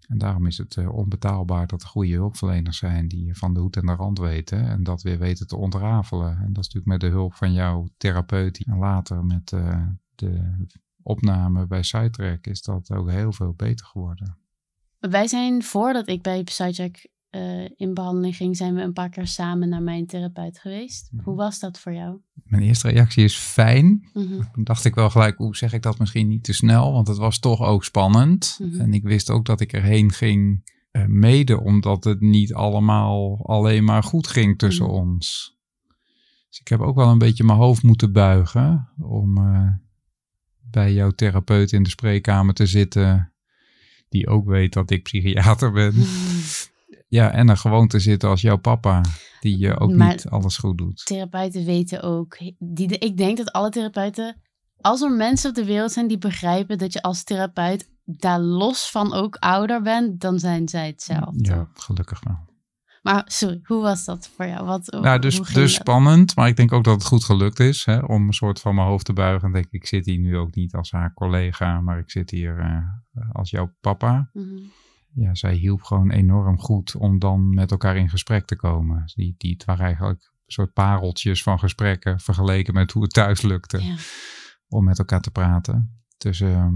En 0.07 0.17
daarom 0.17 0.45
is 0.45 0.57
het 0.57 0.77
eh, 0.77 0.93
onbetaalbaar 0.93 1.67
dat 1.67 1.81
er 1.81 1.87
goede 1.87 2.13
hulpverleners 2.13 2.77
zijn 2.77 3.07
die 3.07 3.37
van 3.37 3.53
de 3.53 3.59
hoed 3.59 3.75
en 3.75 3.85
de 3.85 3.93
rand 3.93 4.19
weten 4.19 4.67
en 4.67 4.83
dat 4.83 5.01
weer 5.01 5.19
weten 5.19 5.47
te 5.47 5.57
ontrafelen. 5.57 6.29
En 6.29 6.53
dat 6.53 6.63
is 6.65 6.73
natuurlijk 6.73 6.85
met 6.85 6.99
de 6.99 7.07
hulp 7.07 7.33
van 7.33 7.53
jouw 7.53 7.87
therapeut 7.97 8.63
en 8.65 8.77
later 8.77 9.25
met 9.25 9.51
eh, 9.51 9.87
de 10.15 10.55
opname 11.01 11.67
bij 11.67 11.83
Sidetrack 11.83 12.47
is 12.47 12.61
dat 12.61 12.91
ook 12.91 13.09
heel 13.09 13.31
veel 13.31 13.53
beter 13.53 13.85
geworden. 13.85 14.37
Wij 14.99 15.27
zijn 15.27 15.63
voordat 15.63 16.07
ik 16.07 16.21
bij 16.21 16.43
Psycheck 16.43 17.07
eh 17.29 17.65
in 17.75 17.93
behandeling 17.93 18.35
ging, 18.35 18.57
zijn 18.57 18.75
we 18.75 18.81
een 18.81 18.93
paar 18.93 19.09
keer 19.09 19.27
samen 19.27 19.69
naar 19.69 19.81
mijn 19.81 20.05
therapeut 20.05 20.59
geweest. 20.59 21.09
Mhm. 21.11 21.23
Hoe 21.23 21.35
was 21.35 21.59
dat 21.59 21.79
voor 21.79 21.93
jou? 21.93 22.17
Mijn 22.43 22.63
eerste 22.63 22.89
reactie 22.89 23.23
is 23.23 23.35
fijn. 23.37 24.09
Toen 24.53 24.63
dacht 24.63 24.85
ik 24.85 24.95
wel 24.95 25.09
gelijk, 25.09 25.37
hoe 25.37 25.55
zeg 25.55 25.73
ik 25.73 25.81
dat 25.81 25.99
misschien 25.99 26.27
niet 26.27 26.43
te 26.43 26.53
snel, 26.53 26.91
want 26.91 27.07
het 27.07 27.17
was 27.17 27.39
toch 27.39 27.61
ook 27.61 27.83
spannend. 27.83 28.57
Mhm. 28.61 28.79
En 28.81 28.93
ik 28.93 29.03
wist 29.03 29.29
ook 29.29 29.45
dat 29.45 29.61
ik 29.61 29.73
erheen 29.73 30.11
ging, 30.11 30.71
eh, 30.91 31.05
mede 31.05 31.59
omdat 31.61 32.03
het 32.03 32.19
niet 32.21 32.53
allemaal 32.53 33.45
alleen 33.45 33.83
maar 33.83 34.03
goed 34.03 34.27
ging 34.27 34.57
tussen 34.57 34.85
Mhm. 34.85 34.93
ons. 34.93 35.55
Dus 36.49 36.59
ik 36.59 36.67
heb 36.67 36.79
ook 36.79 36.95
wel 36.95 37.09
een 37.09 37.17
beetje 37.17 37.43
mijn 37.43 37.57
hoofd 37.57 37.83
moeten 37.83 38.11
buigen 38.11 38.89
om 38.99 39.37
eh, 39.37 39.69
bij 40.71 40.93
jouw 40.93 41.11
therapeut 41.11 41.71
in 41.71 41.83
de 41.83 41.89
spreekkamer 41.89 42.53
te 42.53 42.65
zitten, 42.65 43.33
die 44.09 44.27
ook 44.27 44.45
weet 44.47 44.73
dat 44.73 44.91
ik 44.91 45.03
psychiater 45.03 45.71
ben. 45.71 45.93
Ja, 47.07 47.31
en 47.31 47.49
er 47.49 47.57
gewoon 47.57 47.87
te 47.87 47.99
zitten 47.99 48.29
als 48.29 48.41
jouw 48.41 48.57
papa, 48.57 49.01
die 49.39 49.57
je 49.57 49.79
ook 49.79 49.93
Maar- 49.93 50.09
niet 50.11 50.29
alles 50.29 50.57
goed 50.57 50.77
doet. 50.77 51.05
Therapeuten 51.05 51.65
weten 51.65 52.01
ook. 52.01 52.37
Die, 52.59 52.97
ik 52.97 53.17
denk 53.17 53.37
dat 53.37 53.51
alle 53.51 53.69
therapeuten, 53.69 54.41
als 54.81 55.01
er 55.01 55.11
mensen 55.11 55.49
op 55.49 55.55
de 55.55 55.65
wereld 55.65 55.91
zijn 55.91 56.07
die 56.07 56.17
begrijpen 56.17 56.77
dat 56.77 56.93
je 56.93 57.01
als 57.01 57.23
therapeut 57.23 57.89
daar 58.05 58.39
los 58.39 58.91
van 58.91 59.13
ook 59.13 59.35
ouder 59.35 59.81
bent, 59.81 60.21
dan 60.21 60.39
zijn 60.39 60.67
zij 60.67 60.87
hetzelfde. 60.87 61.45
Ja, 61.49 61.67
gelukkig 61.73 62.23
wel. 62.23 62.45
Maar 63.01 63.23
sorry, 63.25 63.59
hoe 63.63 63.81
was 63.81 64.05
dat 64.05 64.29
voor 64.35 64.45
jou? 64.45 64.65
Wat, 64.65 64.91
Nou, 65.01 65.19
dus, 65.19 65.39
dus 65.39 65.73
spannend, 65.73 66.35
maar 66.35 66.47
ik 66.47 66.55
denk 66.55 66.71
ook 66.71 66.83
dat 66.83 66.93
het 66.93 67.05
goed 67.05 67.23
gelukt 67.23 67.59
is. 67.59 67.85
Hè, 67.85 67.97
om 67.99 68.27
een 68.27 68.33
soort 68.33 68.59
van 68.59 68.75
mijn 68.75 68.87
hoofd 68.87 69.05
te 69.05 69.13
buigen. 69.13 69.47
En 69.47 69.53
denk 69.53 69.65
ik, 69.65 69.71
ik 69.71 69.87
zit 69.87 70.05
hier 70.05 70.19
nu 70.19 70.37
ook 70.37 70.55
niet 70.55 70.73
als 70.73 70.91
haar 70.91 71.13
collega, 71.13 71.81
maar 71.81 71.99
ik 71.99 72.11
zit 72.11 72.29
hier 72.29 72.59
eh, 72.59 73.21
als 73.31 73.49
jouw 73.49 73.73
papa. 73.81 74.29
Mhm. 74.33 74.55
Ja, 75.19 75.35
zij 75.35 75.53
hielp 75.53 75.81
gewoon 75.81 76.11
enorm 76.11 76.59
goed 76.59 76.95
om 76.95 77.19
dan 77.19 77.53
met 77.53 77.71
elkaar 77.71 77.97
in 77.97 78.09
gesprek 78.09 78.45
te 78.45 78.55
komen. 78.55 79.03
Die, 79.15 79.35
die, 79.37 79.51
het 79.53 79.65
waren 79.65 79.85
eigenlijk 79.85 80.19
een 80.21 80.51
soort 80.53 80.73
pareltjes 80.73 81.43
van 81.43 81.59
gesprekken 81.59 82.19
vergeleken 82.19 82.73
met 82.73 82.91
hoe 82.91 83.03
het 83.03 83.13
thuis 83.13 83.41
lukte 83.41 83.83
Ja. 83.83 83.95
om 84.67 84.83
met 84.83 84.99
elkaar 84.99 85.21
te 85.21 85.31
praten. 85.31 86.01
Dus 86.17 86.41
ehm, 86.41 86.73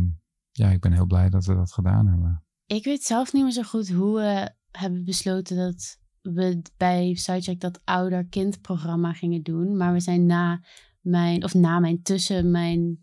ja, 0.52 0.70
ik 0.70 0.80
ben 0.80 0.92
heel 0.92 1.06
blij 1.06 1.30
dat 1.30 1.46
we 1.46 1.54
dat 1.56 1.74
gedaan 1.74 2.08
hebben. 2.08 2.44
Ik 2.66 2.84
weet 2.84 3.04
zelf 3.04 3.34
niet 3.34 3.44
meer 3.44 3.52
zo 3.52 3.64
goed 3.64 3.90
hoe 3.90 4.16
we 4.16 4.52
hebben 4.72 5.04
besloten 5.04 5.58
dat 5.58 6.00
we 6.22 6.62
bij 6.78 7.16
Sidecheck 7.16 7.60
dat 7.60 7.82
ouder-kind 7.84 8.62
programma 8.62 9.14
gingen 9.14 9.44
doen. 9.44 9.78
Maar 9.78 9.94
we 9.94 10.00
zijn 10.00 10.26
na 10.26 10.64
mijn, 11.02 11.44
of 11.44 11.54
na 11.54 11.80
mijn, 11.80 12.02
tussen 12.02 12.52
mijn 12.52 13.00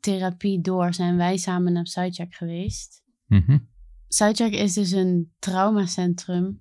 therapie 0.00 0.60
door, 0.60 0.94
zijn 0.94 1.16
wij 1.16 1.36
samen 1.36 1.72
naar 1.72 1.86
Sidecheck 1.86 2.34
geweest. 2.34 3.02
Mhm. 3.26 3.58
Sidetrack 4.08 4.52
is 4.52 4.72
dus 4.72 4.90
een 4.90 5.32
traumacentrum 5.38 6.60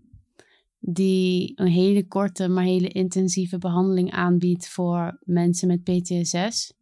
die 0.79 1.51
een 1.55 1.67
hele 1.67 2.07
korte, 2.07 2.47
maar 2.47 2.63
hele 2.63 2.87
intensieve 2.87 3.57
behandeling 3.57 4.11
aanbiedt 4.11 4.69
voor 4.69 5.19
mensen 5.23 5.67
met 5.67 5.83
PTSS. 5.83 6.73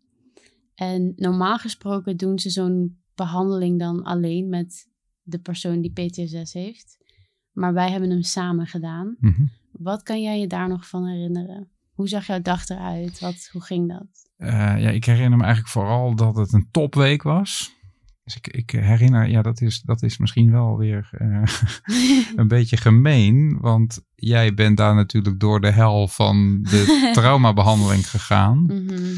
En 0.75 1.13
normaal 1.15 1.57
gesproken 1.57 2.17
doen 2.17 2.39
ze 2.39 2.49
zo'n 2.49 2.97
behandeling 3.15 3.79
dan 3.79 4.03
alleen 4.03 4.49
met 4.49 4.89
de 5.21 5.39
persoon 5.39 5.81
die 5.81 5.91
PTSS 5.91 6.53
heeft. 6.53 6.97
Maar 7.51 7.73
wij 7.73 7.91
hebben 7.91 8.09
hem 8.09 8.21
samen 8.21 8.67
gedaan. 8.67 9.15
Mhm. 9.19 9.45
Wat 9.71 10.03
kan 10.03 10.21
jij 10.21 10.39
je 10.39 10.47
daar 10.47 10.67
nog 10.67 10.87
van 10.87 11.07
herinneren? 11.07 11.69
Hoe 11.93 12.07
zag 12.07 12.27
jouw 12.27 12.41
dag 12.41 12.69
eruit? 12.69 13.19
Wat, 13.19 13.49
hoe 13.51 13.61
ging 13.61 13.89
dat? 13.89 14.07
Eh, 14.37 14.49
ja, 14.81 14.89
ik 14.89 15.05
herinner 15.05 15.37
me 15.37 15.43
eigenlijk 15.43 15.73
vooral 15.73 16.15
dat 16.15 16.35
het 16.35 16.53
een 16.53 16.67
topweek 16.71 17.23
was. 17.23 17.75
Dus 18.25 18.35
ik, 18.35 18.47
ik 18.47 18.71
herinner, 18.71 19.29
ja, 19.29 19.41
dat 19.41 19.61
is, 19.61 19.81
dat 19.81 20.03
is 20.03 20.17
misschien 20.17 20.51
wel 20.51 20.77
weer 20.77 21.09
eh, 21.11 21.43
een 22.39 22.47
beetje 22.47 22.77
gemeen. 22.77 23.57
Want 23.59 24.01
jij 24.15 24.53
bent 24.53 24.77
daar 24.77 24.95
natuurlijk 24.95 25.39
door 25.39 25.61
de 25.61 25.71
hel 25.71 26.07
van 26.07 26.61
de 26.61 27.09
traumabehandeling 27.13 28.09
gegaan. 28.09 28.63
Mhm. 28.63 29.13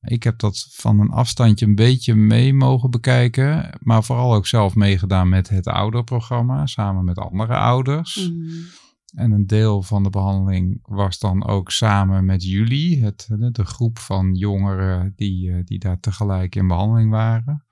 Ik 0.00 0.22
heb 0.22 0.38
dat 0.38 0.68
van 0.70 1.00
een 1.00 1.10
afstandje 1.10 1.66
een 1.66 1.74
beetje 1.74 2.14
mee 2.14 2.54
mogen 2.54 2.90
bekijken. 2.90 3.78
Maar 3.82 4.04
vooral 4.04 4.34
ook 4.34 4.46
zelf 4.46 4.74
meegedaan 4.74 5.28
met 5.28 5.48
het 5.48 5.66
ouderprogramma. 5.66 6.66
Samen 6.66 7.04
met 7.04 7.18
andere 7.18 7.56
ouders. 7.56 8.28
Mhm. 8.30 8.48
En 9.14 9.30
een 9.30 9.46
deel 9.46 9.82
van 9.82 10.02
de 10.02 10.10
behandeling 10.10 10.78
was 10.82 11.18
dan 11.18 11.46
ook 11.46 11.70
samen 11.70 12.24
met 12.24 12.44
jullie, 12.44 13.04
het, 13.04 13.26
de 13.52 13.64
groep 13.64 13.98
van 13.98 14.34
jongeren 14.34 15.12
die, 15.16 15.52
eh, 15.52 15.64
die 15.64 15.78
daar 15.78 16.00
tegelijk 16.00 16.54
in 16.54 16.66
behandeling 16.66 17.10
waren. 17.10 17.65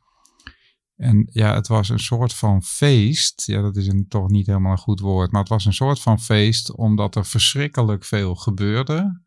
En 0.96 1.28
ja, 1.32 1.54
het 1.54 1.66
was 1.68 1.88
een 1.88 1.98
soort 1.98 2.34
van 2.34 2.62
feest. 2.62 3.46
Ja, 3.46 3.60
dat 3.62 3.76
is 3.76 3.86
een, 3.86 4.06
toch 4.08 4.28
niet 4.28 4.46
helemaal 4.46 4.72
een 4.72 4.78
goed 4.78 5.00
woord, 5.00 5.30
maar 5.30 5.40
het 5.40 5.50
was 5.50 5.64
een 5.64 5.72
soort 5.72 6.00
van 6.00 6.20
feest 6.20 6.76
omdat 6.76 7.16
er 7.16 7.24
verschrikkelijk 7.26 8.04
veel 8.04 8.34
gebeurde. 8.34 9.22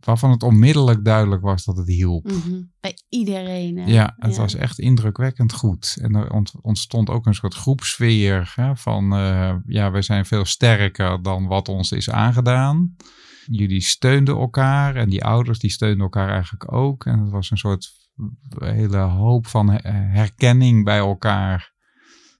Waarvan 0.00 0.30
het 0.30 0.42
onmiddellijk 0.42 1.04
duidelijk 1.04 1.42
was 1.42 1.64
dat 1.64 1.76
het 1.76 1.86
hielp. 1.88 2.24
Mhm. 2.24 2.62
Bij 2.80 2.96
iedereen. 3.08 3.76
hè? 3.78 3.84
Ja, 3.92 4.14
het 4.16 4.36
was 4.36 4.54
echt 4.54 4.78
indrukwekkend 4.78 5.52
goed. 5.52 5.96
En 6.00 6.14
er 6.14 6.32
ont- 6.32 6.52
ontstond 6.60 7.10
ook 7.10 7.26
een 7.26 7.34
soort 7.34 7.54
groepsfeer 7.54 8.52
hè, 8.54 8.76
van, 8.76 9.12
eh, 9.12 9.54
ja, 9.66 9.90
we 9.90 10.02
zijn 10.02 10.26
veel 10.26 10.44
sterker 10.44 11.22
dan 11.22 11.46
wat 11.46 11.68
ons 11.68 11.92
is 11.92 12.10
aangedaan. 12.10 12.96
Jullie 13.46 13.80
steunden 13.80 14.36
elkaar 14.36 14.96
en 14.96 15.08
die 15.08 15.24
ouders 15.24 15.58
die 15.58 15.70
steunden 15.70 16.00
elkaar 16.00 16.28
eigenlijk 16.28 16.72
ook. 16.72 17.04
En 17.06 17.18
het 17.18 17.30
was 17.30 17.50
een 17.50 17.56
soort 17.56 17.92
hele 18.58 18.96
hoop 18.96 19.46
van 19.46 19.70
her- 19.70 20.10
herkenning 20.10 20.84
bij 20.84 20.98
elkaar 20.98 21.72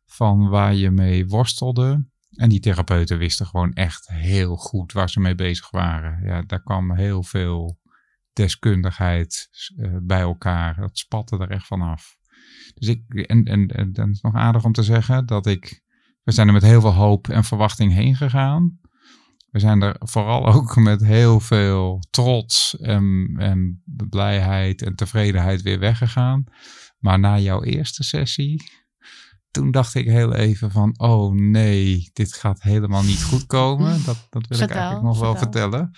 van 0.05 0.49
waar 0.49 0.75
je 0.75 0.91
mee 0.91 1.27
worstelde. 1.27 2.11
En 2.33 2.49
die 2.49 2.61
therapeuten 2.61 3.19
wisten 3.19 3.47
gewoon 3.47 3.73
echt 3.73 4.09
heel 4.09 4.57
goed 4.57 4.93
waar 4.93 5.11
ze 5.11 5.21
mee 5.21 5.35
bezig 5.35 5.71
waren. 5.71 6.25
Ja, 6.25 6.43
daar 6.43 6.63
kwam 6.63 6.95
heel 6.95 7.23
veel 7.23 7.81
deskundigheid 8.33 9.49
eh, 9.77 9.97
bij 10.03 10.21
elkaar. 10.21 10.77
Dat 10.77 10.99
spatte 10.99 11.39
er 11.39 11.51
echt 11.51 11.67
vanaf. 11.67 12.17
Dus 12.75 12.89
ik, 12.89 13.15
en, 13.15 13.45
en, 13.45 13.67
en 13.67 13.93
dan 13.93 14.11
is 14.11 14.21
nog 14.21 14.35
aardig 14.35 14.65
om 14.65 14.73
te 14.73 14.83
zeggen 14.83 15.27
dat 15.27 15.47
ik, 15.47 15.83
we 16.23 16.33
zijn 16.33 16.47
er 16.47 16.53
met 16.53 16.63
heel 16.63 16.81
veel 16.81 16.95
hoop 16.95 17.29
en 17.29 17.45
verwachting 17.45 17.93
heen 17.93 18.17
gegaan. 18.17 18.79
We 19.53 19.59
zijn 19.59 19.83
er 19.83 19.97
vooral 19.99 20.47
ook 20.47 20.77
met 20.91 21.05
heel 21.05 21.41
veel 21.41 22.03
trots 22.11 22.77
en, 22.79 23.35
en 23.39 23.83
blijheid 24.09 24.83
en 24.83 24.95
tevredenheid 24.95 25.63
weer 25.63 25.79
weggegaan. 25.79 26.45
Maar 26.99 27.19
na 27.19 27.39
jouw 27.39 27.63
eerste 27.63 28.03
sessie, 28.03 28.63
toen 29.51 29.71
dacht 29.71 29.95
ik 29.95 30.07
heel 30.07 30.35
even 30.35 30.71
van, 30.71 30.99
oh 30.99 31.35
nee, 31.35 32.11
dit 32.13 32.33
gaat 32.33 32.63
helemaal 32.63 33.03
niet 33.03 33.23
goed 33.23 33.47
komen. 33.47 34.05
Dat, 34.05 34.27
dat 34.31 34.47
wil 34.47 34.61
ik 34.61 34.71
eigenlijk 34.71 35.05
nog 35.05 35.19
wel 35.19 35.37
vertel. 35.37 35.61
vertellen. 35.61 35.91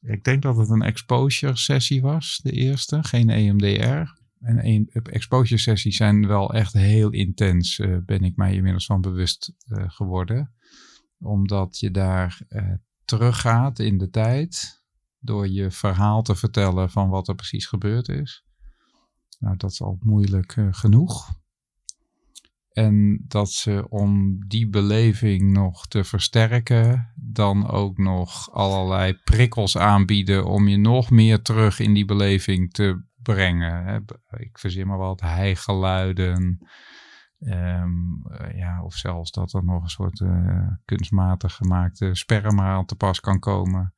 Ik 0.00 0.24
denk 0.24 0.42
dat 0.42 0.56
het 0.56 0.68
een 0.68 0.82
exposure 0.82 1.56
sessie 1.56 2.02
was, 2.02 2.40
de 2.42 2.50
eerste, 2.50 3.02
geen 3.02 3.30
EMDR. 3.30 4.22
En 4.40 4.88
exposure 5.02 5.60
sessies 5.60 5.96
zijn 5.96 6.26
wel 6.26 6.54
echt 6.54 6.72
heel 6.72 7.10
intens, 7.10 7.78
eh, 7.78 7.96
ben 8.04 8.22
ik 8.22 8.36
mij 8.36 8.54
inmiddels 8.54 8.86
van 8.86 9.00
bewust 9.00 9.52
eh, 9.66 9.84
geworden. 9.86 10.54
Omdat 11.20 11.78
je 11.78 11.90
daar 11.90 12.40
eh, 12.48 12.72
teruggaat 13.04 13.78
in 13.78 13.98
de 13.98 14.10
tijd, 14.10 14.82
door 15.18 15.48
je 15.48 15.70
verhaal 15.70 16.22
te 16.22 16.34
vertellen 16.34 16.90
van 16.90 17.08
wat 17.08 17.28
er 17.28 17.34
precies 17.34 17.66
gebeurd 17.66 18.08
is. 18.08 18.44
Nou, 19.38 19.56
dat 19.56 19.70
is 19.70 19.82
al 19.82 19.98
moeilijk 20.00 20.56
eh, 20.56 20.68
genoeg. 20.70 21.42
En 22.74 23.24
dat 23.28 23.50
ze 23.50 23.86
om 23.88 24.38
die 24.48 24.68
beleving 24.68 25.52
nog 25.52 25.86
te 25.86 26.04
versterken, 26.04 27.12
dan 27.14 27.70
ook 27.70 27.98
nog 27.98 28.52
allerlei 28.52 29.14
prikkels 29.24 29.76
aanbieden 29.76 30.44
om 30.44 30.68
je 30.68 30.76
nog 30.76 31.10
meer 31.10 31.42
terug 31.42 31.78
in 31.78 31.94
die 31.94 32.04
beleving 32.04 32.72
te 32.72 33.04
brengen. 33.22 34.04
Ik 34.30 34.58
verzin 34.58 34.86
maar 34.86 34.98
wat 34.98 35.20
hijgeluiden. 35.20 36.58
Ehm, 37.38 37.90
eh, 38.30 38.56
ja, 38.56 38.82
of 38.82 38.94
zelfs 38.94 39.30
dat 39.30 39.52
er 39.52 39.64
nog 39.64 39.82
een 39.82 39.88
soort 39.88 40.20
eh, 40.20 40.66
kunstmatig 40.84 41.54
gemaakte 41.54 42.14
sperma 42.14 42.64
aan 42.74 42.84
te 42.86 42.94
pas 42.96 43.20
kan 43.20 43.38
komen. 43.38 43.94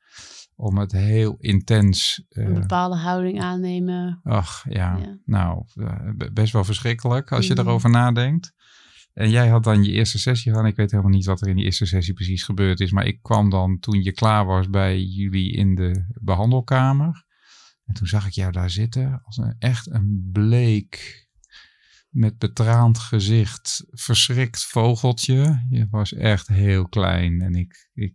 Om 0.54 0.78
het 0.78 0.92
heel 0.92 1.36
intens 1.38 2.24
eh, 2.28 2.44
Een 2.44 2.54
bepaalde 2.54 2.96
houding 2.96 3.40
aannemen. 3.40 4.20
Ach 4.22 4.64
ja, 4.68 4.96
Ja. 4.96 5.18
nou, 5.24 5.64
be- 6.16 6.32
best 6.32 6.52
wel 6.52 6.64
verschrikkelijk 6.64 7.32
als 7.32 7.46
je 7.46 7.52
Mhm. 7.54 7.62
erover 7.62 7.90
nadenkt. 7.90 8.54
En 9.12 9.30
jij 9.30 9.48
had 9.48 9.64
dan 9.64 9.84
je 9.84 9.90
eerste 9.92 10.18
sessie 10.18 10.50
gedaan. 10.52 10.66
Ik 10.66 10.76
weet 10.76 10.90
helemaal 10.90 11.12
niet 11.12 11.24
wat 11.26 11.40
er 11.40 11.48
in 11.48 11.56
die 11.56 11.64
eerste 11.64 11.86
sessie 11.86 12.14
precies 12.14 12.42
gebeurd 12.42 12.80
is. 12.80 12.90
Maar 12.92 13.06
ik 13.06 13.22
kwam 13.22 13.50
dan 13.50 13.78
toen 13.78 14.02
je 14.02 14.12
klaar 14.12 14.44
was 14.44 14.70
bij 14.70 15.02
jullie 15.02 15.52
in 15.52 15.74
de 15.74 16.04
behandelkamer. 16.20 17.24
En 17.84 17.94
toen 17.94 18.06
zag 18.06 18.26
ik 18.26 18.32
jou 18.32 18.52
daar 18.52 18.70
zitten 18.70 19.20
als 19.24 19.36
een, 19.36 19.54
echt 19.58 19.90
een 19.90 20.28
bleek, 20.32 21.25
met 22.16 22.38
betraand 22.38 22.98
gezicht, 22.98 23.84
verschrikt 23.90 24.64
vogeltje. 24.64 25.66
Je 25.70 25.86
was 25.90 26.12
echt 26.12 26.48
heel 26.48 26.88
klein 26.88 27.40
en 27.40 27.54
ik, 27.54 27.90
ik, 27.94 28.14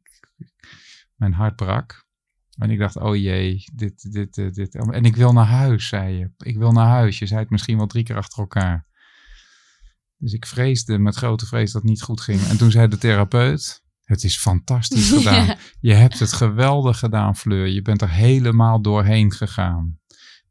mijn 1.16 1.34
hart 1.34 1.56
brak. 1.56 2.06
En 2.58 2.70
ik 2.70 2.80
dacht, 2.80 2.96
oh 2.96 3.16
jee, 3.16 3.64
dit, 3.74 4.12
dit, 4.12 4.34
dit, 4.34 4.56
dit. 4.56 4.76
En 4.76 5.04
ik 5.04 5.16
wil 5.16 5.34
naar 5.34 5.46
huis, 5.46 5.88
zei 5.88 6.18
je. 6.18 6.32
Ik 6.38 6.58
wil 6.58 6.72
naar 6.72 6.88
huis. 6.88 7.20
Je 7.20 7.26
zei 7.26 7.40
het 7.40 7.50
misschien 7.50 7.78
wel 7.78 7.88
drie 7.88 8.04
keer 8.04 8.18
achter 8.18 8.40
elkaar. 8.40 8.88
Dus 10.18 10.34
ik 10.34 10.46
vreesde 10.46 10.98
met 10.98 11.16
grote 11.16 11.46
vrees 11.46 11.72
dat 11.72 11.82
het 11.82 11.92
niet 11.92 12.02
goed 12.02 12.22
ging. 12.22 12.42
En 12.42 12.58
toen 12.58 12.72
zei 12.72 12.88
de 12.88 12.98
therapeut, 12.98 13.84
het 14.04 14.24
is 14.24 14.38
fantastisch 14.38 15.12
gedaan. 15.18 15.46
Ja. 15.46 15.58
Je 15.80 15.94
hebt 15.94 16.20
het 16.20 16.34
geweldig 16.34 17.00
gedaan, 17.00 17.36
Fleur. 17.36 17.68
Je 17.68 17.82
bent 17.82 18.02
er 18.02 18.10
helemaal 18.10 18.82
doorheen 18.82 19.32
gegaan. 19.32 20.00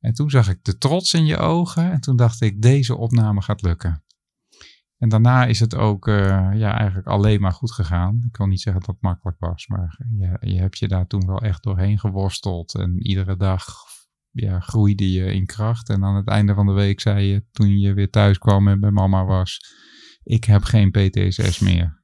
En 0.00 0.14
toen 0.14 0.30
zag 0.30 0.48
ik 0.48 0.64
de 0.64 0.78
trots 0.78 1.14
in 1.14 1.26
je 1.26 1.36
ogen. 1.36 1.92
En 1.92 2.00
toen 2.00 2.16
dacht 2.16 2.40
ik, 2.40 2.62
deze 2.62 2.96
opname 2.96 3.42
gaat 3.42 3.62
lukken. 3.62 4.04
En 4.98 5.08
daarna 5.08 5.44
is 5.46 5.60
het 5.60 5.74
ook 5.74 6.08
eh, 6.08 6.50
ja, 6.54 6.78
eigenlijk 6.78 7.06
alleen 7.06 7.40
maar 7.40 7.52
goed 7.52 7.72
gegaan. 7.72 8.24
Ik 8.26 8.36
wil 8.36 8.46
niet 8.46 8.60
zeggen 8.60 8.82
dat 8.82 8.94
het 8.94 9.02
makkelijk 9.02 9.38
was, 9.38 9.66
maar 9.66 9.98
je, 10.18 10.36
je 10.40 10.58
hebt 10.58 10.78
je 10.78 10.88
daar 10.88 11.06
toen 11.06 11.26
wel 11.26 11.40
echt 11.40 11.62
doorheen 11.62 11.98
geworsteld. 11.98 12.74
En 12.74 13.06
iedere 13.06 13.36
dag 13.36 13.64
ja, 14.30 14.60
groeide 14.60 15.12
je 15.12 15.32
in 15.32 15.46
kracht. 15.46 15.88
En 15.88 16.04
aan 16.04 16.14
het 16.14 16.28
einde 16.28 16.54
van 16.54 16.66
de 16.66 16.72
week 16.72 17.00
zei 17.00 17.26
je, 17.26 17.44
toen 17.50 17.78
je 17.78 17.94
weer 17.94 18.10
thuis 18.10 18.38
kwam 18.38 18.68
en 18.68 18.80
bij 18.80 18.90
mama 18.90 19.24
was, 19.24 19.74
ik 20.22 20.44
heb 20.44 20.62
geen 20.62 20.90
PTSS 20.90 21.58
meer. 21.58 22.02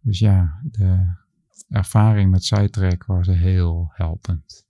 Dus 0.00 0.18
ja, 0.18 0.60
de 0.62 1.16
ervaring 1.68 2.30
met 2.30 2.44
Sidetrack 2.44 3.04
was 3.04 3.26
heel 3.26 3.90
helpend. 3.92 4.66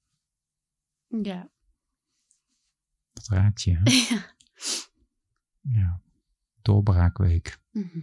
Ja. 1.22 1.53
Dat 3.29 3.39
raakt 3.39 3.62
je. 3.62 3.81
hè? 3.83 3.83
Ja. 4.14 4.33
Ja, 5.61 6.01
doorbraakweek. 6.62 7.59
Mhm. 7.70 8.01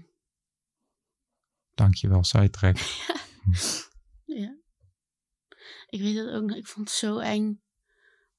Dankjewel, 1.74 2.24
Sidetrack. 2.24 2.78
ja. 4.26 4.56
Ik 5.90 6.02
weet 6.02 6.16
het 6.16 6.30
ook 6.30 6.44
nog. 6.44 6.58
Ik 6.58 6.68
vond 6.68 6.90
het 6.90 6.98
zo 6.98 7.18
eng 7.18 7.62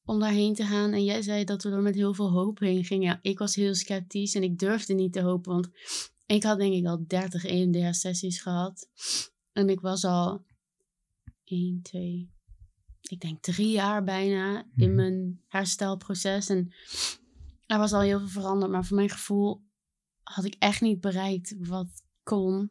om 0.04 0.20
daarheen 0.20 0.54
te 0.54 0.64
gaan. 0.64 0.92
En 0.92 1.04
jij 1.04 1.22
zei 1.22 1.44
dat 1.44 1.62
we 1.62 1.70
er 1.70 1.82
met 1.82 1.94
heel 1.94 2.14
veel 2.14 2.30
hoop 2.30 2.58
heen 2.58 2.84
gingen. 2.84 3.06
Ja, 3.06 3.18
ik 3.22 3.38
was 3.38 3.54
heel 3.54 3.74
sceptisch 3.74 4.34
en 4.34 4.42
ik 4.42 4.58
durfde 4.58 4.94
niet 4.94 5.12
te 5.12 5.20
hopen. 5.20 5.52
Want 5.52 5.68
ik 6.26 6.42
had 6.42 6.58
denk 6.58 6.74
ik 6.74 6.86
al 6.86 7.04
30 7.06 7.44
EMDR-sessies 7.44 8.40
gehad. 8.42 8.88
En 9.52 9.68
ik 9.68 9.80
was 9.80 10.04
al 10.04 10.44
1, 11.44 11.82
2, 11.82 12.31
ik 13.12 13.20
denk 13.20 13.42
drie 13.42 13.70
jaar 13.70 14.04
bijna 14.04 14.58
in 14.76 14.86
Mhm. 14.88 14.94
mijn 14.94 15.40
herstelproces. 15.48 16.48
En 16.48 16.72
er 17.66 17.78
was 17.78 17.92
al 17.92 18.00
heel 18.00 18.18
veel 18.18 18.28
veranderd. 18.28 18.70
Maar 18.70 18.84
voor 18.84 18.96
mijn 18.96 19.10
gevoel 19.10 19.62
had 20.22 20.44
ik 20.44 20.54
echt 20.58 20.80
niet 20.80 21.00
bereikt 21.00 21.54
wat 21.58 22.02
kon. 22.22 22.70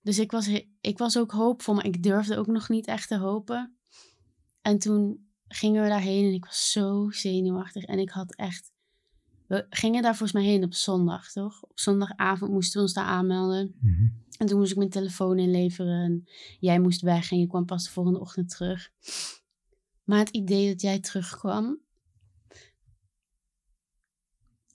Dus 0.00 0.18
ik 0.18 0.30
was, 0.30 0.48
ik 0.80 0.98
was 0.98 1.18
ook 1.18 1.30
hoopvol, 1.32 1.74
maar 1.74 1.86
ik 1.86 2.02
durfde 2.02 2.36
ook 2.36 2.46
nog 2.46 2.68
niet 2.68 2.86
echt 2.86 3.08
te 3.08 3.16
hopen. 3.18 3.76
En 4.62 4.78
toen 4.78 5.28
gingen 5.48 5.82
we 5.82 5.88
daarheen 5.88 6.24
en 6.26 6.32
ik 6.34 6.44
was 6.44 6.70
zo 6.70 7.10
zenuwachtig. 7.10 7.84
En 7.84 7.98
ik 7.98 8.10
had 8.10 8.34
echt 8.34 8.72
we 9.46 9.66
gingen 9.70 10.02
daar 10.02 10.16
volgens 10.16 10.32
mij 10.42 10.50
heen 10.50 10.64
op 10.64 10.74
zondag, 10.74 11.32
toch? 11.32 11.62
Op 11.62 11.78
zondagavond 11.78 12.50
moesten 12.50 12.76
we 12.76 12.82
ons 12.82 12.92
daar 12.94 13.04
aanmelden. 13.04 13.74
Mhm. 13.80 14.06
En 14.38 14.46
toen 14.46 14.58
moest 14.58 14.70
ik 14.70 14.76
mijn 14.76 14.90
telefoon 14.90 15.38
inleveren. 15.38 16.04
En 16.04 16.28
jij 16.60 16.80
moest 16.80 17.00
weg 17.00 17.30
en 17.30 17.38
je 17.38 17.46
kwam 17.46 17.64
pas 17.64 17.84
de 17.84 17.90
volgende 17.90 18.20
ochtend 18.20 18.50
terug. 18.50 18.90
Maar 20.04 20.18
het 20.18 20.28
idee 20.28 20.68
dat 20.68 20.80
jij 20.80 21.00
terugkwam. 21.00 21.82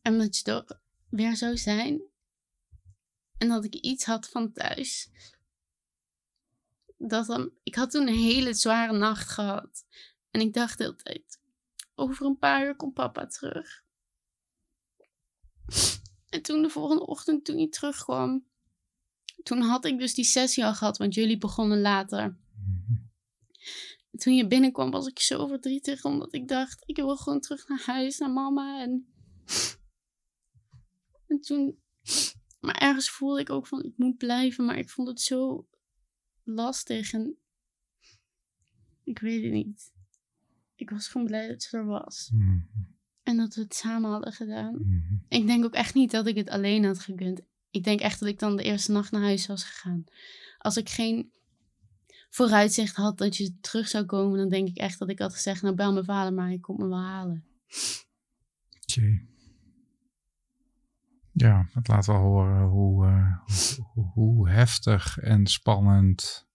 En 0.01 0.17
dat 0.17 0.37
je 0.37 0.51
er 0.51 0.79
weer 1.09 1.35
zou 1.35 1.57
zijn. 1.57 2.01
En 3.37 3.47
dat 3.47 3.63
ik 3.63 3.73
iets 3.75 4.05
had 4.05 4.29
van 4.29 4.51
thuis. 4.53 5.09
Dat 6.97 7.25
dan, 7.25 7.51
ik 7.63 7.75
had 7.75 7.91
toen 7.91 8.07
een 8.07 8.13
hele 8.13 8.53
zware 8.53 8.97
nacht 8.97 9.29
gehad. 9.29 9.85
En 10.31 10.41
ik 10.41 10.53
dacht 10.53 10.77
de 10.77 10.83
hele 10.83 10.95
tijd, 10.95 11.39
over 11.95 12.25
een 12.25 12.37
paar 12.37 12.65
uur 12.65 12.75
komt 12.75 12.93
papa 12.93 13.27
terug. 13.27 13.83
En 16.29 16.41
toen 16.41 16.61
de 16.61 16.69
volgende 16.69 17.05
ochtend, 17.05 17.45
toen 17.45 17.57
hij 17.57 17.69
terugkwam, 17.69 18.48
toen 19.43 19.61
had 19.61 19.85
ik 19.85 19.99
dus 19.99 20.13
die 20.13 20.25
sessie 20.25 20.65
al 20.65 20.73
gehad, 20.73 20.97
want 20.97 21.13
jullie 21.13 21.37
begonnen 21.37 21.81
later. 21.81 22.37
Mhm. 22.55 22.93
Toen 24.17 24.35
je 24.35 24.47
binnenkwam 24.47 24.91
was 24.91 25.07
ik 25.07 25.19
zo 25.19 25.47
verdrietig, 25.47 26.05
omdat 26.05 26.33
ik 26.33 26.47
dacht, 26.47 26.83
ik 26.85 26.95
wil 26.95 27.17
gewoon 27.17 27.39
terug 27.39 27.67
naar 27.67 27.83
huis, 27.85 28.17
naar 28.17 28.31
mama. 28.31 28.81
En, 28.81 29.07
en 31.27 31.39
toen, 31.39 31.79
maar 32.59 32.75
ergens 32.75 33.09
voelde 33.09 33.39
ik 33.39 33.49
ook 33.49 33.67
van, 33.67 33.83
ik 33.83 33.93
moet 33.97 34.17
blijven, 34.17 34.65
maar 34.65 34.77
ik 34.77 34.89
vond 34.89 35.07
het 35.07 35.21
zo 35.21 35.67
lastig 36.43 37.13
en 37.13 37.37
ik 39.03 39.19
weet 39.19 39.43
het 39.43 39.51
niet. 39.51 39.91
Ik 40.75 40.89
was 40.89 41.07
gewoon 41.07 41.27
blij 41.27 41.47
dat 41.47 41.63
ze 41.63 41.77
er 41.77 41.85
was. 41.85 42.31
Mhm. 42.33 42.59
En 43.23 43.37
dat 43.37 43.55
we 43.55 43.61
het 43.61 43.75
samen 43.75 44.11
hadden 44.11 44.33
gedaan. 44.33 44.73
Mhm. 44.73 45.15
Ik 45.27 45.47
denk 45.47 45.65
ook 45.65 45.73
echt 45.73 45.93
niet 45.93 46.11
dat 46.11 46.27
ik 46.27 46.35
het 46.35 46.49
alleen 46.49 46.85
had 46.85 46.99
gekund. 46.99 47.41
Ik 47.71 47.83
denk 47.83 47.99
echt 47.99 48.19
dat 48.19 48.29
ik 48.29 48.39
dan 48.39 48.55
de 48.55 48.63
eerste 48.63 48.91
nacht 48.91 49.11
naar 49.11 49.21
huis 49.21 49.47
was 49.47 49.63
gegaan. 49.63 50.03
Als 50.57 50.77
ik 50.77 50.89
geen 50.89 51.31
vooruitzicht 52.29 52.95
had 52.95 53.17
dat 53.17 53.37
je 53.37 53.57
terug 53.61 53.87
zou 53.87 54.05
komen, 54.05 54.37
dan 54.37 54.49
denk 54.49 54.67
ik 54.67 54.77
echt 54.77 54.99
dat 54.99 55.09
ik 55.09 55.19
had 55.19 55.33
gezegd: 55.33 55.61
Nou, 55.61 55.75
bel 55.75 55.93
mijn 55.93 56.05
vader, 56.05 56.33
maar 56.33 56.47
hij 56.47 56.59
komt 56.59 56.79
me 56.79 56.87
wel 56.87 56.97
halen. 57.01 57.45
Tjie. 58.85 59.27
Ja, 61.33 61.69
het 61.73 61.87
laat 61.87 62.05
wel 62.05 62.15
horen 62.21 62.67
hoe, 62.67 63.05
eh, 63.05 63.37
hoe, 63.93 64.05
hoe 64.13 64.49
heftig 64.49 65.17
en 65.17 65.47
spannend 65.47 66.47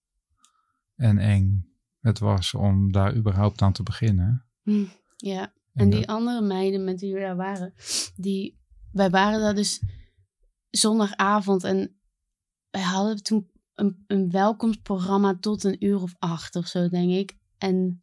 en 0.94 1.18
eng 1.18 1.68
het 2.00 2.18
was 2.18 2.54
om 2.54 2.92
daar 2.92 3.14
überhaupt 3.16 3.62
aan 3.62 3.72
te 3.72 3.82
beginnen. 3.82 4.44
Hm, 4.62 4.84
Ja. 5.16 5.42
En 5.42 5.52
En 5.82 5.90
die 5.90 6.00
dat- 6.00 6.08
andere 6.08 6.40
meiden 6.42 6.84
met 6.84 7.00
wie 7.00 7.14
we 7.14 7.20
daar 7.20 7.36
waren, 7.36 7.74
die, 8.16 8.58
wij 8.92 9.10
waren 9.10 9.40
daar 9.40 9.54
dus 9.54 9.82
zondagavond 10.76 11.64
en 11.64 11.96
wij 12.70 12.82
hadden 12.82 13.22
toen 13.22 13.50
een, 13.74 14.04
een 14.06 14.30
welkomstprogramma 14.30 15.36
tot 15.40 15.64
een 15.64 15.84
uur 15.84 16.02
of 16.02 16.14
acht 16.18 16.56
of 16.56 16.66
zo, 16.66 16.88
denk 16.88 17.10
ik. 17.10 17.36
En 17.58 18.02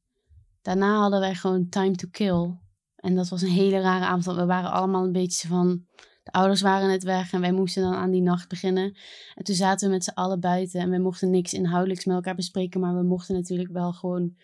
daarna 0.61 0.99
hadden 0.99 1.19
wij 1.19 1.36
gewoon 1.36 1.69
time 1.69 1.95
to 1.95 2.07
kill. 2.11 2.59
En 2.95 3.15
dat 3.15 3.30
was 3.30 3.41
een 3.41 3.49
hele 3.49 3.80
rare 3.80 4.05
avond, 4.05 4.26
want 4.26 4.38
we 4.38 4.45
waren 4.45 4.72
allemaal 4.72 5.03
een 5.03 5.11
beetje 5.11 5.47
van... 5.47 5.86
De 6.24 6.32
ouders 6.32 6.61
waren 6.61 6.88
net 6.88 7.03
weg 7.03 7.34
en 7.34 7.41
wij 7.41 7.51
moesten 7.51 7.84
dan 7.84 7.93
aan 7.93 8.11
die 8.11 8.22
nacht 8.22 8.49
beginnen. 8.49 8.97
En 9.36 9.43
toen 9.43 9.55
zaten 9.55 9.88
we 9.88 9.93
met 9.93 10.03
z'n 10.03 10.09
allen 10.09 10.39
buiten 10.39 10.82
en 10.82 10.89
we 10.89 10.97
mochten 10.97 11.30
niks 11.30 11.53
inhoudelijks 11.53 12.05
met 12.05 12.15
elkaar 12.15 12.36
bespreken, 12.36 12.80
maar 12.80 12.95
we 12.95 13.03
mochten 13.03 13.36
natuurlijk 13.36 13.72
wel 13.72 13.93
gewoon 13.93 14.36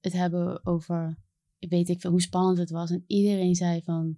het 0.00 0.12
hebben 0.12 0.66
over 0.66 1.18
weet 1.58 1.88
ik 1.88 2.00
veel 2.00 2.10
hoe 2.10 2.20
spannend 2.20 2.58
het 2.58 2.70
was. 2.70 2.90
En 2.90 3.04
iedereen 3.06 3.54
zei 3.54 3.82
van, 3.84 4.16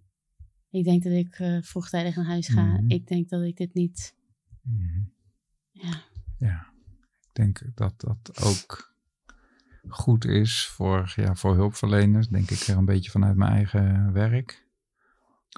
ik 0.71 0.85
denk 0.85 1.03
dat 1.03 1.13
ik 1.13 1.35
eh, 1.39 1.63
vroegtijdig 1.63 2.17
naar 2.17 2.25
huis 2.25 2.49
ga. 2.49 2.65
Mhm. 2.65 2.91
Ik 2.91 3.07
denk 3.07 3.29
dat 3.29 3.43
ik 3.43 3.57
dit 3.57 3.75
niet... 3.75 4.15
Mhm. 4.63 5.03
Ja. 5.71 6.03
Ja, 6.39 6.73
ik 7.21 7.29
denk 7.33 7.63
dat 7.75 8.01
dat 8.01 8.43
ook 8.45 8.95
goed 9.89 10.25
is 10.25 10.67
voor, 10.67 11.13
ja, 11.17 11.35
voor 11.35 11.55
hulpverleners, 11.55 12.29
denk 12.29 12.51
ik 12.51 12.59
er 12.61 12.77
een 12.77 12.85
beetje 12.85 13.11
vanuit 13.11 13.37
mijn 13.37 13.53
eigen 13.53 14.13
werk. 14.13 14.69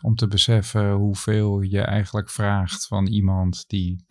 Om 0.03 0.15
te 0.15 0.29
beseffen 0.29 0.93
hoeveel 0.93 1.61
je 1.61 1.81
eigenlijk 1.81 2.31
vraagt 2.31 2.87
van 2.87 3.07
iemand 3.07 3.65
die 3.69 4.05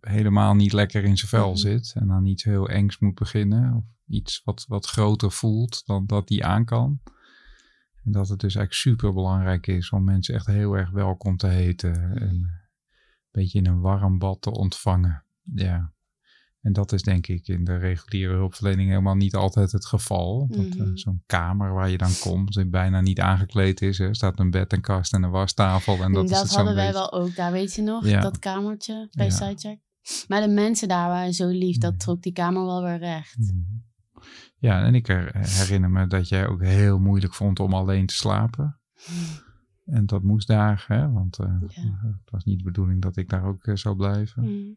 helemaal 0.00 0.54
niet 0.54 0.72
lekker 0.72 1.04
in 1.04 1.16
zijn 1.16 1.28
vel 1.28 1.48
Mhm. 1.48 1.56
zit 1.58 1.92
en 1.96 2.12
aan 2.12 2.26
iets 2.26 2.44
heel 2.44 2.68
engs 2.68 2.98
moet 2.98 3.14
beginnen. 3.14 3.74
Of 3.74 3.84
iets 4.06 4.42
wat, 4.44 4.64
wat 4.68 4.86
groter 4.86 5.32
voelt 5.32 5.86
dan 5.86 6.06
dat 6.06 6.28
die 6.28 6.44
aan 6.44 6.64
kan. 6.64 7.00
En 8.04 8.12
dat 8.12 8.28
het 8.28 8.40
dus 8.40 8.54
eigenlijk 8.54 8.72
super 8.74 9.12
belangrijk 9.12 9.66
is 9.66 9.90
om 9.90 10.04
mensen 10.04 10.34
echt 10.34 10.46
heel 10.46 10.74
erg 10.76 10.90
welkom 10.90 11.36
te 11.36 11.46
heten. 11.46 11.94
En 12.16 12.28
een 12.28 12.50
beetje 13.30 13.58
in 13.58 13.66
een 13.66 13.80
warm 13.80 14.18
bad 14.18 14.42
te 14.42 14.50
ontvangen. 14.50 15.24
Ja. 15.54 15.92
En 16.60 16.72
dat 16.72 16.92
is 16.92 17.02
denk 17.02 17.26
ik 17.26 17.48
in 17.48 17.64
de 17.64 17.76
reguliere 17.76 18.32
hulpverlening 18.34 18.88
helemaal 18.88 19.14
niet 19.14 19.34
altijd 19.34 19.72
het 19.72 19.86
geval. 19.86 20.46
Dat 20.50 20.64
eh, 20.66 20.74
Mhm. 20.74 20.96
zo'n 20.96 21.22
kamer 21.26 21.72
waar 21.72 21.88
je 21.90 21.98
dan 21.98 22.10
komt 22.20 22.52
die 22.54 22.66
bijna 22.68 23.00
niet 23.00 23.20
aangekleed 23.20 23.82
is. 23.82 23.98
Er 23.98 24.14
staat 24.14 24.38
een 24.38 24.50
bed, 24.50 24.72
een 24.72 24.80
kast 24.80 25.12
en 25.14 25.22
een 25.22 25.30
wastafel. 25.30 26.02
En 26.02 26.12
dat, 26.12 26.22
En 26.24 26.24
is 26.24 26.30
dat 26.30 26.42
het 26.42 26.54
hadden 26.54 26.74
wij 26.74 26.84
beetje. 26.92 27.00
wel 27.10 27.12
ook 27.12 27.34
daar, 27.36 27.52
weet 27.52 27.74
je 27.74 27.82
nog? 27.82 28.06
Ja. 28.06 28.20
Dat 28.20 28.38
kamertje 28.38 29.08
bij 29.12 29.26
Ja. 29.26 29.32
Sidecheck. 29.32 29.78
Maar 30.28 30.40
de 30.40 30.48
mensen 30.48 30.88
daar 30.88 31.08
waren 31.08 31.32
zo 31.34 31.48
lief, 31.48 31.78
dat 31.78 31.90
Mhm. 31.92 32.00
trok 32.00 32.22
die 32.22 32.32
kamer 32.32 32.64
wel 32.64 32.82
weer 32.82 32.98
recht. 32.98 33.38
Mhm. 33.38 33.60
Ja, 34.62 34.82
en 34.84 34.94
ik 34.94 35.06
her- 35.06 35.36
herinner 35.48 35.90
me 35.90 36.06
dat 36.06 36.28
jij 36.28 36.46
ook 36.46 36.62
heel 36.62 36.98
moeilijk 36.98 37.34
vond 37.34 37.60
om 37.60 37.74
alleen 37.74 38.06
te 38.06 38.14
slapen. 38.14 38.80
En 39.84 40.06
dat 40.06 40.22
moest 40.22 40.46
daar, 40.46 40.84
hè? 40.88 41.10
want 41.12 41.36
Ja. 41.36 41.98
het 42.02 42.30
was 42.30 42.44
niet 42.44 42.58
de 42.58 42.64
bedoeling 42.64 43.02
dat 43.02 43.16
ik 43.16 43.28
daar 43.28 43.44
ook 43.44 43.64
eh, 43.64 43.74
zou 43.76 43.96
blijven. 43.96 44.42
Mhm. 44.42 44.72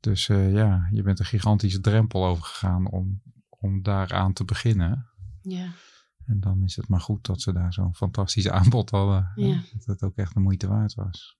Dus 0.00 0.28
eh, 0.28 0.52
ja, 0.52 0.88
je 0.90 1.02
bent 1.02 1.18
een 1.18 1.24
gigantische 1.24 1.80
drempel 1.80 2.26
overgegaan 2.26 2.90
om, 2.90 3.22
om 3.48 3.82
daaraan 3.82 4.32
te 4.32 4.44
beginnen. 4.44 5.06
Ja. 5.42 5.72
En 6.26 6.40
dan 6.40 6.62
is 6.62 6.76
het 6.76 6.88
maar 6.88 7.00
goed 7.00 7.26
dat 7.26 7.40
ze 7.40 7.52
daar 7.52 7.72
zo'n 7.72 7.94
fantastisch 7.94 8.48
aanbod 8.58 8.90
hadden. 8.90 9.30
hè, 9.34 9.42
Ja. 9.42 9.60
Dat 9.72 9.84
het 9.84 10.02
ook 10.02 10.16
echt 10.16 10.34
de 10.34 10.40
moeite 10.40 10.68
waard 10.68 10.94
was. 10.94 11.38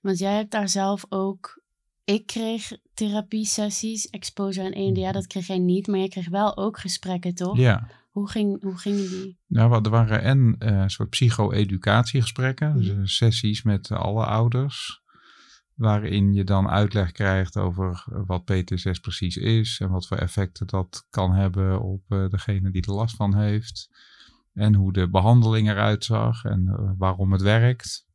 Want 0.00 0.18
jij 0.18 0.36
hebt 0.36 0.50
daar 0.50 0.68
zelf 0.68 1.04
ook... 1.08 1.62
Ik 2.04 2.26
kreeg 2.26 2.72
therapie-sessies, 2.94 4.06
exposure 4.10 4.66
en 4.66 4.72
EMDR, 4.72 5.12
dat 5.12 5.26
kreeg 5.26 5.46
jij 5.46 5.58
niet. 5.58 5.86
Maar 5.86 5.98
jij 5.98 6.08
kreeg 6.08 6.28
wel 6.28 6.56
ook 6.56 6.78
gesprekken, 6.78 7.34
toch? 7.34 7.56
Ja, 7.56 7.88
Hoe, 8.10 8.30
ging, 8.30 8.62
hoe 8.62 8.76
gingen 8.78 9.08
die? 9.10 9.38
nou, 9.46 9.84
er 9.84 9.90
waren 9.90 10.22
en 10.22 10.56
eh, 10.58 10.68
een 10.78 10.90
soort 10.90 11.10
psycho-educatiegesprekken, 11.10 12.76
dus 12.76 12.88
Mhm. 12.88 13.00
eh, 13.00 13.06
sessies 13.06 13.62
met 13.62 13.90
alle 13.90 14.24
ouders. 14.24 15.02
Waarin 15.74 16.32
je 16.32 16.44
dan 16.44 16.68
uitleg 16.68 17.12
krijgt 17.12 17.56
over 17.56 18.04
eh, 18.12 18.20
wat 18.26 18.44
PTSS 18.44 18.98
precies 19.00 19.36
is 19.36 19.80
en 19.80 19.90
wat 19.90 20.06
voor 20.06 20.16
effecten 20.16 20.66
dat 20.66 21.06
kan 21.10 21.32
hebben 21.32 21.80
op 21.82 22.02
degene 22.08 22.70
die 22.70 22.82
er 22.86 22.92
last 22.92 23.16
van 23.16 23.36
heeft. 23.36 23.88
En 24.52 24.74
hoe 24.74 24.92
de 24.92 25.08
behandeling 25.10 25.68
eruit 25.68 26.04
zag 26.04 26.44
en 26.44 26.94
waarom 26.98 27.32
het 27.32 27.42
werkt. 27.42 28.06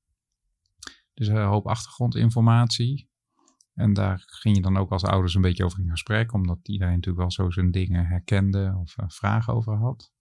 Dus 1.14 1.28
een 1.28 1.44
hoop 1.46 1.68
achtergrondinformatie. 1.68 3.09
En 3.80 3.94
daar 3.94 4.24
ging 4.26 4.56
je 4.56 4.62
dan 4.62 4.78
ook 4.78 4.92
als 4.92 5.04
ouders 5.04 5.36
een 5.36 5.42
beetje 5.42 5.66
over 5.66 5.80
in 5.80 5.90
gesprek, 5.90 6.34
omdat 6.34 6.58
iedereen 6.64 6.94
natuurlijk 6.94 7.20
wel 7.20 7.32
zo 7.32 7.50
zijn 7.50 7.72
dingen 7.72 8.06
herkende 8.06 8.78
of 8.82 8.98
eh, 8.98 9.06
vragen 9.08 9.54
over 9.54 9.78
had. 9.78 10.12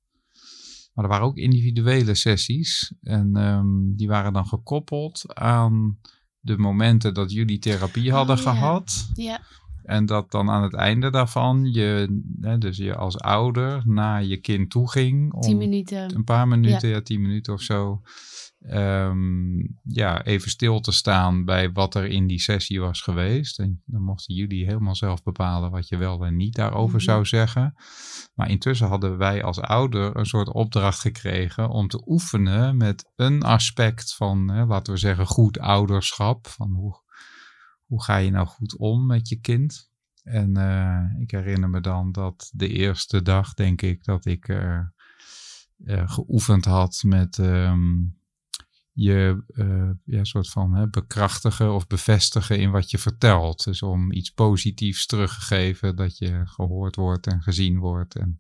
Maar 0.94 1.04
er 1.04 1.11
waren 1.11 1.26
ook 1.26 1.36
individuele 1.36 2.14
sessies 2.14 2.94
en 3.02 3.36
ehm, 3.36 3.96
die 3.96 4.09
waren 4.09 4.32
dan 4.32 4.46
gekoppeld 4.46 5.34
aan 5.34 5.98
de 6.40 6.59
momenten 6.59 7.14
dat 7.14 7.32
jullie 7.32 7.59
therapie 7.59 8.12
hadden 8.12 8.36
Oh, 8.38 8.42
ja. 8.42 8.50
gehad. 8.50 9.11
Ja. 9.14 9.40
En 9.89 10.07
dat 10.07 10.30
dan 10.30 10.51
aan 10.51 10.62
het 10.62 10.74
einde 10.74 11.11
daarvan 11.11 11.72
je, 11.72 12.20
hè, 12.41 12.59
dus 12.59 12.76
je 12.76 12.97
als 12.97 13.18
ouder 13.18 13.82
naar 13.84 14.24
je 14.24 14.36
kind 14.36 14.70
toe 14.70 14.91
ging. 14.91 15.32
Om 15.32 15.41
Tien 15.41 15.57
minuten. 15.57 16.14
een 16.16 16.24
paar 16.24 16.49
minuten, 16.49 16.89
ja. 16.89 17.01
tien 17.01 17.20
minuten 17.20 17.53
of 17.53 17.61
zo. 17.61 18.01
ehm, 18.68 19.59
ja, 19.82 20.24
even 20.24 20.51
stil 20.51 20.80
te 20.80 20.93
staan 20.93 21.45
bij 21.45 21.72
wat 21.72 21.95
er 21.95 22.05
in 22.07 22.26
die 22.26 22.41
sessie 22.41 22.80
was 22.80 23.01
geweest. 23.01 23.59
En 23.59 23.82
dan 23.86 24.03
mochten 24.03 24.34
jullie 24.34 24.64
helemaal 24.66 24.95
zelf 24.97 25.22
bepalen 25.22 25.70
wat 25.70 25.89
je 25.89 25.97
wel 25.97 26.24
en 26.24 26.36
niet 26.36 26.55
daarover 26.55 26.95
Mhm. 26.97 27.05
zou 27.05 27.24
zeggen. 27.26 27.74
Maar 28.34 28.51
intussen 28.51 28.86
hadden 28.89 29.16
wij 29.18 29.43
als 29.43 29.61
ouder 29.61 30.16
een 30.16 30.26
soort 30.26 30.53
opdracht 30.53 31.01
gekregen 31.01 31.68
om 31.68 31.89
te 31.89 32.03
oefenen 32.07 32.76
met 32.76 33.11
een 33.16 33.43
aspect 33.43 34.14
van, 34.14 34.51
hè, 34.51 34.64
laten 34.66 34.93
we 34.93 34.99
zeggen, 34.99 35.26
goed 35.26 35.59
ouderschap. 35.59 36.47
Van 36.47 36.72
hoe, 36.72 36.97
hoe 37.89 38.03
ga 38.03 38.16
je 38.16 38.30
nou 38.30 38.47
goed 38.47 38.76
om 38.76 39.07
met 39.07 39.28
je 39.28 39.41
kind? 39.41 39.91
En 40.22 40.57
eh, 40.57 41.20
ik 41.20 41.30
herinner 41.30 41.70
me 41.70 41.80
dan 41.80 42.12
dat 42.12 42.51
de 42.55 42.68
eerste 42.68 43.22
dag, 43.22 43.55
denk 43.55 43.82
ik, 43.82 44.05
dat 44.05 44.24
ik 44.24 44.49
eh, 44.49 44.80
eh, 45.84 46.11
geoefend 46.11 46.64
had 46.64 47.03
met 47.07 47.39
ehm, 47.39 47.97
je 48.93 49.43
ja, 50.05 50.24
soort 50.24 50.49
van 50.49 50.74
hè, 50.74 50.89
bekrachtigen 50.89 51.74
of 51.74 51.86
bevestigen 51.86 52.59
in 52.59 52.70
wat 52.70 52.91
je 52.91 52.99
vertelt. 52.99 53.64
Dus 53.64 53.82
om 53.82 54.12
iets 54.12 54.30
positiefs 54.30 55.07
teruggegeven, 55.07 55.97
dat 55.97 56.18
je 56.18 56.47
gehoord 56.47 56.97
wordt 56.97 57.26
en 57.26 57.43
gezien 57.43 57.78
wordt. 57.78 58.16
En 58.16 58.36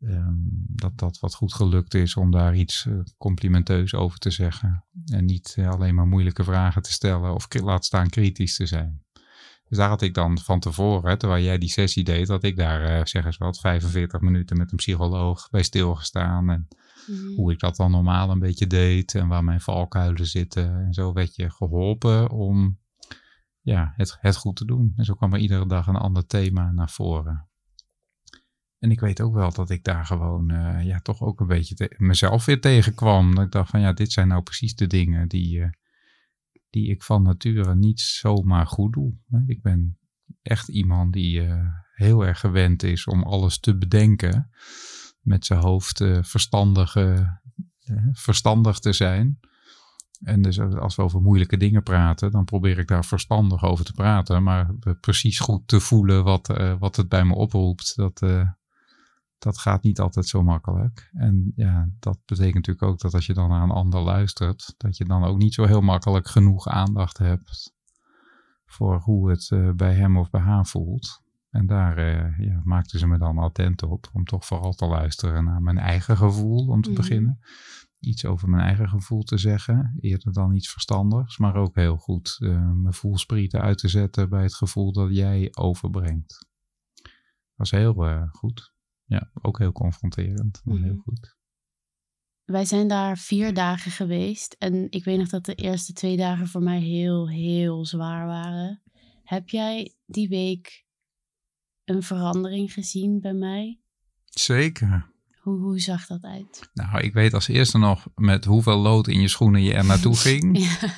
ehm, 0.00 0.34
dat 0.66 0.98
dat 0.98 1.18
wat 1.18 1.34
goed 1.34 1.54
gelukt 1.54 1.94
is 1.94 2.16
om 2.16 2.30
daar 2.30 2.56
iets 2.56 2.84
uh, 2.84 2.98
complimenteus 3.18 3.94
over 3.94 4.18
te 4.18 4.30
zeggen. 4.30 4.84
En 5.12 5.24
niet 5.24 5.56
uh, 5.58 5.70
alleen 5.70 5.94
maar 5.94 6.06
moeilijke 6.06 6.44
vragen 6.44 6.82
te 6.82 6.92
stellen 6.92 7.34
of 7.34 7.46
laat 7.62 7.84
staan 7.84 8.08
kritisch 8.08 8.56
te 8.56 8.66
zijn. 8.66 9.04
Dus 9.68 9.78
daar 9.78 9.88
had 9.88 10.02
ik 10.02 10.14
dan 10.14 10.38
van 10.38 10.60
tevoren, 10.60 11.18
terwijl 11.18 11.44
jij 11.44 11.58
die 11.58 11.68
sessie 11.68 12.04
deed, 12.04 12.28
had 12.28 12.42
ik 12.42 12.56
daar, 12.56 12.98
uh, 12.98 13.04
zeg 13.04 13.24
eens 13.24 13.36
wat, 13.36 13.60
45 13.60 14.20
minuten 14.20 14.56
met 14.56 14.70
een 14.70 14.76
psycholoog 14.76 15.50
bij 15.50 15.62
stilgestaan. 15.62 16.50
En 16.50 16.68
mm. 17.06 17.34
hoe 17.34 17.52
ik 17.52 17.58
dat 17.58 17.76
dan 17.76 17.90
normaal 17.90 18.30
een 18.30 18.38
beetje 18.38 18.66
deed 18.66 19.14
en 19.14 19.28
waar 19.28 19.44
mijn 19.44 19.60
valkuilen 19.60 20.26
zitten. 20.26 20.84
En 20.84 20.92
zo 20.92 21.12
werd 21.12 21.34
je 21.34 21.50
geholpen 21.50 22.30
om 22.30 22.78
ja, 23.60 23.92
het, 23.96 24.16
het 24.20 24.36
goed 24.36 24.56
te 24.56 24.64
doen. 24.64 24.92
En 24.96 25.04
zo 25.04 25.14
kwam 25.14 25.32
er 25.32 25.38
iedere 25.38 25.66
dag 25.66 25.86
een 25.86 25.96
ander 25.96 26.26
thema 26.26 26.72
naar 26.72 26.90
voren. 26.90 27.45
En 28.78 28.90
ik 28.90 29.00
weet 29.00 29.20
ook 29.20 29.34
wel 29.34 29.52
dat 29.52 29.70
ik 29.70 29.84
daar 29.84 30.06
gewoon 30.06 30.52
uh, 30.52 30.84
ja, 30.84 31.00
toch 31.00 31.22
ook 31.22 31.40
een 31.40 31.46
beetje 31.46 31.94
mezelf 31.96 32.44
weer 32.44 32.60
tegenkwam. 32.60 33.34
Dat 33.34 33.44
ik 33.44 33.50
dacht 33.50 33.70
van 33.70 33.80
ja, 33.80 33.92
dit 33.92 34.12
zijn 34.12 34.28
nou 34.28 34.42
precies 34.42 34.74
de 34.74 34.86
dingen 34.86 35.28
die, 35.28 35.58
uh, 35.58 35.68
die 36.70 36.88
ik 36.88 37.02
van 37.02 37.22
nature 37.22 37.74
niet 37.74 38.00
zomaar 38.00 38.66
goed 38.66 38.92
doe. 38.92 39.14
Ik 39.46 39.62
ben 39.62 39.98
echt 40.42 40.68
iemand 40.68 41.12
die 41.12 41.42
uh, 41.42 41.66
heel 41.94 42.26
erg 42.26 42.40
gewend 42.40 42.82
is 42.82 43.06
om 43.06 43.22
alles 43.22 43.58
te 43.58 43.76
bedenken. 43.76 44.50
Met 45.20 45.46
zijn 45.46 45.60
hoofd 45.60 46.04
verstandig, 46.20 46.96
verstandig 48.12 48.78
te 48.78 48.92
zijn. 48.92 49.38
En 50.22 50.42
dus 50.42 50.60
als 50.60 50.96
we 50.96 51.02
over 51.02 51.20
moeilijke 51.20 51.56
dingen 51.56 51.82
praten, 51.82 52.30
dan 52.30 52.44
probeer 52.44 52.78
ik 52.78 52.88
daar 52.88 53.04
verstandig 53.04 53.64
over 53.64 53.84
te 53.84 53.92
praten. 53.92 54.42
Maar 54.42 54.74
precies 55.00 55.38
goed 55.38 55.68
te 55.68 55.80
voelen 55.80 56.24
wat, 56.24 56.46
wat 56.78 56.96
het 56.96 57.08
bij 57.08 57.24
me 57.24 57.34
oproept, 57.34 57.96
dat, 57.96 58.22
dat 59.46 59.58
gaat 59.58 59.82
niet 59.82 60.00
altijd 60.00 60.26
zo 60.26 60.42
makkelijk. 60.42 61.10
En 61.12 61.52
ja, 61.54 61.88
dat 61.98 62.18
betekent 62.24 62.54
natuurlijk 62.54 62.86
ook 62.86 62.98
dat 62.98 63.14
als 63.14 63.26
je 63.26 63.34
dan 63.34 63.48
naar 63.48 63.62
een 63.62 63.70
ander 63.70 64.00
luistert, 64.00 64.74
dat 64.76 64.96
je 64.96 65.04
dan 65.04 65.24
ook 65.24 65.38
niet 65.38 65.54
zo 65.54 65.64
heel 65.64 65.80
makkelijk 65.80 66.28
genoeg 66.28 66.68
aandacht 66.68 67.18
hebt 67.18 67.74
voor 68.66 69.00
hoe 69.00 69.30
het 69.30 69.50
uh, 69.50 69.70
bij 69.70 69.94
hem 69.94 70.16
of 70.16 70.30
bij 70.30 70.40
haar 70.40 70.66
voelt. 70.66 71.22
En 71.50 71.66
daar 71.66 72.00
ja, 72.42 72.60
maakten 72.64 72.98
ze 72.98 73.06
me 73.06 73.18
dan 73.18 73.38
attent 73.38 73.82
op 73.82 74.08
om 74.12 74.24
toch 74.24 74.44
vooral 74.44 74.72
te 74.72 74.86
luisteren 74.86 75.44
naar 75.44 75.62
mijn 75.62 75.78
eigen 75.78 76.16
gevoel 76.16 76.66
om 76.66 76.82
te 76.82 76.90
mm. 76.90 76.94
beginnen 76.94 77.40
iets 78.00 78.24
over 78.24 78.48
mijn 78.48 78.62
eigen 78.62 78.88
gevoel 78.88 79.22
te 79.22 79.38
zeggen, 79.38 79.96
eerder 80.00 80.32
dan 80.32 80.54
iets 80.54 80.70
verstandigs, 80.70 81.38
maar 81.38 81.54
ook 81.54 81.74
heel 81.74 81.96
goed 81.96 82.36
uh, 82.38 82.70
mijn 82.72 82.94
voelsprieten 82.94 83.60
uit 83.60 83.78
te 83.78 83.88
zetten 83.88 84.28
bij 84.28 84.42
het 84.42 84.54
gevoel 84.54 84.92
dat 84.92 85.14
jij 85.14 85.48
overbrengt. 85.52 86.46
Dat 87.02 87.12
was 87.54 87.70
heel 87.70 88.08
uh, 88.08 88.22
goed. 88.30 88.74
Ja, 89.06 89.30
ook 89.42 89.58
heel 89.58 89.72
confronterend, 89.72 90.60
mm. 90.64 90.82
heel 90.82 90.96
goed. 90.96 91.36
Wij 92.44 92.64
zijn 92.64 92.88
daar 92.88 93.18
vier 93.18 93.54
dagen 93.54 93.90
geweest 93.90 94.56
en 94.58 94.86
ik 94.90 95.04
weet 95.04 95.18
nog 95.18 95.28
dat 95.28 95.44
de 95.44 95.54
eerste 95.54 95.92
twee 95.92 96.16
dagen 96.16 96.46
voor 96.46 96.62
mij 96.62 96.80
heel, 96.80 97.28
heel 97.28 97.86
zwaar 97.86 98.26
waren. 98.26 98.82
Heb 99.22 99.48
jij 99.48 99.94
die 100.06 100.28
week 100.28 100.84
een 101.84 102.02
verandering 102.02 102.72
gezien 102.72 103.20
bij 103.20 103.34
mij? 103.34 103.80
Zeker. 104.24 105.10
Hoe, 105.40 105.58
hoe 105.58 105.80
zag 105.80 106.06
dat 106.06 106.22
uit? 106.22 106.70
Nou, 106.74 107.00
ik 107.00 107.12
weet 107.12 107.34
als 107.34 107.48
eerste 107.48 107.78
nog 107.78 108.06
met 108.14 108.44
hoeveel 108.44 108.78
lood 108.78 109.08
in 109.08 109.20
je 109.20 109.28
schoenen 109.28 109.62
je 109.62 109.74
er 109.74 109.84
naartoe 109.84 110.16
ging. 110.26 110.58
ja. 110.58 110.92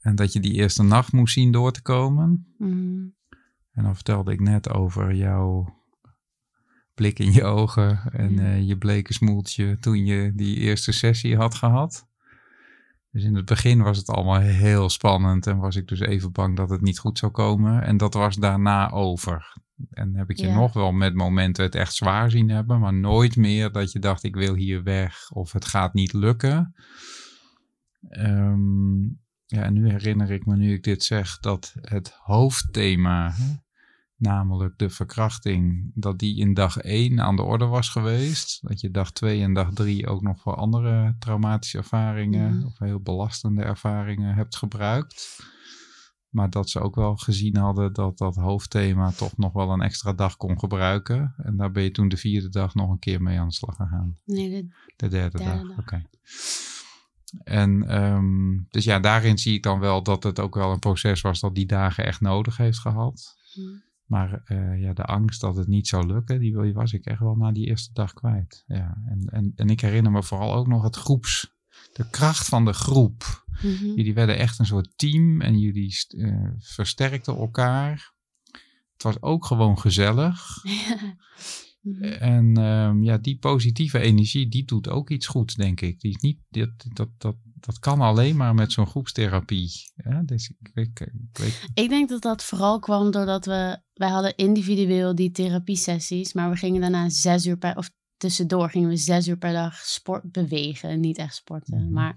En 0.00 0.14
dat 0.16 0.32
je 0.32 0.40
die 0.40 0.52
eerste 0.52 0.82
nacht 0.82 1.12
moest 1.12 1.34
zien 1.34 1.52
door 1.52 1.72
te 1.72 1.82
komen. 1.82 2.54
Mm. 2.58 3.14
En 3.72 3.82
dan 3.82 3.94
vertelde 3.94 4.32
ik 4.32 4.40
net 4.40 4.70
over 4.70 5.14
jouw 5.14 5.79
blik 7.00 7.18
in 7.18 7.32
je 7.32 7.44
ogen 7.44 8.00
en 8.12 8.32
uh, 8.40 8.62
je 8.68 8.78
bleke 8.78 9.12
smoeltje 9.12 9.78
toen 9.78 10.04
je 10.06 10.32
die 10.34 10.56
eerste 10.56 10.92
sessie 10.92 11.36
had 11.36 11.54
gehad. 11.54 12.06
Dus 13.10 13.24
in 13.24 13.34
het 13.34 13.44
begin 13.44 13.82
was 13.82 13.98
het 13.98 14.08
allemaal 14.08 14.40
heel 14.40 14.88
spannend 14.88 15.46
en 15.46 15.58
was 15.58 15.76
ik 15.76 15.88
dus 15.88 16.00
even 16.00 16.32
bang 16.32 16.56
dat 16.56 16.70
het 16.70 16.80
niet 16.80 16.98
goed 16.98 17.18
zou 17.18 17.32
komen. 17.32 17.82
En 17.82 17.96
dat 17.96 18.14
was 18.14 18.36
daarna 18.36 18.90
over. 18.90 19.56
En 19.90 20.14
heb 20.14 20.30
ik 20.30 20.36
je 20.36 20.46
ja. 20.46 20.54
nog 20.54 20.72
wel 20.72 20.92
met 20.92 21.14
momenten 21.14 21.64
het 21.64 21.74
echt 21.74 21.94
zwaar 21.94 22.30
zien 22.30 22.50
hebben, 22.50 22.80
maar 22.80 22.94
nooit 22.94 23.36
meer 23.36 23.72
dat 23.72 23.92
je 23.92 23.98
dacht 23.98 24.22
ik 24.22 24.34
wil 24.34 24.54
hier 24.54 24.82
weg 24.82 25.30
of 25.30 25.52
het 25.52 25.64
gaat 25.64 25.94
niet 25.94 26.12
lukken. 26.12 26.74
Um, 28.10 29.20
ja, 29.46 29.62
en 29.62 29.72
nu 29.72 29.90
herinner 29.90 30.30
ik 30.30 30.46
me, 30.46 30.56
nu 30.56 30.72
ik 30.72 30.82
dit 30.82 31.04
zeg, 31.04 31.38
dat 31.38 31.74
het 31.80 32.12
hoofdthema, 32.16 33.34
namelijk 34.20 34.78
de 34.78 34.90
verkrachting, 34.90 35.90
dat 35.94 36.18
die 36.18 36.36
in 36.36 36.54
dag 36.54 36.76
1 36.76 37.20
aan 37.20 37.36
de 37.36 37.42
orde 37.42 37.64
was 37.64 37.88
geweest. 37.88 38.68
Dat 38.68 38.80
je 38.80 38.90
dag 38.90 39.12
2 39.12 39.42
en 39.42 39.54
dag 39.54 39.72
3 39.72 40.06
ook 40.06 40.22
nog 40.22 40.40
voor 40.40 40.54
andere 40.54 41.16
traumatische 41.18 41.78
ervaringen 41.78 42.56
mm. 42.56 42.64
of 42.64 42.78
heel 42.78 43.00
belastende 43.00 43.62
ervaringen 43.62 44.34
hebt 44.34 44.56
gebruikt. 44.56 45.38
Maar 46.28 46.50
dat 46.50 46.70
ze 46.70 46.80
ook 46.80 46.94
wel 46.94 47.16
gezien 47.16 47.56
hadden 47.56 47.92
dat 47.92 48.18
dat 48.18 48.36
hoofdthema 48.36 49.10
toch 49.10 49.36
nog 49.36 49.52
wel 49.52 49.70
een 49.70 49.82
extra 49.82 50.12
dag 50.12 50.36
kon 50.36 50.58
gebruiken. 50.58 51.34
En 51.36 51.56
daar 51.56 51.70
ben 51.70 51.82
je 51.82 51.90
toen 51.90 52.08
de 52.08 52.16
vierde 52.16 52.48
dag 52.48 52.74
nog 52.74 52.90
een 52.90 52.98
keer 52.98 53.22
mee 53.22 53.38
aan 53.38 53.48
de 53.48 53.54
slag 53.54 53.76
gegaan. 53.76 54.18
Nee, 54.24 54.50
de, 54.50 54.68
de 54.96 55.08
derde, 55.08 55.38
derde 55.38 55.38
dag. 55.38 55.68
dag. 55.68 55.70
Oké. 55.70 55.80
Okay. 55.80 56.06
En 57.44 58.02
um, 58.02 58.66
dus 58.70 58.84
ja, 58.84 58.98
daarin 58.98 59.38
zie 59.38 59.54
ik 59.54 59.62
dan 59.62 59.78
wel 59.78 60.02
dat 60.02 60.22
het 60.22 60.40
ook 60.40 60.54
wel 60.54 60.72
een 60.72 60.78
proces 60.78 61.20
was 61.20 61.40
dat 61.40 61.54
die 61.54 61.66
dagen 61.66 62.04
echt 62.04 62.20
nodig 62.20 62.56
heeft 62.56 62.78
gehad. 62.78 63.36
Hmm. 63.52 63.82
Maar 64.10 64.42
uh, 64.44 64.80
ja, 64.80 64.92
de 64.92 65.04
angst 65.04 65.40
dat 65.40 65.56
het 65.56 65.68
niet 65.68 65.88
zou 65.88 66.06
lukken, 66.06 66.40
die 66.40 66.54
was 66.54 66.92
ik 66.92 67.04
echt 67.04 67.20
wel 67.20 67.34
na 67.34 67.52
die 67.52 67.66
eerste 67.66 67.92
dag 67.92 68.12
kwijt. 68.12 68.64
Ja, 68.66 69.02
en, 69.06 69.24
en, 69.26 69.52
en 69.56 69.68
ik 69.68 69.80
herinner 69.80 70.12
me 70.12 70.22
vooral 70.22 70.54
ook 70.54 70.66
nog 70.66 70.82
het 70.82 70.96
groeps, 70.96 71.54
de 71.92 72.10
kracht 72.10 72.48
van 72.48 72.64
de 72.64 72.72
groep. 72.72 73.44
Mm-hmm. 73.62 73.96
Jullie 73.96 74.14
werden 74.14 74.38
echt 74.38 74.58
een 74.58 74.66
soort 74.66 74.92
team 74.96 75.40
en 75.40 75.58
jullie 75.58 75.94
uh, 76.08 76.50
versterkten 76.58 77.36
elkaar. 77.36 78.12
Het 78.92 79.02
was 79.02 79.22
ook 79.22 79.46
gewoon 79.46 79.78
gezellig. 79.78 80.64
mm-hmm. 80.64 81.18
En 82.18 82.58
um, 82.58 83.04
ja, 83.04 83.18
die 83.18 83.38
positieve 83.38 83.98
energie, 83.98 84.48
die 84.48 84.64
doet 84.64 84.88
ook 84.88 85.10
iets 85.10 85.26
goeds, 85.26 85.54
denk 85.54 85.80
ik. 85.80 86.00
Die 86.00 86.10
is 86.10 86.20
niet, 86.20 86.38
dat, 86.48 86.70
dat, 86.92 87.08
dat, 87.18 87.36
dat 87.60 87.78
kan 87.78 88.00
alleen 88.00 88.36
maar 88.36 88.54
met 88.54 88.72
zo'n 88.72 88.86
groepstherapie. 88.86 89.70
Ja, 89.94 90.22
dus 90.22 90.52
ik, 90.58 90.70
ik, 90.74 91.00
ik, 91.00 91.38
weet... 91.38 91.62
ik 91.74 91.88
denk 91.88 92.08
dat 92.08 92.22
dat 92.22 92.44
vooral 92.44 92.78
kwam 92.78 93.10
doordat 93.10 93.44
we, 93.44 93.80
wij 93.92 94.08
hadden 94.08 94.36
individueel 94.36 95.14
die 95.14 95.30
therapiesessies, 95.30 96.32
maar 96.32 96.50
we 96.50 96.56
gingen 96.56 96.80
daarna 96.80 97.08
zes 97.08 97.46
uur 97.46 97.56
per, 97.56 97.76
of 97.76 97.90
tussendoor 98.16 98.70
gingen 98.70 98.88
we 98.88 98.96
zes 98.96 99.28
uur 99.28 99.38
per 99.38 99.52
dag 99.52 99.74
sport 99.74 100.32
bewegen, 100.32 101.00
niet 101.00 101.18
echt 101.18 101.34
sporten. 101.34 101.78
Mm-hmm. 101.78 101.92
Maar 101.92 102.16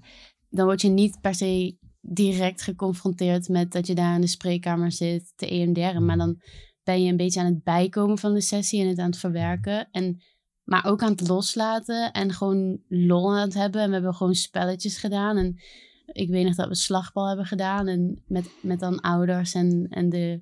dan 0.50 0.66
word 0.66 0.82
je 0.82 0.90
niet 0.90 1.22
per 1.22 1.36
se 1.36 1.78
direct 2.02 2.62
geconfronteerd 2.62 3.48
met 3.48 3.72
dat 3.72 3.88
je 3.88 3.96
daar 3.96 4.16
in 4.16 4.22
de 4.22 4.28
spreekkamer 4.28 4.92
zit 4.92 5.34
te 5.36 5.48
EMDR'en. 5.48 6.06
Maar 6.06 6.18
dan 6.18 6.42
ben 6.84 7.04
je 7.04 7.10
een 7.10 7.18
beetje 7.18 7.40
aan 7.40 7.46
het 7.46 7.64
bijkomen 7.64 8.18
van 8.18 8.34
de 8.34 8.42
sessie 8.42 8.82
en 8.82 8.88
het 8.88 9.00
aan 9.00 9.10
het 9.10 9.18
verwerken. 9.18 9.88
En, 9.92 10.22
maar 10.64 10.86
ook 10.86 11.02
aan 11.02 11.12
het 11.12 11.28
loslaten 11.28 12.12
en 12.12 12.34
gewoon 12.34 12.80
lol 12.88 13.32
aan 13.32 13.42
het 13.42 13.54
hebben. 13.54 13.82
En 13.82 13.88
we 13.88 13.94
hebben 13.94 14.16
gewoon 14.16 14.36
spelletjes 14.36 14.98
gedaan. 14.98 15.38
En 15.38 15.60
ik 16.06 16.30
weet 16.30 16.46
nog 16.46 16.56
dat 16.56 16.68
we 16.68 16.76
slagbal 16.76 17.28
hebben 17.28 17.46
gedaan. 17.46 17.88
En 17.88 18.24
met, 18.28 18.50
met 18.62 18.80
dan 18.80 19.02
ouders 19.02 19.54
en, 19.54 19.88
en 19.90 20.10
de 20.10 20.42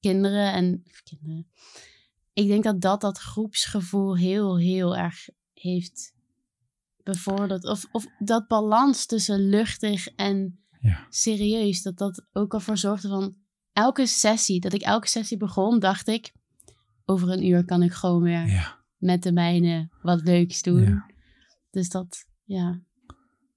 kinderen. 0.00 0.52
En 0.52 0.82
kinderen. 1.04 1.46
Ik 2.32 2.46
denk 2.46 2.64
dat 2.64 2.80
dat 2.80 3.00
dat 3.00 3.18
groepsgevoel 3.18 4.16
heel, 4.16 4.58
heel 4.58 4.96
erg 4.96 5.28
heeft 5.52 6.14
bevorderd. 7.02 7.64
Of, 7.64 7.84
of 7.92 8.06
dat 8.18 8.48
balans 8.48 9.06
tussen 9.06 9.48
luchtig 9.48 10.08
en 10.08 10.60
ja. 10.80 11.06
serieus, 11.08 11.82
dat 11.82 11.98
dat 11.98 12.26
ook 12.32 12.54
ervoor 12.54 12.76
zorgde 12.76 13.08
van 13.08 13.36
elke 13.72 14.06
sessie, 14.06 14.60
dat 14.60 14.72
ik 14.72 14.82
elke 14.82 15.08
sessie 15.08 15.36
begon, 15.36 15.78
dacht 15.78 16.08
ik, 16.08 16.32
over 17.04 17.28
een 17.28 17.46
uur 17.46 17.64
kan 17.64 17.82
ik 17.82 17.92
gewoon 17.92 18.22
weer 18.22 18.46
ja. 18.46 18.77
Met 18.98 19.22
de 19.22 19.32
mijne 19.32 19.88
wat 20.02 20.22
leuks 20.22 20.62
doen. 20.62 20.82
Ja. 20.82 21.06
Dus 21.70 21.88
dat, 21.88 22.26
ja, 22.44 22.80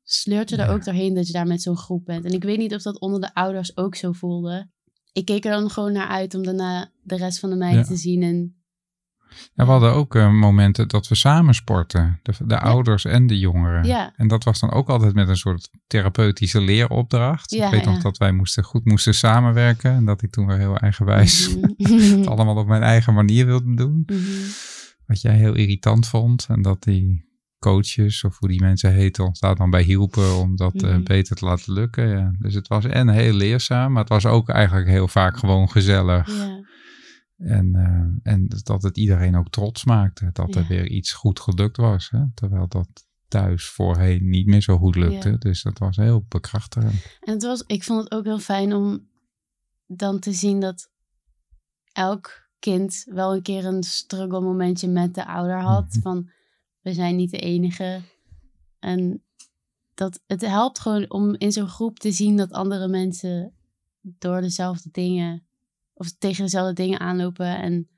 sleurt 0.04 0.50
je 0.50 0.58
er 0.58 0.70
ook 0.70 0.84
doorheen 0.84 1.14
dat 1.14 1.28
je 1.28 1.34
daar 1.34 1.48
met 1.48 1.62
zo'n 1.62 1.78
groep 1.78 2.06
bent. 2.06 2.26
En 2.26 2.32
ik 2.32 2.44
weet 2.44 2.58
niet 2.58 2.74
of 2.74 2.82
dat 2.82 3.00
onder 3.00 3.22
de 3.22 3.34
ouders 3.34 3.78
ook 3.78 3.96
zo 3.96 4.12
voelde. 4.12 4.70
Ik 5.12 5.26
keek 5.26 5.46
er 5.46 5.52
dan 5.52 5.70
gewoon 5.70 5.94
naar 5.94 6.08
uit 6.08 6.36
om 6.36 6.44
daarna 6.44 6.92
de 7.04 7.16
rest 7.16 7.40
van 7.40 7.50
de 7.50 7.56
meiden 7.56 7.86
te 7.86 7.96
zien 7.96 8.24
en 8.24 8.62
ja, 9.54 9.66
we 9.66 9.72
hadden 9.72 9.94
ook 9.94 10.16
uh, 10.16 10.32
momenten 10.32 10.88
dat 10.88 11.08
we 11.08 11.16
samen 11.16 11.54
sporten, 11.54 12.20
de, 12.24 12.34
de 12.46 12.60
ouders 12.60 13.06
en 13.06 13.28
de 13.28 13.40
jongeren. 13.40 13.84
Ja. 13.84 14.14
En 14.16 14.28
dat 14.28 14.44
was 14.44 14.60
dan 14.60 14.72
ook 14.72 14.90
altijd 14.90 15.14
met 15.14 15.28
een 15.28 15.38
soort 15.38 15.70
therapeutische 15.88 16.62
leeropdracht. 16.62 17.52
Ja, 17.52 17.66
ik 17.66 17.72
weet 17.72 17.86
nog 17.86 18.02
dat 18.02 18.18
wij 18.18 18.32
moesten, 18.32 18.64
goed 18.64 18.86
moesten 18.86 19.14
samenwerken 19.14 19.92
en 19.92 20.06
dat 20.06 20.22
ik 20.22 20.32
toen 20.32 20.48
weer 20.48 20.58
heel 20.58 20.78
eigenwijs 20.78 21.56
mm 21.56 21.74
-hmm. 21.78 22.00
het 22.18 22.28
allemaal 22.28 22.56
op 22.56 22.68
mijn 22.68 22.84
eigen 22.84 23.14
manier 23.14 23.46
wilde 23.46 23.76
doen. 23.76 24.04
Mm 24.06 24.06
-hmm. 24.06 24.44
Wat 25.06 25.22
jij 25.22 25.36
heel 25.36 25.56
irritant 25.56 26.08
vond 26.08 26.46
en 26.50 26.62
dat 26.62 26.84
die 26.84 27.30
coaches 27.60 28.24
of 28.24 28.38
hoe 28.40 28.50
die 28.50 28.62
mensen 28.62 28.94
heten 28.94 29.26
ons 29.26 29.40
daar 29.40 29.56
dan 29.56 29.70
bij 29.70 29.84
hielpen 29.84 30.36
om 30.36 30.56
dat 30.56 30.74
mm 30.74 30.80
-hmm. 30.80 31.00
uh, 31.00 31.04
beter 31.04 31.36
te 31.36 31.46
laten 31.46 31.74
lukken. 31.74 32.08
Ja. 32.08 32.32
Dus 32.40 32.54
het 32.54 32.68
was 32.68 32.86
en 32.86 33.10
heel 33.10 33.34
leerzaam, 33.34 33.92
maar 33.92 34.02
het 34.02 34.12
was 34.12 34.26
ook 34.26 34.50
eigenlijk 34.50 34.88
heel 34.88 35.08
vaak 35.08 35.38
gewoon 35.38 35.70
gezellig. 35.70 36.30
En, 37.38 37.76
eh, 37.76 38.34
en 38.34 38.48
dat 38.64 38.84
het 38.84 38.98
iedereen 38.98 39.36
ook 39.36 39.50
trots 39.50 39.86
maakte. 39.86 40.30
Dat 40.34 40.56
er 40.56 40.68
weer 40.68 40.88
iets 40.88 41.12
goed 41.12 41.40
gelukt 41.40 41.78
was. 41.78 42.10
Hè? 42.10 42.24
Terwijl 42.34 42.68
dat 42.68 42.88
thuis 43.28 43.70
voorheen 43.70 44.30
niet 44.30 44.46
meer 44.46 44.62
zo 44.62 44.78
goed 44.78 44.96
lukte. 44.96 45.38
Dus 45.38 45.62
dat 45.62 45.78
was 45.78 45.96
heel 45.96 46.26
bekrachtigend. 46.28 47.18
En 47.22 47.34
het 47.34 47.44
was, 47.44 47.64
ik 47.68 47.84
vond 47.84 48.04
het 48.04 48.12
ook 48.12 48.24
heel 48.24 48.40
fijn 48.40 48.74
om 48.74 49.08
dan 49.88 50.20
te 50.20 50.32
zien 50.32 50.60
dat 50.60 50.90
elk 51.92 52.41
kind 52.62 53.06
wel 53.10 53.34
een 53.34 53.42
keer 53.42 53.66
een 53.66 53.84
struggle 53.84 54.42
momentje 54.42 54.88
met 54.88 55.16
de 55.16 55.26
ouder 55.26 55.62
had. 55.62 55.88
Mhm. 55.90 56.02
Van, 56.02 56.30
we 56.82 56.94
zijn 56.94 57.16
niet 57.16 57.32
de 57.32 57.40
enige. 57.40 58.02
En 58.80 59.24
dat 59.94 60.22
het 60.28 60.42
helpt 60.42 60.80
gewoon 60.80 61.10
om 61.10 61.36
in 61.38 61.52
zo'n 61.52 61.68
groep 61.68 62.00
te 62.00 62.12
zien 62.12 62.38
dat 62.38 62.52
andere 62.52 62.88
mensen 62.88 63.54
door 64.02 64.42
dezelfde 64.42 64.90
dingen 64.92 65.44
of 65.94 66.12
tegen 66.12 66.44
dezelfde 66.44 66.74
dingen 66.74 67.00
aanlopen. 67.00 67.58
En 67.58 67.90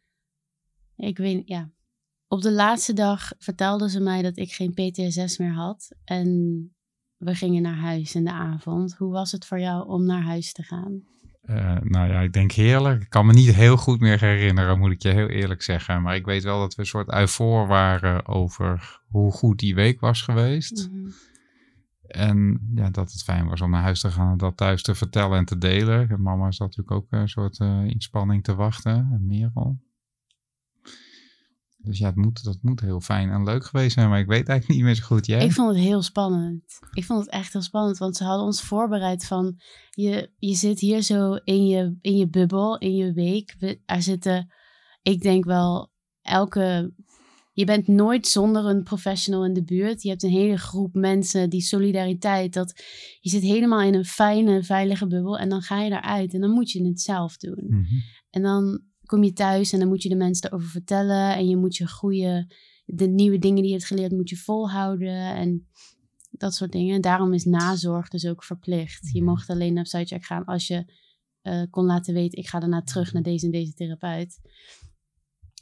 ik 0.95 1.18
weet, 1.18 1.47
ja. 1.47 1.70
Op 2.28 2.41
de 2.41 2.51
laatste 2.51 2.93
dag 2.93 3.32
vertelde 3.38 3.89
ze 3.89 3.99
mij 3.99 4.22
dat 4.22 4.38
ik 4.38 4.53
geen 4.53 4.74
PTSS 4.74 5.38
meer 5.38 5.53
had. 5.53 5.91
En 6.03 6.76
we 7.18 7.36
gingen 7.36 7.61
naar 7.61 7.78
huis 7.78 8.16
in 8.16 8.24
de 8.24 8.32
avond. 8.32 8.95
Hoe 8.95 9.11
was 9.11 9.32
het 9.32 9.45
voor 9.45 9.59
jou 9.59 9.88
om 9.88 10.05
naar 10.05 10.24
huis 10.24 10.53
te 10.53 10.64
gaan? 10.64 11.03
Eh, 11.43 11.75
nou 11.81 12.11
ja, 12.11 12.19
ik 12.19 12.33
denk 12.33 12.51
heerlijk. 12.51 13.01
Ik 13.01 13.09
kan 13.09 13.25
me 13.25 13.33
niet 13.33 13.53
heel 13.53 13.77
goed 13.77 13.99
meer 13.99 14.19
herinneren, 14.19 14.79
moet 14.79 14.91
ik 14.91 15.01
je 15.01 15.09
heel 15.09 15.27
eerlijk 15.27 15.61
zeggen. 15.61 16.01
Maar 16.01 16.15
ik 16.15 16.25
weet 16.25 16.43
wel 16.43 16.59
dat 16.59 16.75
we 16.75 16.81
een 16.81 16.87
soort 16.87 17.13
eufor 17.13 17.67
waren 17.67 18.27
over 18.27 19.01
hoe 19.07 19.31
goed 19.31 19.59
die 19.59 19.75
week 19.75 19.99
was 19.99 20.21
geweest. 20.21 20.89
Mhm. 20.91 21.09
En 22.07 22.59
ja, 22.75 22.89
dat 22.89 23.11
het 23.11 23.23
fijn 23.23 23.47
was 23.47 23.61
om 23.61 23.69
naar 23.69 23.81
huis 23.81 23.99
te 23.99 24.11
gaan 24.11 24.31
en 24.31 24.37
dat 24.37 24.57
thuis 24.57 24.81
te 24.81 24.95
vertellen 24.95 25.37
en 25.37 25.45
te 25.45 25.57
delen. 25.57 26.21
Mama 26.21 26.51
zat 26.51 26.67
natuurlijk 26.67 26.91
ook 26.91 27.07
een 27.09 27.29
soort 27.29 27.59
eh, 27.59 27.85
inspanning 27.85 28.43
te 28.43 28.55
wachten. 28.55 28.93
En 28.93 29.25
Merel. 29.27 29.77
Dus 31.84 31.97
ja, 31.97 32.05
het 32.05 32.15
moet, 32.15 32.43
dat 32.43 32.57
moet 32.61 32.79
heel 32.79 33.01
fijn 33.01 33.29
en 33.29 33.43
leuk 33.43 33.65
geweest 33.65 33.93
zijn. 33.93 34.09
Maar 34.09 34.19
ik 34.19 34.27
weet 34.27 34.47
eigenlijk 34.47 34.79
niet 34.79 34.88
meer 34.88 34.95
zo 34.95 35.05
goed. 35.05 35.25
Jij? 35.25 35.45
Ik 35.45 35.51
vond 35.51 35.75
het 35.75 35.84
heel 35.84 36.01
spannend. 36.01 36.63
Ik 36.91 37.03
vond 37.03 37.19
het 37.19 37.29
echt 37.29 37.53
heel 37.53 37.61
spannend, 37.61 37.97
want 37.97 38.17
ze 38.17 38.23
hadden 38.23 38.45
ons 38.45 38.61
voorbereid 38.61 39.25
van... 39.25 39.59
Je, 39.89 40.31
je 40.38 40.55
zit 40.55 40.79
hier 40.79 41.01
zo 41.01 41.34
in 41.34 41.67
je, 41.67 41.97
in 42.01 42.17
je 42.17 42.29
bubbel, 42.29 42.77
in 42.77 42.95
je 42.95 43.13
week. 43.13 43.55
We, 43.59 43.81
er 43.86 44.01
zitten, 44.01 44.53
ik 45.01 45.21
denk 45.21 45.45
wel, 45.45 45.91
elke... 46.21 46.93
Je 47.55 47.65
bent 47.65 47.88
nooit 47.88 48.27
zonder 48.27 48.65
een 48.65 48.84
professional 48.84 49.45
in 49.45 49.53
de 49.53 49.63
buurt. 49.63 50.01
Je 50.01 50.09
hebt 50.09 50.23
een 50.23 50.29
hele 50.29 50.57
groep 50.57 50.93
mensen, 50.93 51.49
die 51.49 51.61
solidariteit. 51.61 52.53
Dat, 52.53 52.84
je 53.19 53.29
zit 53.29 53.41
helemaal 53.41 53.81
in 53.81 53.93
een 53.93 54.05
fijne, 54.05 54.63
veilige 54.63 55.07
bubbel 55.07 55.38
en 55.38 55.49
dan 55.49 55.61
ga 55.61 55.81
je 55.81 55.91
eruit 55.91 56.34
en 56.34 56.41
dan 56.41 56.49
moet 56.49 56.71
je 56.71 56.88
het 56.88 57.01
zelf 57.01 57.38
doen. 57.38 57.65
Mhm. 57.67 57.86
En 58.29 58.41
dan 58.41 58.81
kom 59.14 59.24
je 59.24 59.34
thuis 59.34 59.72
en 59.74 59.80
dan 59.80 59.88
moet 59.88 60.03
je 60.03 60.09
de 60.09 60.16
mensen 60.16 60.49
erover 60.49 60.70
vertellen. 60.70 61.36
En 61.36 61.47
je 61.47 61.57
moet 61.57 61.76
je 61.76 61.88
goede, 61.88 62.51
de 62.86 63.07
nieuwe 63.07 63.39
dingen 63.39 63.61
die 63.61 63.66
je 63.66 63.78
hebt 63.78 63.88
geleerd, 63.88 64.11
moet 64.11 64.30
je 64.30 64.38
volhouden. 64.38 65.36
En 65.36 65.68
dat 66.32 66.53
soort 66.53 66.72
dingen. 66.72 66.95
En 66.95 67.01
daarom 67.01 67.34
is 67.34 67.45
nazorg 67.45 68.09
dus 68.09 68.26
ook 68.26 68.43
verplicht. 68.43 69.09
Je 69.11 69.22
Mhm. 69.22 69.30
mocht 69.30 69.49
alleen 69.49 69.74
naar 69.74 69.86
Sidecheck 69.86 70.26
gaan 70.26 70.45
als 70.45 70.68
je 70.68 71.01
eh, 71.41 71.64
kon 71.70 71.86
laten 71.86 72.14
weten, 72.14 72.38
ik 72.38 72.47
ga 72.47 72.59
daarna 72.59 72.82
terug 72.82 73.14
naar 73.14 73.22
deze 73.22 73.45
en 73.45 73.51
deze 73.51 73.74
therapeut. 73.74 74.39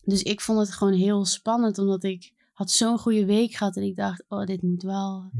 Dus 0.03 0.23
ik 0.23 0.41
vond 0.41 0.59
het 0.59 0.71
gewoon 0.71 0.93
heel 0.93 1.25
spannend, 1.25 1.77
omdat 1.77 2.03
ik 2.03 2.33
had 2.53 2.71
zo'n 2.71 2.97
goede 2.97 3.25
week 3.25 3.53
gehad. 3.53 3.75
En 3.75 3.83
ik 3.83 3.95
dacht, 3.95 4.25
oh, 4.27 4.45
dit 4.45 4.61
moet 4.61 4.83
wel, 4.83 5.31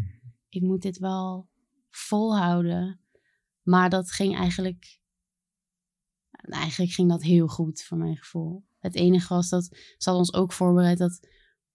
ik 0.49 0.61
moet 0.61 0.81
dit 0.81 0.97
wel 0.97 1.47
volhouden. 1.89 2.99
Maar 3.61 3.89
dat 3.89 4.11
ging 4.11 4.35
eigenlijk 4.35 5.00
en 5.00 5.00
eigenlijk 6.41 6.91
ging 6.91 7.09
dat 7.09 7.21
heel 7.21 7.47
goed 7.47 7.81
voor 7.81 7.97
mijn 7.97 8.17
gevoel. 8.17 8.63
Het 8.79 8.95
enige 8.95 9.33
was 9.33 9.49
dat 9.49 9.63
ze 9.63 9.95
hadden 9.97 10.17
ons 10.17 10.33
ook 10.33 10.53
voorbereid 10.53 10.97
dat 10.97 11.27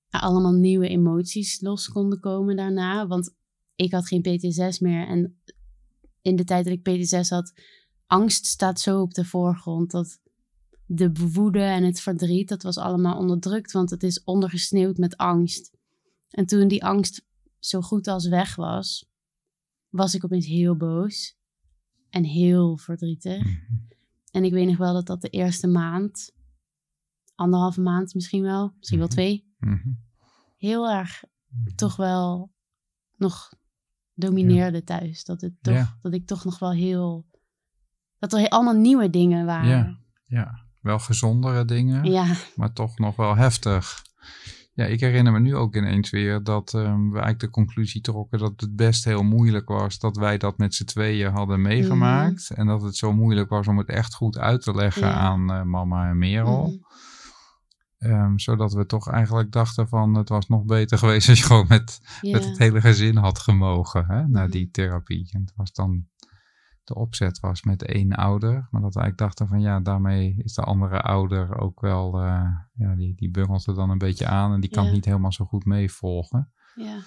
er 0.09 0.21
allemaal 0.21 0.53
nieuwe 0.53 0.89
emoties 0.89 1.61
los 1.61 1.89
konden 1.89 2.21
komen 2.21 2.57
daarna. 2.57 3.07
Want 3.07 3.35
ik 3.75 3.93
had 3.93 4.07
geen 4.07 4.23
PTSS 4.23 4.79
meer. 4.79 5.07
En 5.07 5.41
in 6.23 6.37
de 6.37 6.45
tijd 6.45 6.65
dat 6.65 6.75
ik 6.75 6.83
PTSS 6.83 7.31
had, 7.31 7.53
angst 8.07 8.47
staat 8.47 8.81
zo 8.81 9.01
op 9.01 9.15
de 9.15 9.25
voorgrond. 9.25 9.91
Dat 9.91 10.21
de 10.87 11.13
woede 11.13 11.63
en 11.63 11.85
het 11.85 12.01
verdriet, 12.01 12.49
dat 12.49 12.63
was 12.63 12.79
allemaal 12.79 13.19
onderdrukt. 13.19 13.73
Want 13.73 13.91
het 13.91 14.03
is 14.03 14.25
ondergesneeuwd 14.25 14.97
met 14.97 15.17
angst. 15.17 15.75
En 16.31 16.47
toen 16.47 16.69
die 16.69 16.85
angst 16.85 17.25
zo 17.59 17.81
goed 17.81 18.07
als 18.07 18.29
weg 18.29 18.57
was, 18.57 19.11
was 19.89 20.15
ik 20.15 20.25
opeens 20.25 20.47
heel 20.47 20.77
boos. 20.77 21.37
En 22.11 22.25
heel 22.25 22.77
verdrietig. 22.77 23.45
Mhm. 24.37 24.45
En 24.45 24.45
ik 24.45 24.53
weet 24.53 24.69
nog 24.69 24.77
wel 24.77 24.93
dat 24.93 25.07
dat 25.07 25.21
de 25.21 25.29
eerste 25.29 25.67
maand, 25.67 26.33
anderhalve 27.35 27.81
maand 27.81 28.15
misschien 28.15 28.43
wel, 28.43 28.75
misschien 28.79 28.99
wel 28.99 29.07
Mhm. 29.07 29.17
twee, 29.17 29.55
Mhm. 29.59 29.89
heel 30.57 30.91
erg 30.91 31.23
toch 31.75 31.97
wel 31.97 32.53
nog 33.17 33.53
domineerde 34.15 34.85
thuis. 34.85 35.25
Dat, 35.25 35.41
het 35.41 35.53
toch, 35.63 35.75
Ja. 35.75 35.99
dat 36.03 36.13
ik 36.13 36.27
toch 36.27 36.45
nog 36.45 36.59
wel 36.59 36.73
heel, 36.73 37.27
dat 38.19 38.33
er 38.33 38.49
allemaal 38.49 38.75
nieuwe 38.77 39.11
dingen 39.11 39.47
waren. 39.47 39.69
Ja. 39.69 39.99
Ja, 40.29 40.67
wel 40.81 40.99
gezondere 40.99 41.65
dingen. 41.65 42.05
Ja, 42.05 42.35
maar 42.57 42.73
toch 42.73 42.99
nog 42.99 43.17
wel 43.17 43.37
heftig. 43.37 44.05
Ja, 44.77 44.85
ik 44.85 45.01
herinner 45.01 45.33
me 45.33 45.39
nu 45.41 45.55
ook 45.55 45.77
ineens 45.77 46.11
weer 46.11 46.43
dat 46.43 46.75
ehm, 46.75 47.01
we 47.09 47.13
eigenlijk 47.13 47.41
de 47.41 47.51
conclusie 47.51 48.01
trokken 48.01 48.39
dat 48.39 48.53
het 48.57 48.77
best 48.77 49.05
heel 49.05 49.23
moeilijk 49.23 49.69
was 49.69 49.99
dat 49.99 50.17
wij 50.17 50.39
dat 50.39 50.59
met 50.59 50.75
z'n 50.75 50.85
tweeën 50.85 51.33
hadden 51.33 51.63
meegemaakt. 51.63 52.51
En 52.51 52.67
dat 52.67 52.83
het 52.83 52.97
zo 52.97 53.13
moeilijk 53.13 53.49
was 53.51 53.67
om 53.69 53.79
het 53.79 53.89
echt 53.89 54.15
goed 54.15 54.39
uit 54.39 54.63
te 54.63 54.75
leggen 54.75 55.03
Mhm. 55.03 55.11
Ja. 55.13 55.17
aan 55.19 55.51
eh, 55.53 55.63
mama 55.63 56.09
en 56.09 56.19
Merel. 56.19 56.67
Mhm. 56.67 58.13
Ehm, 58.13 58.39
zodat 58.39 58.73
we 58.73 58.87
toch 58.87 59.11
eigenlijk 59.11 59.53
dachten 59.53 59.89
van 59.89 60.15
het 60.15 60.29
was 60.29 60.49
nog 60.49 60.65
beter 60.65 60.99
geweest 61.03 61.29
als 61.29 61.39
je 61.39 61.45
gewoon 61.45 61.67
met, 61.69 62.01
met 62.23 62.45
het 62.45 62.59
hele 62.59 62.81
gezin 62.81 63.17
had 63.17 63.39
gemogen 63.39 64.05
hè, 64.07 64.29
naar 64.29 64.43
Mhm. 64.43 64.53
die 64.53 64.71
therapie. 64.71 65.29
En 65.33 65.41
het 65.41 65.53
was 65.57 65.73
dan, 65.73 66.07
de 66.87 66.95
opzet 66.95 67.41
was 67.41 67.63
met 67.63 67.83
één 67.83 68.13
ouder. 68.13 68.53
Maar 68.71 68.81
dat 68.83 68.95
we 68.95 69.01
eigenlijk 69.01 69.19
dachten 69.19 69.49
van 69.49 69.61
ja, 69.61 69.81
daarmee 69.81 70.35
is 70.39 70.55
de 70.55 70.63
andere 70.63 71.01
ouder 71.01 71.59
ook 71.59 71.81
wel, 71.81 72.21
eh, 72.23 72.49
ja, 72.75 72.95
die, 72.95 73.15
die 73.15 73.31
bungelt 73.31 73.67
er 73.67 73.75
dan 73.75 73.91
een 73.91 73.99
beetje 73.99 74.27
aan 74.27 74.53
en 74.53 74.61
die 74.61 74.71
kan 74.71 74.85
Ja. 74.85 74.91
niet 74.91 75.05
helemaal 75.05 75.33
zo 75.33 75.45
goed 75.45 75.65
meevolgen. 75.65 76.53
ja, 76.75 76.99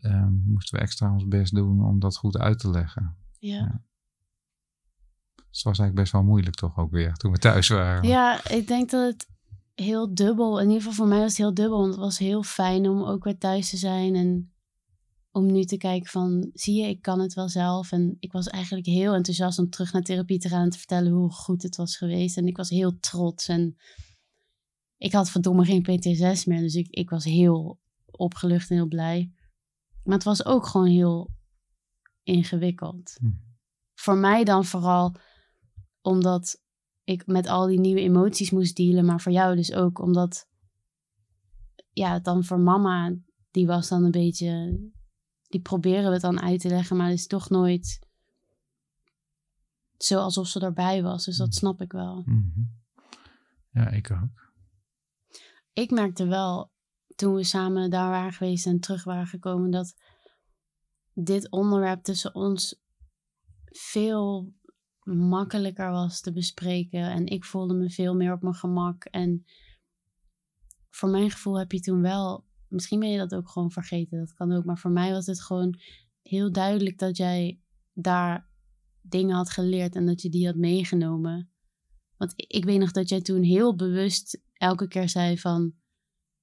Ehm, 0.00 0.32
moesten 0.44 0.78
we 0.78 0.84
extra 0.84 1.12
ons 1.12 1.28
best 1.28 1.54
doen 1.54 1.84
om 1.84 1.98
dat 1.98 2.16
goed 2.16 2.38
uit 2.38 2.58
te 2.58 2.70
leggen. 2.70 3.16
ja. 3.38 3.56
Ja. 3.56 3.82
Dus 5.34 5.58
het 5.58 5.68
was 5.68 5.78
eigenlijk 5.78 5.94
best 5.94 6.12
wel 6.12 6.22
moeilijk 6.22 6.54
toch 6.56 6.76
ook 6.78 6.90
weer 6.90 7.12
toen 7.14 7.32
we 7.32 7.38
thuis 7.38 7.68
waren. 7.68 8.08
Ja, 8.08 8.48
ik 8.48 8.66
denk 8.68 8.90
dat 8.90 9.12
het 9.12 9.28
heel 9.74 10.14
dubbel, 10.14 10.58
in 10.60 10.66
ieder 10.66 10.78
geval 10.82 10.92
voor 10.96 11.06
mij 11.06 11.18
was 11.18 11.28
het 11.28 11.36
heel 11.36 11.54
dubbel. 11.54 11.78
Want 11.78 11.90
het 11.90 12.00
was 12.00 12.18
heel 12.18 12.42
fijn 12.42 12.88
om 12.88 13.02
ook 13.02 13.24
weer 13.24 13.38
thuis 13.38 13.70
te 13.70 13.76
zijn 13.76 14.14
en 14.14 14.49
om 15.30 15.52
nu 15.52 15.64
te 15.64 15.76
kijken 15.76 16.10
van, 16.10 16.50
zie 16.52 16.82
je, 16.82 16.88
ik 16.88 17.02
kan 17.02 17.20
het 17.20 17.34
wel 17.34 17.48
zelf. 17.48 17.92
En 17.92 18.16
ik 18.20 18.32
was 18.32 18.46
eigenlijk 18.46 18.86
heel 18.86 19.14
enthousiast 19.14 19.58
om 19.58 19.70
terug 19.70 19.92
naar 19.92 20.02
therapie 20.02 20.38
te 20.38 20.48
gaan 20.48 20.62
en 20.62 20.70
te 20.70 20.78
vertellen 20.78 21.12
hoe 21.12 21.32
goed 21.32 21.62
het 21.62 21.76
was 21.76 21.96
geweest. 21.96 22.36
En 22.36 22.46
ik 22.46 22.56
was 22.56 22.68
heel 22.68 22.98
trots 22.98 23.48
en 23.48 23.76
ik 24.96 25.12
had 25.12 25.30
verdomme 25.30 25.64
geen 25.64 25.82
PTSS 25.82 26.44
meer. 26.44 26.60
Dus 26.60 26.74
ik, 26.74 26.88
ik 26.88 27.10
was 27.10 27.24
heel 27.24 27.80
opgelucht 28.06 28.70
en 28.70 28.76
heel 28.76 28.88
blij. 28.88 29.32
Maar 30.04 30.14
het 30.14 30.24
was 30.24 30.44
ook 30.44 30.66
gewoon 30.66 30.86
heel 30.86 31.30
ingewikkeld. 32.22 33.16
Hm. 33.20 33.30
Voor 33.94 34.16
mij 34.16 34.44
dan 34.44 34.64
vooral 34.64 35.14
omdat 36.00 36.62
ik 37.04 37.26
met 37.26 37.46
al 37.46 37.66
die 37.66 37.80
nieuwe 37.80 38.00
emoties 38.00 38.50
moest 38.50 38.76
dealen, 38.76 39.04
maar 39.04 39.20
voor 39.20 39.32
jou 39.32 39.56
dus 39.56 39.72
ook 39.72 39.98
omdat, 39.98 40.48
ja, 41.92 42.18
dan 42.18 42.44
voor 42.44 42.60
mama, 42.60 43.16
die 43.50 43.66
was 43.66 43.88
dan 43.88 44.04
een 44.04 44.10
beetje, 44.10 44.78
die 45.50 45.60
proberen 45.60 46.04
we 46.04 46.12
het 46.12 46.20
dan 46.20 46.40
uit 46.40 46.60
te 46.60 46.68
leggen, 46.68 46.96
maar 46.96 47.08
het 47.08 47.18
is 47.18 47.26
toch 47.26 47.48
nooit 47.48 47.98
zo 49.96 50.18
alsof 50.18 50.48
ze 50.48 50.60
erbij 50.60 51.02
was. 51.02 51.24
Dus 51.24 51.36
dat 51.36 51.54
snap 51.54 51.80
ik 51.80 51.92
wel. 51.92 52.22
Mhm. 52.26 52.60
Ja, 53.72 53.88
ik 53.88 54.10
ook. 54.10 54.52
Ik 55.72 55.90
merkte 55.90 56.26
wel 56.26 56.72
toen 57.16 57.34
we 57.34 57.44
samen 57.44 57.90
daar 57.90 58.10
waren 58.10 58.32
geweest 58.32 58.66
en 58.66 58.80
terug 58.80 59.04
waren 59.04 59.26
gekomen 59.26 59.70
dat 59.70 59.94
dit 61.12 61.50
onderwerp 61.50 62.02
tussen 62.02 62.34
ons 62.34 62.80
veel 63.64 64.54
makkelijker 65.02 65.90
was 65.90 66.20
te 66.20 66.32
bespreken. 66.32 67.10
En 67.10 67.26
ik 67.26 67.44
voelde 67.44 67.74
me 67.74 67.90
veel 67.90 68.14
meer 68.14 68.32
op 68.32 68.42
mijn 68.42 68.54
gemak. 68.54 69.04
En 69.04 69.44
voor 70.90 71.08
mijn 71.08 71.30
gevoel 71.30 71.58
heb 71.58 71.72
je 71.72 71.80
toen 71.80 72.00
wel, 72.00 72.46
misschien 72.70 73.00
ben 73.00 73.10
je 73.10 73.18
dat 73.18 73.34
ook 73.34 73.48
gewoon 73.48 73.70
vergeten, 73.70 74.18
dat 74.18 74.34
kan 74.34 74.52
ook. 74.52 74.64
Maar 74.64 74.78
voor 74.78 74.90
mij 74.90 75.10
was 75.12 75.26
het 75.26 75.42
gewoon 75.42 75.78
heel 76.22 76.52
duidelijk 76.52 76.98
dat 76.98 77.16
jij 77.16 77.60
daar 77.92 78.48
dingen 79.02 79.36
had 79.36 79.50
geleerd 79.50 79.94
en 79.94 80.06
dat 80.06 80.22
je 80.22 80.28
die 80.28 80.46
had 80.46 80.56
meegenomen. 80.56 81.50
Want 82.16 82.32
ik- 82.36 82.64
weet 82.64 82.78
nog 82.78 82.90
dat 82.90 83.08
jij 83.08 83.20
toen 83.20 83.42
heel 83.42 83.76
bewust 83.76 84.40
elke 84.52 84.88
keer 84.88 85.08
zei 85.08 85.38
van 85.38 85.72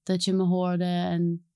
dat 0.02 0.24
je 0.24 0.32
me 0.32 0.42
hoorde 0.42 0.84
en 0.84 1.46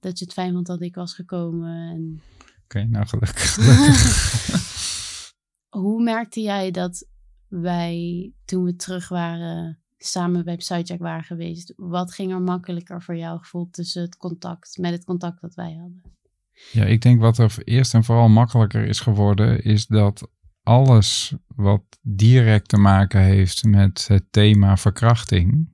dat 0.00 0.18
je 0.18 0.24
het 0.24 0.34
fijn 0.34 0.52
vond 0.52 0.66
dat 0.66 0.82
ik 0.82 0.94
was 0.94 1.14
gekomen. 1.14 1.90
En 1.90 2.20
Oké, 2.64 2.84
nou 2.84 3.06
gelukkig. 3.06 3.54
gelukkig. 3.54 5.32
hoe 5.80 6.02
merkte 6.02 6.40
jij 6.40 6.70
dat 6.70 7.06
wij, 7.48 8.32
toen 8.44 8.64
we 8.64 8.76
terug 8.76 9.08
waren, 9.08 9.82
samen 9.98 10.44
bij 10.44 10.56
Psycheck 10.56 11.00
waren 11.00 11.24
geweest, 11.24 11.72
wat 11.76 12.14
ging 12.14 12.32
er 12.32 12.42
makkelijker 12.42 13.02
voor 13.02 13.16
jou 13.16 13.38
gevoeld 13.38 13.72
tussen 13.72 14.02
het 14.02 14.16
contact, 14.16 14.78
met 14.78 14.92
het 14.92 15.04
contact 15.04 15.40
dat 15.40 15.54
wij 15.54 15.76
hadden? 15.80 16.02
Ja, 16.72 16.84
ik 16.84 17.02
denk 17.02 17.20
wat 17.20 17.38
er 17.38 17.54
eerst 17.64 17.94
en 17.94 18.04
vooral 18.04 18.28
makkelijker 18.28 18.84
is 18.84 19.00
geworden, 19.00 19.62
is 19.64 19.86
dat 19.86 20.28
alles 20.62 21.34
wat 21.46 21.82
direct 22.02 22.68
te 22.68 22.76
maken 22.76 23.20
heeft 23.20 23.64
met 23.64 24.08
het 24.08 24.24
thema 24.30 24.76
verkrachting 24.76 25.72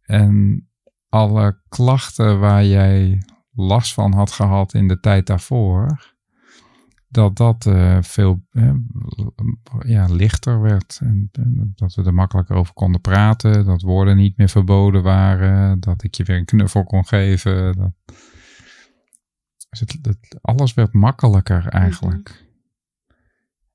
en 0.00 0.64
alle 1.08 1.60
klachten 1.68 2.40
waar 2.40 2.64
jij 2.64 3.22
last 3.52 3.94
van 3.94 4.12
had 4.12 4.32
gehad 4.32 4.74
in 4.74 4.88
de 4.88 5.00
tijd 5.00 5.26
daarvoor, 5.26 6.14
dat 7.10 7.36
dat 7.36 7.66
uh, 7.66 7.98
veel 8.00 8.46
uh, 8.50 8.74
ja, 9.86 10.06
lichter 10.06 10.60
werd. 10.60 10.98
En, 11.02 11.30
dat 11.74 11.94
we 11.94 12.02
er 12.02 12.14
makkelijker 12.14 12.56
over 12.56 12.74
konden 12.74 13.00
praten. 13.00 13.64
Dat 13.64 13.82
woorden 13.82 14.16
niet 14.16 14.36
meer 14.36 14.48
verboden 14.48 15.02
waren. 15.02 15.80
Dat 15.80 16.02
ik 16.02 16.14
je 16.14 16.24
weer 16.24 16.36
een 16.36 16.44
knuffel 16.44 16.84
kon 16.84 17.06
geven. 17.06 17.76
Dat, 17.76 17.92
dus 19.70 19.80
het, 19.80 20.38
alles 20.40 20.74
werd 20.74 20.92
makkelijker 20.92 21.66
eigenlijk. 21.66 22.48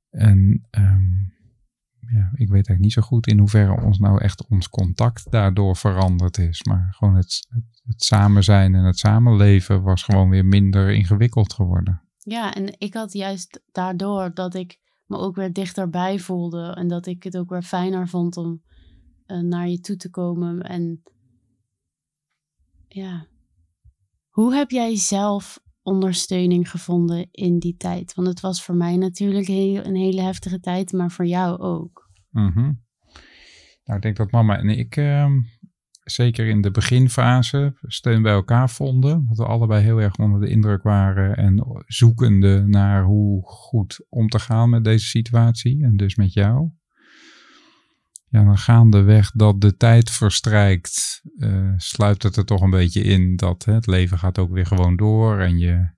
En 0.10 0.68
um, 0.72 1.34
ja, 2.00 2.30
ik 2.34 2.48
weet 2.48 2.54
eigenlijk 2.54 2.80
niet 2.80 2.94
zo 2.94 3.02
goed 3.02 3.28
in 3.28 3.40
hoeverre 3.40 3.82
ons 3.82 4.00
nou 4.00 4.22
echt 4.22 4.48
ons 4.48 4.70
contact 4.70 5.32
daardoor 5.32 5.76
veranderd 5.76 6.38
is. 6.38 6.64
Maar 6.64 6.88
gewoon 6.92 7.16
het, 7.16 7.48
het, 7.50 7.82
het 7.86 8.04
samen 8.04 8.44
zijn 8.44 8.76
en 8.76 8.84
het 8.84 9.00
samenleven 9.00 9.82
was 9.82 10.04
gewoon 10.04 10.30
weer 10.30 10.46
minder 10.46 10.94
ingewikkeld 10.94 11.54
geworden. 11.54 12.05
Ja, 12.26 12.54
en 12.54 12.76
ik 12.78 12.94
had 12.94 13.14
juist 13.14 13.62
daardoor 13.72 14.34
dat 14.34 14.54
ik 14.54 14.80
me 15.06 15.18
ook 15.18 15.36
weer 15.36 15.54
dichterbij 15.54 16.20
voelde. 16.20 16.74
En 16.74 16.88
dat 16.88 17.06
ik 17.06 17.24
het 17.24 17.38
ook 17.38 17.50
weer 17.50 17.62
fijner 17.62 18.08
vond 18.08 18.38
om 18.38 18.62
uh, 19.28 19.40
naar 19.40 19.68
je 19.68 19.80
toe 19.80 19.96
te 19.96 20.10
komen. 20.10 20.62
En 20.62 21.04
ja. 22.88 23.28
Hoe 24.30 24.54
heb 24.54 24.72
jij 24.72 24.96
zelf 24.96 25.60
ondersteuning 25.82 26.70
gevonden 26.70 27.28
in 27.32 27.60
die 27.60 27.76
tijd? 27.78 28.14
Want 28.14 28.28
het 28.28 28.40
was 28.40 28.64
voor 28.64 28.76
mij 28.76 28.98
natuurlijk 28.98 29.48
heel, 29.48 29.86
een 29.86 29.96
hele 29.96 30.22
heftige 30.22 30.60
tijd, 30.60 30.92
maar 30.92 31.12
voor 31.12 31.26
jou 31.26 31.60
ook. 31.60 32.10
-hmm. 32.32 32.84
Nou, 33.84 33.98
ik 33.98 34.02
denk 34.02 34.18
dat 34.18 34.32
mama 34.32 34.58
en 34.58 34.70
ik 34.70 34.96
uh, 34.96 35.32
zeker 36.06 36.48
in 36.48 36.62
de 36.62 36.72
beginfase 36.72 37.74
steun 37.82 38.22
bij 38.22 38.34
elkaar 38.34 38.70
vonden. 38.70 39.26
Dat 39.28 39.38
we 39.38 39.46
allebei 39.46 39.84
heel 39.84 40.02
erg 40.02 40.18
onder 40.18 40.40
de 40.40 40.50
indruk 40.50 40.84
waren 40.84 41.38
en 41.38 41.84
zoekende 41.86 42.64
naar 42.68 43.04
hoe 43.04 43.44
goed 43.46 44.06
om 44.10 44.28
te 44.28 44.40
gaan 44.40 44.70
met 44.70 44.84
deze 44.84 45.06
situatie 45.06 45.84
en 45.84 45.98
dus 45.98 46.16
met 46.16 46.34
jou. 46.34 46.70
Ja, 48.28 48.44
dan 48.44 48.58
gaandeweg 48.58 49.32
dat 49.32 49.62
de 49.62 49.78
tijd 49.78 50.12
verstrijkt, 50.12 51.22
uh, 51.38 51.74
sluipt 51.78 52.24
het 52.24 52.36
er 52.36 52.46
toch 52.46 52.62
een 52.62 52.70
beetje 52.70 53.02
in 53.02 53.36
dat 53.36 53.66
hè, 53.66 53.74
het 53.74 53.88
leven 53.88 54.20
gaat 54.20 54.40
ook 54.40 54.52
weer 54.52 54.66
gewoon 54.66 54.96
door 54.96 55.40
en 55.40 55.58
je 55.58 55.94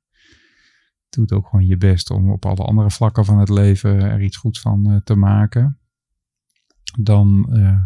doet 1.09 1.31
ook 1.31 1.47
gewoon 1.47 1.65
je 1.65 1.77
best 1.77 2.09
om 2.09 2.31
op 2.31 2.45
alle 2.45 2.63
andere 2.63 2.91
vlakken 2.91 3.25
van 3.25 3.39
het 3.39 3.49
leven 3.49 4.01
er 4.01 4.21
iets 4.21 4.37
goeds 4.37 4.59
van 4.59 4.91
uh, 4.91 4.97
te 5.03 5.15
maken 5.15 5.79
dan 6.97 7.49
uh, 7.49 7.79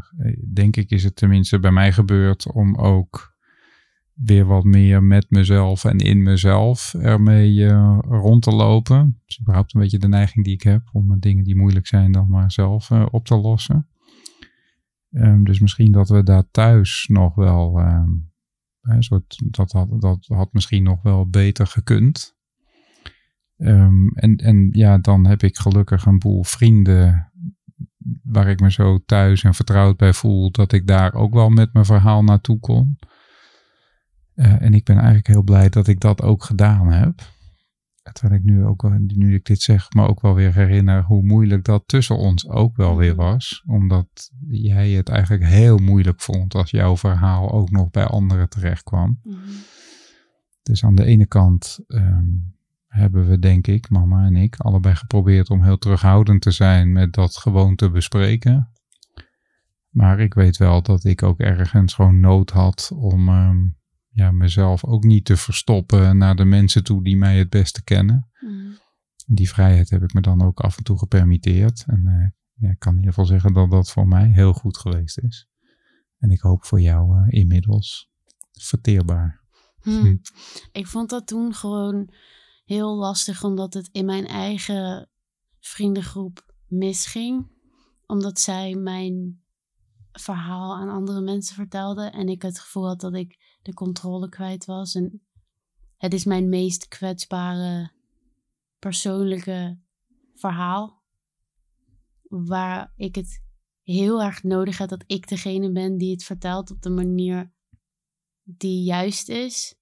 denk 0.53 0.75
ik 0.75 0.89
is 0.89 1.03
het 1.03 1.15
tenminste 1.15 1.59
bij 1.59 1.71
mij 1.71 1.91
gebeurd 1.91 2.51
om 2.51 2.75
ook 2.75 3.35
weer 4.13 4.45
wat 4.45 4.63
meer 4.63 5.03
met 5.03 5.25
mezelf 5.29 5.85
en 5.85 5.97
in 5.97 6.23
mezelf 6.23 6.93
ermee 6.93 7.53
uh, 7.53 7.99
rond 8.01 8.43
te 8.43 8.51
lopen. 8.51 8.97
Dat 8.97 9.29
is 9.29 9.39
überhaupt 9.41 9.73
een 9.73 9.81
beetje 9.81 9.99
de 9.99 10.07
neiging 10.07 10.45
die 10.45 10.53
ik 10.53 10.61
heb 10.61 10.89
om 10.91 11.19
dingen 11.19 11.43
die 11.43 11.55
moeilijk 11.55 11.87
zijn 11.87 12.11
dan 12.11 12.29
maar 12.29 12.51
zelf 12.51 12.91
op 12.91 13.25
te 13.25 13.35
lossen. 13.35 13.87
Um, 15.11 15.43
dus 15.43 15.59
misschien 15.59 15.91
dat 15.91 16.09
we 16.09 16.23
daar 16.23 16.51
thuis 16.51 17.07
nog 17.07 17.35
wel, 17.35 17.79
um, 17.79 18.31
soort, 18.99 19.43
dat, 19.49 19.71
had, 19.71 20.01
dat 20.01 20.25
had 20.27 20.53
misschien 20.53 20.83
nog 20.83 21.01
wel 21.01 21.29
beter 21.29 21.67
gekund. 21.67 22.35
Um, 23.57 24.11
en, 24.13 24.35
en 24.35 24.69
ja, 24.71 24.97
dan 24.97 25.25
heb 25.25 25.43
ik 25.43 25.57
gelukkig 25.57 26.05
een 26.05 26.19
boel 26.19 26.43
vrienden 26.43 27.31
waar 28.23 28.47
ik 28.47 28.59
me 28.59 28.71
zo 28.71 28.99
thuis 29.05 29.43
en 29.43 29.53
vertrouwd 29.53 29.97
bij 29.97 30.13
voel, 30.13 30.51
dat 30.51 30.71
ik 30.71 30.87
daar 30.87 31.13
ook 31.13 31.33
wel 31.33 31.49
met 31.49 31.73
mijn 31.73 31.85
verhaal 31.85 32.23
naartoe 32.23 32.59
kon. 32.59 32.99
Uh, 34.35 34.61
en 34.61 34.73
ik 34.73 34.83
ben 34.83 34.95
eigenlijk 34.95 35.27
heel 35.27 35.43
blij 35.43 35.69
dat 35.69 35.87
ik 35.87 35.99
dat 35.99 36.21
ook 36.21 36.43
gedaan 36.43 36.91
heb. 36.91 37.21
Terwijl 38.13 38.39
ik 38.39 38.45
nu 38.45 38.65
ook, 38.65 38.89
nu 38.99 39.35
ik 39.35 39.45
dit 39.45 39.61
zeg, 39.61 39.93
me 39.93 40.07
ook 40.07 40.21
wel 40.21 40.33
weer 40.33 40.53
herinner 40.53 41.03
hoe 41.03 41.23
moeilijk 41.23 41.63
dat 41.63 41.83
tussen 41.85 42.17
ons 42.17 42.47
ook 42.47 42.75
wel 42.75 42.95
weer 42.97 43.15
mhm. 43.15 43.21
was. 43.21 43.63
Omdat 43.65 44.31
jij 44.47 44.89
het 44.89 45.09
eigenlijk 45.09 45.43
heel 45.43 45.77
moeilijk 45.77 46.21
vond 46.21 46.55
als 46.55 46.71
jouw 46.71 46.97
verhaal 46.97 47.51
ook 47.51 47.69
nog 47.69 47.89
bij 47.89 48.05
anderen 48.05 48.49
terecht 48.49 48.83
kwam. 48.83 49.19
Mm 49.23 49.33
-hmm. 49.33 49.41
Dus 50.61 50.83
aan 50.83 50.95
de 50.95 51.05
ene 51.05 51.25
kant 51.25 51.79
um, 51.87 52.55
hebben 52.91 53.27
we, 53.27 53.39
denk 53.39 53.67
ik, 53.67 53.89
mama 53.89 54.25
en 54.25 54.35
ik, 54.35 54.55
allebei 54.55 54.95
geprobeerd 54.95 55.49
om 55.49 55.63
heel 55.63 55.77
terughoudend 55.77 56.41
te 56.41 56.51
zijn 56.51 56.91
met 56.91 57.13
dat 57.13 57.37
gewoon 57.37 57.75
te 57.75 57.89
bespreken. 57.89 58.69
Maar 59.89 60.19
ik 60.19 60.33
weet 60.33 60.57
wel 60.57 60.81
dat 60.81 61.03
ik 61.03 61.23
ook 61.23 61.39
ergens 61.39 61.93
gewoon 61.93 62.19
nood 62.19 62.49
had 62.49 62.91
om 62.95 63.29
um, 63.29 63.77
ja, 64.09 64.31
mezelf 64.31 64.85
ook 64.85 65.03
niet 65.03 65.25
te 65.25 65.37
verstoppen 65.37 66.17
naar 66.17 66.35
de 66.35 66.45
mensen 66.45 66.83
toe 66.83 67.03
die 67.03 67.17
mij 67.17 67.37
het 67.37 67.49
beste 67.49 67.83
kennen. 67.83 68.29
Mm. 68.39 68.77
Die 69.27 69.49
vrijheid 69.49 69.89
heb 69.89 70.03
ik 70.03 70.13
me 70.13 70.21
dan 70.21 70.41
ook 70.41 70.59
af 70.59 70.77
en 70.77 70.83
toe 70.83 70.97
gepermitteerd. 70.97 71.83
En 71.87 72.03
uh, 72.05 72.27
ja, 72.53 72.69
ik 72.69 72.79
kan 72.79 72.91
in 72.91 72.97
ieder 72.97 73.13
geval 73.13 73.29
zeggen 73.29 73.53
dat 73.53 73.71
dat 73.71 73.91
voor 73.91 74.07
mij 74.07 74.27
heel 74.27 74.53
goed 74.53 74.77
geweest 74.77 75.19
is. 75.19 75.47
En 76.17 76.31
ik 76.31 76.39
hoop 76.39 76.65
voor 76.65 76.81
jou 76.81 77.17
uh, 77.17 77.25
inmiddels 77.39 78.11
verteerbaar. 78.51 79.41
Hmm. 79.81 80.01
Hm. 80.01 80.15
Ik 80.71 80.87
vond 80.87 81.09
dat 81.09 81.27
toen 81.27 81.53
gewoon 81.53 82.09
heel 82.71 82.95
lastig 82.95 83.43
omdat 83.43 83.73
het 83.73 83.89
in 83.91 84.05
mijn 84.05 84.27
eigen 84.27 85.09
vriendengroep 85.59 86.53
misging. 86.67 87.51
Omdat 88.05 88.39
zij 88.39 88.75
mijn 88.75 89.43
verhaal 90.11 90.75
aan 90.75 90.89
andere 90.89 91.21
mensen 91.21 91.55
vertelde 91.55 92.09
en 92.09 92.29
ik 92.29 92.41
het 92.41 92.59
gevoel 92.59 92.87
had 92.87 92.99
dat 92.99 93.13
ik 93.13 93.57
de 93.61 93.73
controle 93.73 94.29
kwijt 94.29 94.65
was. 94.65 94.95
En 94.95 95.21
het 95.97 96.13
is 96.13 96.25
mijn 96.25 96.49
meest 96.49 96.87
kwetsbare 96.87 97.91
persoonlijke 98.79 99.79
verhaal. 100.35 101.03
Waar 102.27 102.93
ik 102.95 103.15
het 103.15 103.43
heel 103.81 104.21
erg 104.21 104.43
nodig 104.43 104.77
heb 104.77 104.89
dat 104.89 105.03
ik 105.07 105.27
degene 105.27 105.71
ben 105.71 105.97
die 105.97 106.11
het 106.11 106.23
vertelt 106.23 106.71
op 106.71 106.81
de 106.81 106.89
manier 106.89 107.53
die 108.43 108.83
juist 108.83 109.29
is. 109.29 109.80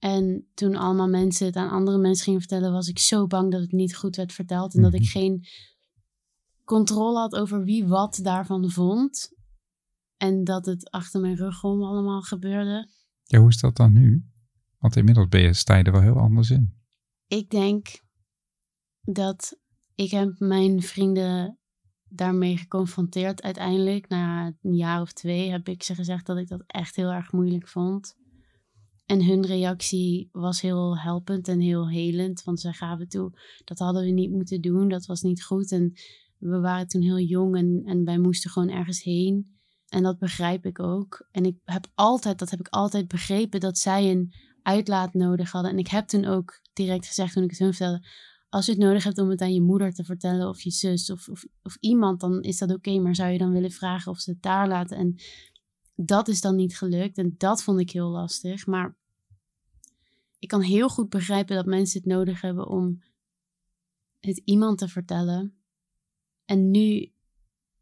En 0.00 0.48
toen 0.54 0.76
allemaal 0.76 1.08
mensen 1.08 1.46
het 1.46 1.56
aan 1.56 1.70
andere 1.70 1.98
mensen 1.98 2.24
gingen 2.24 2.40
vertellen, 2.40 2.72
was 2.72 2.88
ik 2.88 2.98
zo 2.98 3.26
bang 3.26 3.50
dat 3.50 3.60
het 3.60 3.72
niet 3.72 3.96
goed 3.96 4.16
werd 4.16 4.32
verteld. 4.32 4.74
En 4.74 4.82
dat 4.82 4.94
ik 4.94 5.00
mhm. 5.00 5.10
geen 5.10 5.46
controle 6.64 7.18
had 7.18 7.34
over 7.34 7.64
wie 7.64 7.86
wat 7.86 8.18
daarvan 8.22 8.70
vond. 8.70 9.32
En 10.16 10.44
dat 10.44 10.66
het 10.66 10.90
achter 10.90 11.20
mijn 11.20 11.36
rug 11.36 11.64
om 11.64 11.82
allemaal 11.82 12.22
gebeurde. 12.22 12.88
Ja, 13.22 13.38
hoe 13.38 13.48
is 13.48 13.60
dat 13.60 13.76
dan 13.76 13.92
nu? 13.92 14.24
Want 14.78 14.96
inmiddels 14.96 15.28
ben 15.28 15.40
je, 15.40 15.54
sta 15.54 15.76
je 15.76 15.84
er 15.84 15.92
wel 15.92 16.00
heel 16.00 16.18
anders 16.18 16.50
in. 16.50 16.74
Ik 17.26 17.50
denk 17.50 18.00
dat 19.00 19.58
ik 19.94 20.10
heb 20.10 20.38
mijn 20.38 20.82
vrienden 20.82 21.58
daarmee 22.08 22.56
geconfronteerd. 22.56 23.42
Uiteindelijk, 23.42 24.08
na 24.08 24.46
een 24.62 24.76
jaar 24.76 25.00
of 25.00 25.12
twee, 25.12 25.50
heb 25.50 25.68
ik 25.68 25.82
ze 25.82 25.94
gezegd 25.94 26.26
dat 26.26 26.36
ik 26.36 26.48
dat 26.48 26.62
echt 26.66 26.96
heel 26.96 27.10
erg 27.10 27.32
moeilijk 27.32 27.68
vond. 27.68 28.16
En 29.10 29.24
hun 29.24 29.46
reactie 29.46 30.28
was 30.32 30.60
heel 30.60 30.98
helpend 30.98 31.48
en 31.48 31.60
heel 31.60 31.88
helend. 31.88 32.42
Want 32.42 32.60
zij 32.60 32.72
gaven 32.72 33.08
toe, 33.08 33.32
dat 33.64 33.78
hadden 33.78 34.04
we 34.04 34.10
niet 34.10 34.30
moeten 34.30 34.60
doen. 34.60 34.88
Dat 34.88 35.06
was 35.06 35.22
niet 35.22 35.42
goed. 35.42 35.72
En 35.72 35.92
we 36.38 36.60
waren 36.60 36.86
toen 36.86 37.02
heel 37.02 37.18
jong 37.18 37.56
en, 37.56 37.82
en 37.84 38.04
wij 38.04 38.18
moesten 38.18 38.50
gewoon 38.50 38.68
ergens 38.68 39.02
heen. 39.02 39.58
En 39.88 40.02
dat 40.02 40.18
begrijp 40.18 40.66
ik 40.66 40.80
ook. 40.80 41.28
En 41.30 41.44
ik 41.44 41.56
heb 41.64 41.86
altijd, 41.94 42.38
dat 42.38 42.50
heb 42.50 42.60
ik 42.60 42.68
altijd 42.68 43.08
begrepen, 43.08 43.60
dat 43.60 43.78
zij 43.78 44.10
een 44.10 44.34
uitlaat 44.62 45.14
nodig 45.14 45.50
hadden. 45.50 45.70
En 45.70 45.78
ik 45.78 45.88
heb 45.88 46.06
toen 46.06 46.24
ook 46.24 46.60
direct 46.72 47.06
gezegd, 47.06 47.32
toen 47.32 47.42
ik 47.42 47.50
het 47.50 47.58
hun 47.58 47.74
vertelde, 47.74 48.06
als 48.48 48.66
je 48.66 48.72
het 48.72 48.80
nodig 48.80 49.04
hebt 49.04 49.18
om 49.18 49.30
het 49.30 49.40
aan 49.40 49.54
je 49.54 49.62
moeder 49.62 49.92
te 49.92 50.04
vertellen 50.04 50.48
of 50.48 50.60
je 50.60 50.70
zus 50.70 51.10
of, 51.10 51.28
of, 51.28 51.44
of 51.62 51.76
iemand, 51.80 52.20
dan 52.20 52.40
is 52.40 52.58
dat 52.58 52.74
oké. 52.74 52.98
maar 52.98 53.14
zou 53.14 53.30
je 53.30 53.38
dan 53.38 53.52
willen 53.52 53.70
vragen 53.70 54.12
of 54.12 54.18
ze 54.18 54.30
het 54.30 54.42
daar 54.42 54.68
laten? 54.68 54.96
En 54.96 55.14
dat 55.94 56.28
is 56.28 56.40
dan 56.40 56.56
niet 56.56 56.76
gelukt. 56.76 57.18
En 57.18 57.34
dat 57.36 57.62
vond 57.62 57.80
ik 57.80 57.90
heel 57.90 58.08
lastig. 58.08 58.66
Maar 58.66 58.98
ik 60.40 60.48
kan 60.48 60.60
heel 60.60 60.88
goed 60.88 61.08
begrijpen 61.08 61.56
dat 61.56 61.66
mensen 61.66 62.00
het 62.00 62.08
nodig 62.08 62.40
hebben 62.40 62.68
om 62.68 63.02
het 64.18 64.42
iemand 64.44 64.78
te 64.78 64.88
vertellen. 64.88 65.54
En 66.44 66.70
nu 66.70 67.12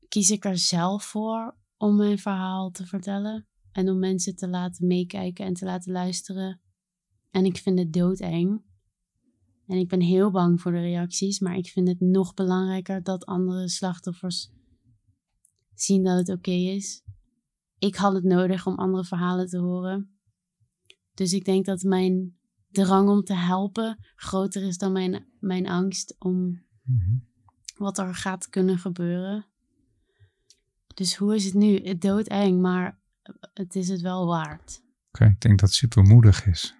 kies 0.09 0.31
ik 0.31 0.45
er 0.45 0.59
zelf 0.59 1.05
voor 1.05 1.57
om 1.77 1.97
mijn 1.97 2.19
verhaal 2.19 2.71
te 2.71 2.87
vertellen. 2.87 3.47
En 3.73 3.89
om 3.89 3.99
mensen 3.99 4.37
te 4.37 4.49
laten 4.49 4.87
meekijken 4.87 5.45
en 5.45 5.55
te 5.55 5.65
laten 5.65 5.93
luisteren. 5.93 6.61
En 7.31 7.45
ik 7.45 7.57
vind 7.57 7.79
het 7.79 7.93
doodeng. 7.93 8.63
En 9.67 9.79
ik 9.79 9.89
ben 9.89 10.01
heel 10.01 10.31
bang 10.31 10.61
voor 10.61 10.73
de 10.73 10.81
reacties, 10.81 11.39
maar 11.39 11.57
ik 11.57 11.69
vind 11.69 11.89
het 11.89 12.01
nog 12.01 12.35
belangrijker 12.35 13.03
dat 13.03 13.27
andere 13.27 13.69
slachtoffers 13.69 14.51
zien 15.75 16.05
dat 16.05 16.19
het 16.19 16.29
oké 16.29 16.51
is. 16.51 17.03
Ik 17.79 17.97
had 17.97 18.13
het 18.13 18.25
nodig 18.25 18.67
om 18.67 18.75
andere 18.75 19.05
verhalen 19.05 19.47
te 19.47 19.59
horen. 19.59 20.19
Dus 21.15 21.33
ik 21.33 21.45
denk 21.45 21.65
dat 21.65 21.83
mijn 21.83 22.38
drang 22.71 23.09
om 23.09 23.23
te 23.23 23.35
helpen 23.35 23.99
groter 24.15 24.63
is 24.63 24.79
dan 24.79 24.93
mijn, 24.93 25.27
mijn 25.41 25.69
angst 25.69 26.17
om 26.19 26.67
Mhm. 26.83 27.17
wat 27.77 27.99
er 27.99 28.15
gaat 28.15 28.49
kunnen 28.49 28.79
gebeuren. 28.79 29.47
Dus 30.95 31.17
hoe 31.17 31.35
is 31.35 31.45
het 31.45 31.55
nu? 31.55 31.77
Het 31.83 32.01
doodeng, 32.01 32.61
maar 32.61 32.99
het 33.55 33.75
is 33.75 33.89
het 33.89 34.01
wel 34.01 34.27
waard. 34.27 34.83
Oké, 35.09 35.25
ik 35.25 35.41
denk 35.41 35.59
dat 35.59 35.69
het 35.69 35.79
super 35.79 36.03
moedig 36.03 36.47
is. 36.47 36.75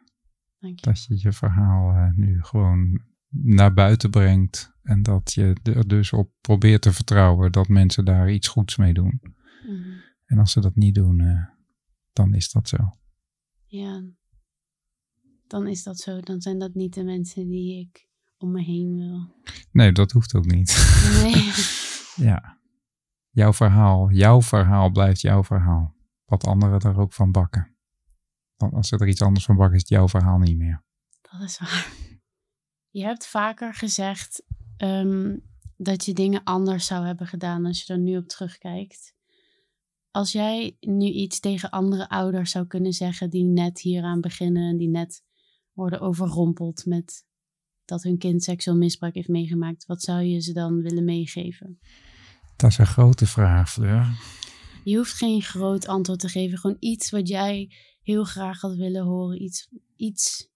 Dank 0.59 0.79
je. 0.79 0.87
Dat 0.87 1.05
je 1.05 1.19
je 1.19 1.33
verhaal 1.33 1.91
eh, 1.91 2.11
nu 2.15 2.43
gewoon 2.43 3.03
naar 3.29 3.75
buiten 3.75 4.11
brengt. 4.11 4.73
En 4.83 5.03
dat 5.03 5.33
je 5.33 5.57
er 5.63 5.89
dus 5.89 6.13
op 6.13 6.31
probeert 6.41 6.83
te 6.83 6.93
vertrouwen 6.93 7.53
dat 7.53 7.69
mensen 7.69 8.05
daar 8.05 8.31
iets 8.31 8.49
goeds 8.49 8.77
mee 8.77 8.93
doen. 8.95 9.21
Mhm. 9.67 9.89
En 10.25 10.39
als 10.39 10.53
ze 10.53 10.61
dat 10.61 10.77
niet 10.77 10.95
doen, 10.95 11.21
eh, 11.21 11.47
dan 12.13 12.35
is 12.35 12.51
dat 12.51 12.69
zo. 12.69 12.97
Ja, 13.67 14.03
dan 15.51 15.67
is 15.67 15.83
dat 15.83 15.99
zo. 15.99 16.21
Dan 16.21 16.41
zijn 16.41 16.59
dat 16.59 16.75
niet 16.75 16.95
de 16.95 17.05
mensen 17.05 17.49
die 17.49 17.81
ik 17.81 18.09
om 18.39 18.51
me 18.51 18.63
heen 18.63 18.97
wil. 18.97 19.35
Nee, 19.73 19.93
dat 19.93 20.13
hoeft 20.13 20.35
ook 20.35 20.47
niet. 20.47 21.01
Nee. 21.23 21.53
ja. 22.29 22.59
Jouw 23.31 23.53
verhaal, 23.53 24.11
jouw 24.11 24.43
verhaal 24.43 24.91
blijft 24.91 25.21
jouw 25.21 25.45
verhaal. 25.45 25.97
Wat 26.25 26.45
anderen 26.45 26.81
er 26.81 26.99
ook 26.99 27.13
van 27.13 27.33
bakken. 27.33 27.77
Want 28.57 28.73
als 28.73 28.89
ze 28.89 28.97
er 28.97 29.09
iets 29.09 29.23
anders 29.23 29.45
van 29.45 29.57
bakken, 29.57 29.75
is 29.75 29.81
het 29.81 29.91
jouw 29.91 30.09
verhaal 30.09 30.39
niet 30.39 30.57
meer. 30.57 30.85
Dat 31.21 31.41
is 31.43 31.59
waar. 31.59 31.93
Je 32.91 33.05
hebt 33.05 33.27
vaker 33.27 33.75
gezegd 33.75 34.43
ehm, 34.77 35.37
dat 35.77 36.05
je 36.05 36.13
dingen 36.13 36.45
anders 36.45 36.87
zou 36.87 37.07
hebben 37.07 37.27
gedaan 37.27 37.67
als 37.67 37.83
je 37.83 37.93
er 37.93 37.99
nu 37.99 38.17
op 38.17 38.29
terugkijkt. 38.29 39.15
Als 40.11 40.33
jij 40.33 40.77
nu 40.81 41.07
iets 41.07 41.41
tegen 41.41 41.71
andere 41.71 42.09
ouders 42.09 42.51
zou 42.51 42.67
kunnen 42.67 42.93
zeggen 42.93 43.31
die 43.31 43.45
net 43.45 43.81
hieraan 43.81 44.21
beginnen 44.21 44.71
en 44.71 44.77
die 44.77 44.89
net 44.89 45.23
worden 45.79 46.01
overrompeld 46.01 46.87
met 46.87 47.27
dat 47.85 48.03
hun 48.03 48.19
kind 48.19 48.43
seksueel 48.43 48.77
misbruik 48.77 49.15
heeft 49.15 49.29
meegemaakt, 49.29 49.87
wat 49.87 50.03
zou 50.03 50.23
je 50.23 50.41
ze 50.41 50.53
dan 50.53 50.83
willen 50.83 51.05
meegeven? 51.05 51.79
Dat 52.57 52.71
is 52.71 52.79
een 52.79 52.87
grote 52.87 53.27
vraag, 53.27 53.73
Fleur. 53.73 54.07
Je 54.85 54.97
hoeft 54.97 55.13
geen 55.13 55.43
groot 55.43 55.87
antwoord 55.87 56.19
te 56.21 56.29
geven, 56.29 56.59
gewoon 56.59 56.77
iets 56.81 57.11
wat 57.11 57.29
jij 57.29 57.73
heel 58.03 58.25
graag 58.25 58.61
had 58.61 58.77
willen 58.77 59.05
horen, 59.05 59.43
iets, 59.43 59.69
iets 59.97 60.51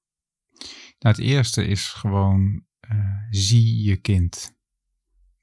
Nou, 0.98 1.16
het 1.16 1.18
eerste 1.18 1.66
is 1.66 1.88
gewoon 1.88 2.64
eh, 2.80 3.26
zie 3.30 3.82
je 3.82 3.96
kind. 3.96 4.56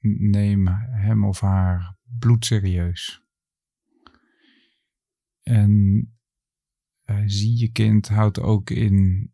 Neem 0.00 0.66
hem 0.90 1.24
of 1.24 1.40
haar 1.40 1.96
bloedserieus. 2.18 3.22
En 5.42 6.04
eh, 7.02 7.22
zie 7.26 7.58
je 7.58 7.72
kind 7.72 8.08
houdt 8.08 8.40
ook 8.40 8.70
in 8.70 9.32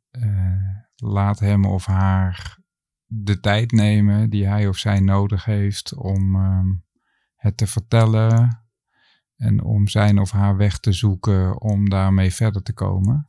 laat 0.96 1.38
hem 1.38 1.64
of 1.64 1.86
haar 1.86 2.58
de 3.06 3.40
tijd 3.40 3.72
nemen 3.72 4.30
die 4.30 4.46
hij 4.46 4.68
of 4.68 4.76
zij 4.76 5.00
nodig 5.00 5.44
heeft 5.44 5.94
om 5.94 6.34
ehm, 6.34 6.66
het 7.36 7.56
te 7.56 7.66
vertellen 7.66 8.64
en 9.36 9.62
om 9.62 9.88
zijn 9.88 10.18
of 10.18 10.30
haar 10.30 10.56
weg 10.56 10.78
te 10.78 10.92
zoeken 10.92 11.60
om 11.60 11.88
daarmee 11.88 12.34
verder 12.34 12.62
te 12.62 12.72
komen. 12.72 13.28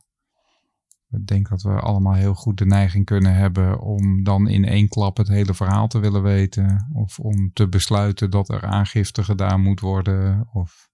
Ik 1.10 1.26
denk 1.26 1.48
dat 1.48 1.62
we 1.62 1.80
allemaal 1.80 2.14
heel 2.14 2.34
goed 2.34 2.58
de 2.58 2.66
neiging 2.66 3.04
kunnen 3.04 3.34
hebben 3.34 3.80
om 3.80 4.24
dan 4.24 4.48
in 4.48 4.64
één 4.64 4.88
klap 4.88 5.16
het 5.16 5.28
hele 5.28 5.54
verhaal 5.54 5.88
te 5.88 5.98
willen 5.98 6.22
weten. 6.22 6.88
Of 6.92 7.18
om 7.18 7.52
te 7.52 7.68
besluiten 7.68 8.30
dat 8.30 8.48
er 8.48 8.64
aangifte 8.64 9.24
gedaan 9.24 9.60
moet 9.60 9.80
worden. 9.80 10.48
Of 10.52 10.87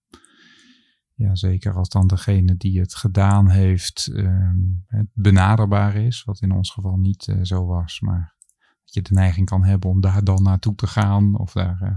ja, 1.14 1.34
zeker 1.34 1.74
als 1.74 1.88
dan 1.88 2.06
degene 2.06 2.56
die 2.56 2.80
het 2.80 2.94
gedaan 2.94 3.50
heeft 3.50 4.06
ehm, 4.06 4.58
benaderbaar 5.12 5.94
is. 5.96 6.24
Wat 6.24 6.40
in 6.40 6.52
ons 6.52 6.70
geval 6.70 6.96
niet 6.96 7.28
eh, 7.28 7.38
zo 7.42 7.66
was. 7.66 8.00
Maar 8.00 8.36
dat 8.84 8.94
je 8.94 9.02
de 9.02 9.14
neiging 9.14 9.46
kan 9.46 9.64
hebben 9.64 9.90
om 9.90 10.00
daar 10.00 10.24
dan 10.24 10.42
naartoe 10.42 10.74
te 10.74 10.86
gaan. 10.86 11.38
Of 11.38 11.52
daar 11.52 11.80
eh, 11.80 11.96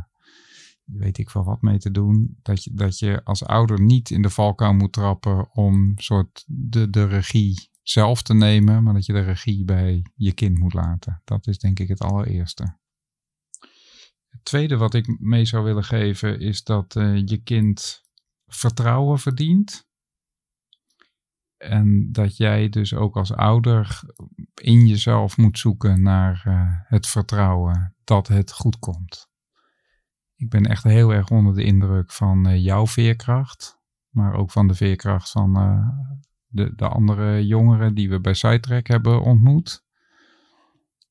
weet 0.84 1.18
ik 1.18 1.30
wel 1.30 1.44
wat 1.44 1.62
mee 1.62 1.78
te 1.78 1.92
doen. 1.92 2.38
Dat 2.42 2.64
je, 2.64 2.74
dat 2.74 3.00
je 3.00 3.24
als 3.24 3.46
ouder 3.46 3.82
niet 3.82 4.10
in 4.10 4.22
de 4.22 4.30
valkuil 4.30 4.74
moet 4.74 4.94
trappen 4.94 5.52
om 5.54 5.94
soort 5.96 6.44
de, 6.48 6.90
de 6.90 7.06
regie 7.06 7.70
zelf 7.82 8.22
te 8.22 8.34
nemen, 8.34 8.84
maar 8.84 8.94
dat 8.94 9.06
je 9.06 9.14
de 9.14 9.22
regie 9.22 9.66
bij 9.66 10.06
je 10.16 10.34
kind 10.34 10.58
moet 10.58 10.74
laten. 10.74 11.22
Dat 11.26 11.48
is 11.48 11.58
denk 11.58 11.80
ik 11.80 11.88
het 11.88 12.02
allereerste. 12.02 12.78
Het 14.28 14.44
tweede 14.44 14.78
wat 14.78 14.94
ik 14.94 15.20
mee 15.20 15.46
zou 15.46 15.64
willen 15.64 15.84
geven 15.84 16.40
is 16.40 16.64
dat 16.64 16.96
eh, 16.96 17.26
je 17.26 17.38
kind 17.38 18.06
vertrouwen 18.48 19.20
verdient. 19.20 19.86
En 21.58 22.12
dat 22.12 22.38
jij 22.38 22.70
dus 22.70 22.94
ook 22.94 23.16
als 23.16 23.34
ouder 23.34 24.02
in 24.54 24.88
jezelf 24.88 25.38
moet 25.38 25.60
zoeken 25.60 26.02
naar 26.02 26.42
eh, 26.46 26.90
het 26.90 27.08
vertrouwen 27.08 27.96
dat 28.04 28.28
het 28.28 28.52
goed 28.52 28.80
komt. 28.80 29.30
Ik 30.36 30.50
ben 30.50 30.66
echt 30.66 30.84
heel 30.84 31.14
erg 31.14 31.30
onder 31.30 31.56
de 31.56 31.64
indruk 31.64 32.12
van 32.12 32.48
eh, 32.48 32.64
jouw 32.64 32.88
veerkracht, 32.88 33.80
maar 34.10 34.34
ook 34.34 34.52
van 34.52 34.68
de 34.68 34.74
veerkracht 34.74 35.32
van 35.32 35.56
eh, 35.56 35.90
de, 36.48 36.76
de 36.76 36.88
andere 36.88 37.46
jongeren 37.46 37.96
die 37.96 38.10
we 38.10 38.22
bij 38.22 38.34
Sidetrack 38.34 38.88
hebben 38.88 39.22
ontmoet. 39.22 39.86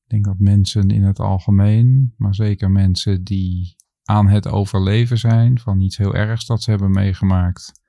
Ik 0.03 0.09
denk 0.09 0.25
dat 0.25 0.39
mensen 0.39 0.89
in 0.89 1.03
het 1.03 1.19
algemeen, 1.19 2.13
maar 2.17 2.35
zeker 2.35 2.71
mensen 2.71 3.23
die 3.23 3.75
aan 4.07 4.27
het 4.27 4.47
overleven 4.47 5.17
zijn 5.17 5.59
van 5.59 5.81
iets 5.81 5.97
heel 5.97 6.15
ergs 6.15 6.45
dat 6.45 6.61
ze 6.61 6.69
hebben 6.69 6.91
meegemaakt, 6.91 7.81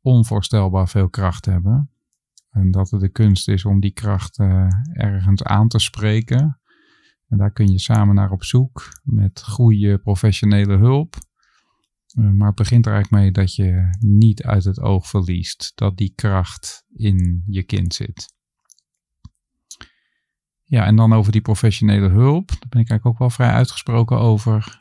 onvoorstelbaar 0.00 0.88
veel 0.88 1.08
kracht 1.08 1.44
hebben. 1.44 1.90
En 2.50 2.70
dat 2.70 2.90
het 2.90 3.00
de 3.00 3.08
kunst 3.08 3.48
is 3.48 3.64
om 3.64 3.80
die 3.80 3.92
kracht 3.92 4.38
eh, 4.38 4.66
ergens 4.92 5.42
aan 5.42 5.68
te 5.68 5.78
spreken. 5.78 6.60
En 7.28 7.38
daar 7.38 7.52
kun 7.52 7.72
je 7.72 7.78
samen 7.78 8.14
naar 8.14 8.30
op 8.30 8.44
zoek 8.44 8.88
met 9.02 9.42
goede 9.42 9.98
professionele 9.98 10.76
hulp. 10.76 11.16
Uh, 12.18 12.30
maar 12.30 12.46
het 12.46 12.56
begint 12.56 12.86
er 12.86 12.92
eigenlijk 12.92 13.22
mee 13.22 13.32
dat 13.32 13.54
je 13.54 13.96
niet 13.98 14.42
uit 14.42 14.64
het 14.64 14.80
oog 14.80 15.08
verliest 15.08 15.72
dat 15.74 15.96
die 15.96 16.12
kracht 16.14 16.84
in 16.92 17.42
je 17.46 17.62
kind 17.62 17.94
zit. 17.94 18.34
Ja, 20.62 20.84
en 20.84 20.96
dan 20.96 21.12
over 21.12 21.32
die 21.32 21.40
professionele 21.40 22.08
hulp. 22.08 22.48
Daar 22.48 22.68
ben 22.68 22.80
ik 22.80 22.90
eigenlijk 22.90 23.06
ook 23.06 23.18
wel 23.18 23.30
vrij 23.30 23.50
uitgesproken 23.50 24.18
over. 24.18 24.80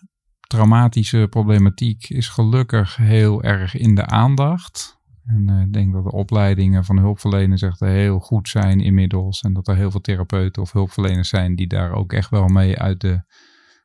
Traumatische 0.51 1.27
problematiek 1.29 2.09
is 2.09 2.27
gelukkig 2.27 2.95
heel 2.95 3.43
erg 3.43 3.75
in 3.75 3.95
de 3.95 4.05
aandacht. 4.05 4.99
En 5.25 5.49
uh, 5.49 5.61
ik 5.61 5.73
denk 5.73 5.93
dat 5.93 6.03
de 6.03 6.11
opleidingen 6.11 6.85
van 6.85 6.97
hulpverleners 6.97 7.61
echt 7.61 7.79
heel 7.79 8.19
goed 8.19 8.49
zijn 8.49 8.79
inmiddels. 8.79 9.41
En 9.41 9.53
dat 9.53 9.67
er 9.67 9.75
heel 9.75 9.91
veel 9.91 10.01
therapeuten 10.01 10.61
of 10.61 10.71
hulpverleners 10.71 11.29
zijn 11.29 11.55
die 11.55 11.67
daar 11.67 11.91
ook 11.91 12.13
echt 12.13 12.29
wel 12.29 12.47
mee 12.47 12.79
uit 12.79 13.01
de 13.01 13.23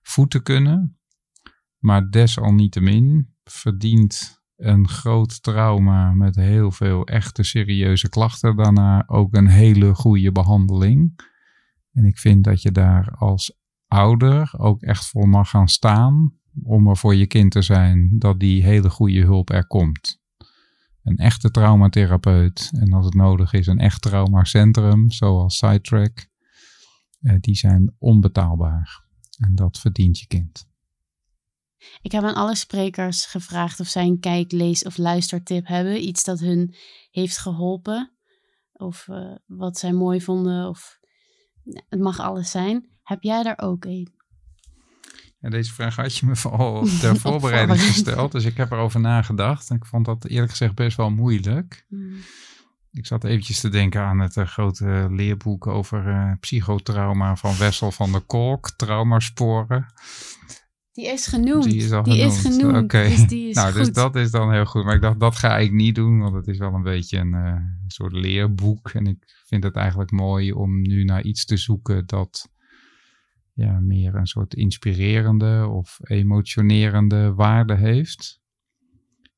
voeten 0.02 0.42
kunnen. 0.42 0.98
Maar 1.78 2.10
desalniettemin 2.10 3.34
verdient 3.44 4.42
een 4.56 4.88
groot 4.88 5.42
trauma 5.42 6.12
met 6.12 6.36
heel 6.36 6.70
veel 6.70 7.06
echte 7.06 7.42
serieuze 7.42 8.08
klachten 8.08 8.56
daarna 8.56 9.04
ook 9.06 9.34
een 9.34 9.48
hele 9.48 9.94
goede 9.94 10.32
behandeling. 10.32 11.20
En 11.92 12.04
ik 12.04 12.18
vind 12.18 12.44
dat 12.44 12.62
je 12.62 12.72
daar 12.72 13.10
als 13.10 13.58
ouder 13.86 14.54
ook 14.56 14.82
echt 14.82 15.08
voor 15.08 15.28
mag 15.28 15.50
gaan 15.50 15.68
staan 15.68 16.44
om 16.62 16.88
er 16.88 16.96
voor 16.96 17.14
je 17.14 17.26
kind 17.26 17.50
te 17.50 17.62
zijn 17.62 18.18
dat 18.18 18.40
die 18.40 18.62
hele 18.62 18.90
goede 18.90 19.20
hulp 19.20 19.50
er 19.50 19.66
komt. 19.66 20.20
Een 21.02 21.16
echte 21.16 21.50
traumatherapeut 21.50 22.70
en 22.74 22.92
als 22.92 23.04
het 23.04 23.14
nodig 23.14 23.52
is 23.52 23.66
een 23.66 23.78
echt 23.78 24.02
traumacentrum 24.02 25.10
zoals 25.10 25.56
Sidetrack, 25.56 26.28
die 27.40 27.54
zijn 27.54 27.94
onbetaalbaar. 27.98 29.04
En 29.38 29.54
dat 29.54 29.78
verdient 29.78 30.18
je 30.18 30.26
kind. 30.26 30.68
Ik 32.02 32.12
heb 32.12 32.24
aan 32.24 32.34
alle 32.34 32.54
sprekers 32.54 33.26
gevraagd 33.26 33.80
of 33.80 33.86
zij 33.86 34.06
een 34.06 34.20
kijk, 34.20 34.52
lees 34.52 34.84
of 34.84 34.96
luistertip 34.96 35.66
hebben. 35.66 36.06
Iets 36.08 36.24
dat 36.24 36.40
hun 36.40 36.74
heeft 37.10 37.38
geholpen. 37.38 38.10
Of 38.72 39.06
uh, 39.10 39.34
wat 39.46 39.78
zij 39.78 39.92
mooi 39.92 40.20
vonden. 40.20 40.68
Of 40.68 40.98
het 41.88 42.00
mag 42.00 42.20
alles 42.20 42.50
zijn. 42.50 42.88
Heb 43.02 43.22
jij 43.22 43.42
daar 43.42 43.58
ook 43.58 43.84
een? 43.84 44.15
Ja, 45.38 45.48
deze 45.48 45.72
vraag 45.72 45.96
had 45.96 46.16
je 46.16 46.26
me 46.26 46.34
al 46.50 46.86
ter 47.00 47.16
voorbereiding 47.16 47.80
gesteld. 47.80 48.32
Dus 48.32 48.44
ik 48.44 48.56
heb 48.56 48.70
erover 48.70 49.00
nagedacht. 49.00 49.70
En 49.70 49.76
ik 49.76 49.84
vond 49.84 50.04
dat 50.04 50.24
eerlijk 50.24 50.50
gezegd 50.50 50.74
best 50.74 50.96
wel 50.96 51.10
moeilijk. 51.10 51.84
Hmm. 51.88 52.16
Ik 52.90 53.06
zat 53.06 53.24
eventjes 53.24 53.60
te 53.60 53.68
denken 53.68 54.00
aan 54.00 54.18
het 54.18 54.36
uh, 54.36 54.46
grote 54.46 55.06
leerboek 55.10 55.66
over 55.66 56.06
uh, 56.06 56.32
psychotrauma 56.40 57.36
van 57.36 57.56
Wessel 57.56 57.92
van 57.92 58.12
der 58.12 58.20
Kolk. 58.20 58.70
Traumasporen. 58.70 59.86
Die 60.92 61.06
is 61.06 61.26
genoemd. 61.26 61.64
Die 61.64 61.82
is 61.82 61.92
al 61.92 62.02
die 62.02 62.14
genoemd. 62.14 62.32
Is 62.32 62.40
genoemd. 62.42 62.84
Okay. 62.84 63.08
Dus 63.08 63.26
die 63.26 63.48
is 63.48 63.54
nou, 63.56 63.72
goed. 63.72 63.84
dus 63.84 63.92
dat 63.92 64.16
is 64.16 64.30
dan 64.30 64.52
heel 64.52 64.64
goed. 64.64 64.84
Maar 64.84 64.94
ik 64.94 65.00
dacht, 65.00 65.20
dat 65.20 65.36
ga 65.36 65.58
ik 65.58 65.72
niet 65.72 65.94
doen, 65.94 66.20
want 66.20 66.34
het 66.34 66.46
is 66.46 66.58
wel 66.58 66.74
een 66.74 66.82
beetje 66.82 67.18
een 67.18 67.32
uh, 67.32 67.54
soort 67.86 68.12
leerboek. 68.12 68.90
En 68.90 69.06
ik 69.06 69.42
vind 69.46 69.64
het 69.64 69.76
eigenlijk 69.76 70.10
mooi 70.10 70.52
om 70.52 70.82
nu 70.82 71.04
naar 71.04 71.22
iets 71.22 71.44
te 71.44 71.56
zoeken 71.56 72.06
dat 72.06 72.48
ja, 73.56 73.80
meer 73.80 74.14
een 74.14 74.26
soort 74.26 74.54
inspirerende 74.54 75.66
of 75.66 75.98
emotionerende 76.02 77.34
waarde 77.34 77.74
heeft. 77.74 78.42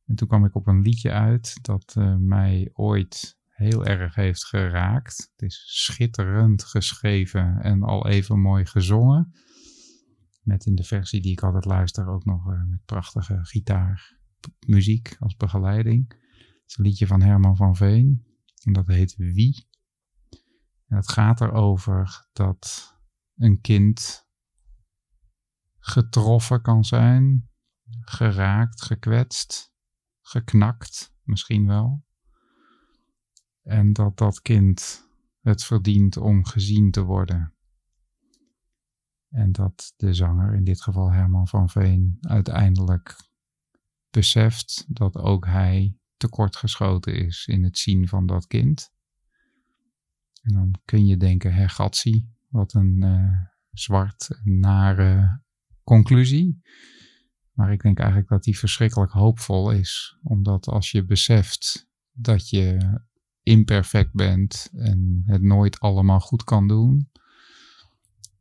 En 0.07 0.15
toen 0.15 0.29
kwam 0.29 0.45
ik 0.45 0.55
op 0.55 0.67
een 0.67 0.83
liedje 0.83 1.13
uit 1.13 1.59
dat 1.63 1.95
eh, 1.97 2.17
mij 2.17 2.71
ooit 2.73 3.39
heel 3.49 3.85
erg 3.87 4.15
heeft 4.15 4.45
geraakt. 4.45 5.31
Het 5.33 5.43
is 5.43 5.63
schitterend 5.67 6.65
geschreven 6.65 7.61
en 7.63 7.83
al 7.83 8.07
even 8.07 8.41
mooi 8.41 8.67
gezongen. 8.67 9.33
Met 10.43 10.67
in 10.67 10.75
de 10.75 10.85
versie 10.85 11.21
die 11.21 11.33
ik 11.33 11.43
altijd 11.43 11.65
luister 11.65 12.09
ook 12.09 12.25
nog 12.25 12.53
uh, 12.53 12.63
met 12.65 12.85
prachtige 12.85 13.39
gitaarmuziek 13.43 15.17
als 15.19 15.37
begeleiding. 15.37 16.09
Het 16.09 16.63
is 16.67 16.77
een 16.79 16.85
liedje 16.85 17.07
van 17.07 17.23
Herman 17.23 17.57
van 17.57 17.77
Veen 17.77 18.25
en 18.63 18.73
dat 18.73 18.87
heet 18.87 19.17
Wie. 19.17 19.67
En 20.87 20.97
het 20.97 21.09
gaat 21.09 21.41
erover 21.41 22.29
dat 22.33 22.97
een 23.39 23.61
kind 23.61 24.27
getroffen 25.79 26.63
kan 26.63 26.85
zijn, 26.85 27.51
geraakt, 28.01 28.83
gekwetst, 28.83 29.73
geknakt 30.21 31.15
misschien 31.23 31.67
wel. 31.67 32.05
En 33.63 33.93
dat 33.93 34.19
dat 34.19 34.43
kind 34.43 35.07
het 35.41 35.65
verdient 35.65 36.17
om 36.17 36.45
gezien 36.45 36.91
te 36.91 37.03
worden. 37.03 37.53
En 39.29 39.53
dat 39.53 39.95
de 39.97 40.15
zanger, 40.15 40.55
in 40.55 40.65
dit 40.65 40.83
geval 40.83 41.11
Herman 41.11 41.49
van 41.49 41.69
Veen, 41.69 42.19
uiteindelijk 42.21 43.29
beseft 44.11 44.85
dat 44.89 45.17
ook 45.17 45.47
hij 45.47 45.97
tekortgeschoten 46.17 47.15
is 47.15 47.47
in 47.47 47.65
het 47.65 47.79
zien 47.79 48.09
van 48.09 48.27
dat 48.27 48.47
kind. 48.47 48.93
En 50.43 50.53
dan 50.53 50.75
kun 50.85 51.07
je 51.07 51.17
denken, 51.17 51.55
hergatsie, 51.55 52.37
wat 52.49 52.75
een 52.75 53.03
uh, 53.05 53.33
zwart, 53.71 54.41
nare 54.45 55.43
conclusie. 55.85 56.63
Maar 57.53 57.73
ik 57.73 57.83
denk 57.83 57.99
eigenlijk 57.99 58.29
dat 58.29 58.43
die 58.43 58.59
verschrikkelijk 58.59 59.13
hoopvol 59.13 59.71
is. 59.71 60.19
Omdat 60.23 60.67
als 60.67 60.91
je 60.91 61.05
beseft 61.05 61.91
dat 62.13 62.49
je 62.49 62.99
imperfect 63.43 64.13
bent 64.13 64.71
en 64.73 65.23
het 65.27 65.43
nooit 65.43 65.81
allemaal 65.81 66.21
goed 66.21 66.45
kan 66.45 66.69
doen, 66.69 67.11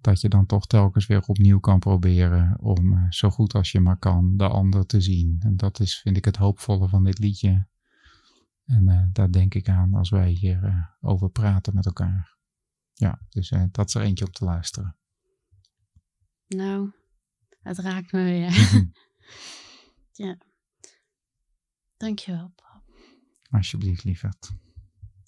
dat 0.01 0.21
je 0.21 0.29
dan 0.29 0.45
toch 0.45 0.67
telkens 0.67 1.05
weer 1.05 1.21
opnieuw 1.21 1.59
kan 1.59 1.79
proberen 1.79 2.59
om 2.59 2.93
eh, 2.93 3.05
zo 3.09 3.29
goed 3.29 3.53
als 3.53 3.71
je 3.71 3.79
maar 3.79 3.97
kan 3.97 4.37
de 4.37 4.47
ander 4.47 4.85
te 4.85 5.01
zien. 5.01 5.37
En 5.39 5.57
dat 5.57 5.79
is, 5.79 5.99
vind 5.99 6.17
ik, 6.17 6.25
het 6.25 6.35
hoopvolle 6.35 6.87
van 6.87 7.03
dit 7.03 7.19
liedje. 7.19 7.67
En 8.65 8.89
uh, 8.89 9.03
daar 9.11 9.31
denk 9.31 9.53
ik 9.53 9.69
aan 9.69 9.93
als 9.93 10.09
wij 10.09 10.29
hier 10.29 10.63
uh, 10.63 10.75
over 11.01 11.29
praten 11.29 11.73
met 11.73 11.85
elkaar. 11.85 12.36
Ja, 12.97 13.21
dus 13.29 13.53
dat 13.71 13.87
is 13.87 13.93
er 13.93 14.01
eentje 14.01 14.25
op 14.25 14.33
te 14.33 14.45
luisteren. 14.45 14.95
Nou, 16.47 16.91
het 17.61 17.77
raakt 17.77 18.11
me 18.11 18.23
weer. 18.23 18.89
ja. 20.25 20.37
Dankjewel, 21.97 22.51
pap. 22.55 22.83
Alsjeblieft, 23.49 24.03
lieverd. 24.03 24.51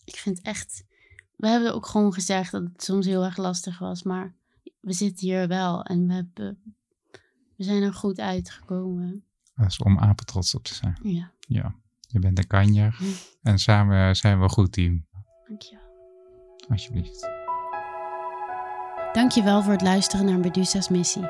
Ik 0.03 0.15
vind 0.15 0.41
echt... 0.41 0.87
We 1.35 1.47
hebben 1.47 1.73
ook 1.73 1.85
gewoon 1.85 2.13
gezegd 2.13 2.51
dat 2.51 2.63
het 2.63 2.83
soms 2.83 3.05
heel 3.05 3.23
erg 3.23 3.37
lastig 3.37 3.79
was, 3.79 4.03
maar 4.03 4.35
we 4.79 4.93
zitten 4.93 5.27
hier 5.27 5.47
wel 5.47 5.83
en 5.83 6.07
we, 6.07 6.13
hebben, 6.13 6.75
we 7.55 7.63
zijn 7.63 7.83
er 7.83 7.93
goed 7.93 8.19
uitgekomen. 8.19 9.25
Dat 9.55 9.67
is 9.67 9.77
om 9.77 9.99
apen 9.99 10.25
trots 10.25 10.55
op 10.55 10.63
te 10.63 10.73
zijn. 10.73 10.99
Ja. 11.03 11.31
Ja, 11.39 11.75
je 11.99 12.19
bent 12.19 12.37
een 12.37 12.47
kanjer 12.47 12.99
en 13.41 13.59
samen 13.59 14.15
zijn 14.15 14.37
we 14.37 14.43
een 14.43 14.49
goed 14.49 14.71
team. 14.71 15.07
Dankjewel. 15.47 15.87
Alsjeblieft. 16.67 17.38
Dankjewel 19.13 19.61
voor 19.63 19.71
het 19.71 19.81
luisteren 19.81 20.25
naar 20.25 20.39
Medusa's 20.39 20.89
missie. 20.89 21.21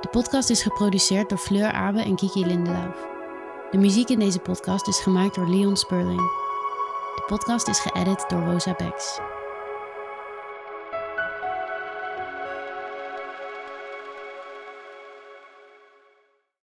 De 0.00 0.08
podcast 0.10 0.50
is 0.50 0.62
geproduceerd 0.62 1.28
door 1.28 1.38
Fleur 1.38 1.72
Abe 1.72 2.02
en 2.02 2.16
Kiki 2.16 2.46
Lindelauf. 2.46 3.06
De 3.70 3.78
muziek 3.78 4.08
in 4.08 4.18
deze 4.18 4.38
podcast 4.38 4.88
is 4.88 5.00
gemaakt 5.00 5.34
door 5.34 5.48
Leon 5.48 5.76
Sperling. 5.76 6.20
De 7.14 7.22
podcast 7.26 7.68
is 7.68 7.80
geëdit 7.80 8.24
door 8.28 8.42
Rosa 8.42 8.74
Becks. 8.74 9.20